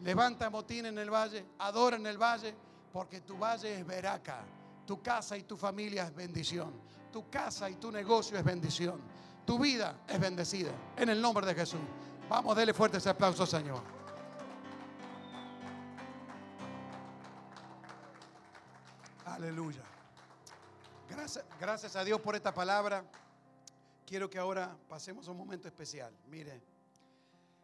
levanta 0.00 0.50
motín 0.50 0.84
en 0.84 0.98
el 0.98 1.08
valle, 1.08 1.42
adora 1.58 1.96
en 1.96 2.06
el 2.06 2.18
valle, 2.18 2.54
porque 2.92 3.22
tu 3.22 3.38
valle 3.38 3.78
es 3.78 3.86
veraca, 3.86 4.44
tu 4.86 5.00
casa 5.00 5.38
y 5.38 5.44
tu 5.44 5.56
familia 5.56 6.04
es 6.04 6.14
bendición, 6.14 6.70
tu 7.10 7.30
casa 7.30 7.70
y 7.70 7.76
tu 7.76 7.90
negocio 7.90 8.36
es 8.36 8.44
bendición, 8.44 9.00
tu 9.44 9.58
vida 9.58 10.00
es 10.08 10.20
bendecida. 10.20 10.72
En 10.96 11.08
el 11.08 11.20
nombre 11.20 11.46
de 11.46 11.54
Jesús. 11.54 11.80
Vamos, 12.28 12.56
dele 12.56 12.72
fuerte 12.72 12.98
ese 12.98 13.10
aplauso, 13.10 13.44
Señor. 13.44 13.82
Aleluya. 19.26 19.82
Gracias, 21.60 21.94
a 21.96 22.04
Dios 22.04 22.20
por 22.20 22.36
esta 22.36 22.54
palabra. 22.54 23.04
Quiero 24.06 24.28
que 24.30 24.38
ahora 24.38 24.76
pasemos 24.88 25.28
un 25.28 25.36
momento 25.36 25.68
especial. 25.68 26.12
Mire, 26.28 26.62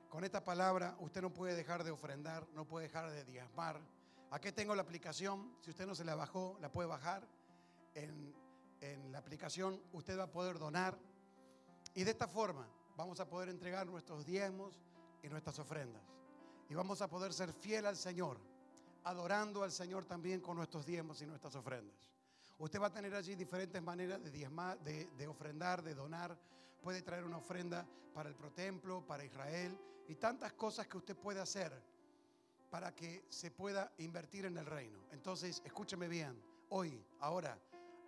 con 0.09 0.23
esta 0.23 0.45
palabra 0.45 0.97
usted 1.01 1.23
no 1.23 1.31
puede 1.31 1.55
dejar 1.55 1.83
de 1.83 1.91
ofrendar, 1.91 2.47
no 2.55 2.65
puede 2.65 2.87
dejar 2.87 3.11
de 3.11 3.25
diezmar. 3.25 3.81
Aquí 4.31 4.53
tengo 4.53 4.75
la 4.75 4.83
aplicación, 4.83 5.53
si 5.61 5.71
usted 5.71 5.87
no 5.87 5.95
se 5.95 6.05
la 6.05 6.15
bajó, 6.15 6.59
la 6.61 6.71
puede 6.71 6.89
bajar. 6.89 7.27
En, 7.95 8.35
en 8.81 9.11
la 9.13 9.19
aplicación 9.19 9.81
usted 9.93 10.19
va 10.19 10.25
a 10.25 10.31
poder 10.31 10.59
donar. 10.59 10.99
Y 11.99 12.05
de 12.05 12.13
esta 12.13 12.29
forma 12.29 12.65
vamos 12.97 13.19
a 13.19 13.29
poder 13.29 13.49
entregar 13.49 13.85
nuestros 13.85 14.25
diezmos 14.25 14.79
y 15.21 15.29
nuestras 15.29 15.59
ofrendas. 15.59 16.01
Y 16.71 16.75
vamos 16.75 17.03
a 17.03 17.09
poder 17.11 17.33
ser 17.33 17.53
fiel 17.53 17.87
al 17.87 17.97
Señor 17.97 18.39
adorando 19.03 19.65
al 19.65 19.73
Señor 19.73 20.05
también 20.05 20.41
con 20.41 20.57
nuestros 20.57 20.87
diezmos 20.87 21.21
y 21.23 21.27
nuestras 21.27 21.57
ofrendas. 21.57 21.97
Usted 22.57 22.81
va 22.81 22.87
a 22.87 22.93
tener 22.93 23.13
allí 23.17 23.35
diferentes 23.35 23.83
maneras 23.83 24.23
de 24.23 24.31
diezmar, 24.31 24.79
de, 24.79 25.27
ofrendar, 25.27 25.83
de 25.83 25.97
donar. 25.97 26.39
Puede 26.81 27.03
traer 27.03 27.25
una 27.25 27.39
ofrenda 27.39 27.85
para 28.15 28.29
el 28.29 28.37
protemplo, 28.37 29.05
para 29.05 29.25
Israel 29.25 29.77
y 30.07 30.15
tantas 30.15 30.53
cosas 30.53 30.87
que 30.87 30.99
usted 30.99 31.17
puede 31.17 31.41
hacer 31.41 31.73
para 32.71 32.95
que 32.95 33.25
se 33.29 33.51
pueda 33.51 33.93
invertir 33.99 34.45
en 34.45 34.57
el 34.57 34.67
reino. 34.67 35.01
Entonces, 35.11 35.61
escúcheme 35.65 36.07
bien, 36.07 36.41
hoy, 36.69 37.05
ahora, 37.19 37.59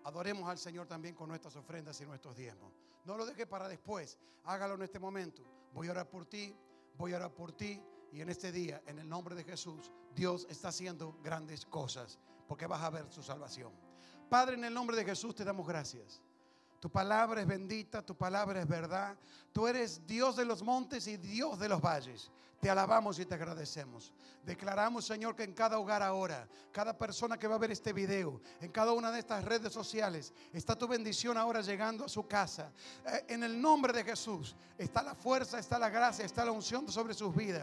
adoremos 0.05 0.49
al 0.49 0.59
Señor 0.59 0.87
también 0.87 1.17
con 1.17 1.29
nuestras 1.29 1.57
ofrendas 1.57 2.01
y 2.01 2.07
nuestros 2.07 2.37
diezmos. 2.37 2.73
No 3.11 3.17
lo 3.17 3.27
deje 3.27 3.45
para 3.45 3.67
después, 3.67 4.21
hágalo 4.45 4.77
en 4.77 4.83
este 4.83 5.01
momento. 5.01 5.43
Voy 5.75 5.89
a 5.89 5.91
orar 5.91 6.09
por 6.09 6.27
ti, 6.27 6.57
voy 6.97 7.13
a 7.13 7.17
orar 7.17 7.35
por 7.35 7.51
ti 7.51 7.83
y 8.13 8.21
en 8.21 8.29
este 8.29 8.53
día, 8.53 8.85
en 8.87 9.01
el 9.01 9.09
nombre 9.09 9.35
de 9.35 9.43
Jesús, 9.43 9.91
Dios 10.15 10.47
está 10.49 10.69
haciendo 10.69 11.19
grandes 11.21 11.67
cosas 11.67 12.21
porque 12.47 12.69
vas 12.69 12.83
a 12.83 12.91
ver 12.91 13.11
su 13.11 13.21
salvación. 13.21 13.73
Padre, 14.29 14.55
en 14.55 14.63
el 14.63 14.73
nombre 14.73 14.97
de 14.97 15.05
Jesús 15.05 15.35
te 15.35 15.43
damos 15.43 15.67
gracias. 15.67 16.23
Tu 16.81 16.91
palabra 16.91 17.43
es 17.43 17.47
bendita, 17.47 18.01
tu 18.01 18.17
palabra 18.17 18.61
es 18.61 18.67
verdad. 18.67 19.15
Tú 19.53 19.69
eres 19.69 20.07
Dios 20.07 20.35
de 20.35 20.47
los 20.47 20.63
montes 20.63 21.07
y 21.07 21.19
Dios 21.19 21.59
de 21.59 21.69
los 21.69 21.81
valles. 21.81 22.31
Te 22.59 22.69
alabamos 22.69 23.19
y 23.19 23.27
te 23.27 23.35
agradecemos. 23.35 24.13
Declaramos, 24.45 25.07
Señor, 25.07 25.35
que 25.35 25.45
en 25.45 25.53
cada 25.53 25.79
hogar 25.79 26.03
ahora, 26.03 26.47
cada 26.73 26.97
persona 26.97 27.39
que 27.39 27.47
va 27.47 27.57
a 27.57 27.59
ver 27.59 27.71
este 27.71 27.93
video, 27.93 28.41
en 28.61 28.71
cada 28.71 28.93
una 28.93 29.11
de 29.11 29.19
estas 29.19 29.45
redes 29.45 29.73
sociales, 29.73 30.33
está 30.53 30.77
tu 30.77 30.89
bendición 30.89 31.37
ahora 31.37 31.61
llegando 31.61 32.05
a 32.05 32.09
su 32.09 32.27
casa. 32.27 32.73
Eh, 33.07 33.25
en 33.29 33.45
el 33.45 33.61
nombre 33.61 33.93
de 33.93 34.05
Jesús 34.05 34.55
está 34.77 35.03
la 35.03 35.15
fuerza, 35.15 35.59
está 35.59 35.79
la 35.79 35.91
gracia, 35.91 36.25
está 36.25 36.45
la 36.45 36.53
unción 36.53 36.91
sobre 36.91 37.15
sus 37.15 37.35
vidas. 37.35 37.59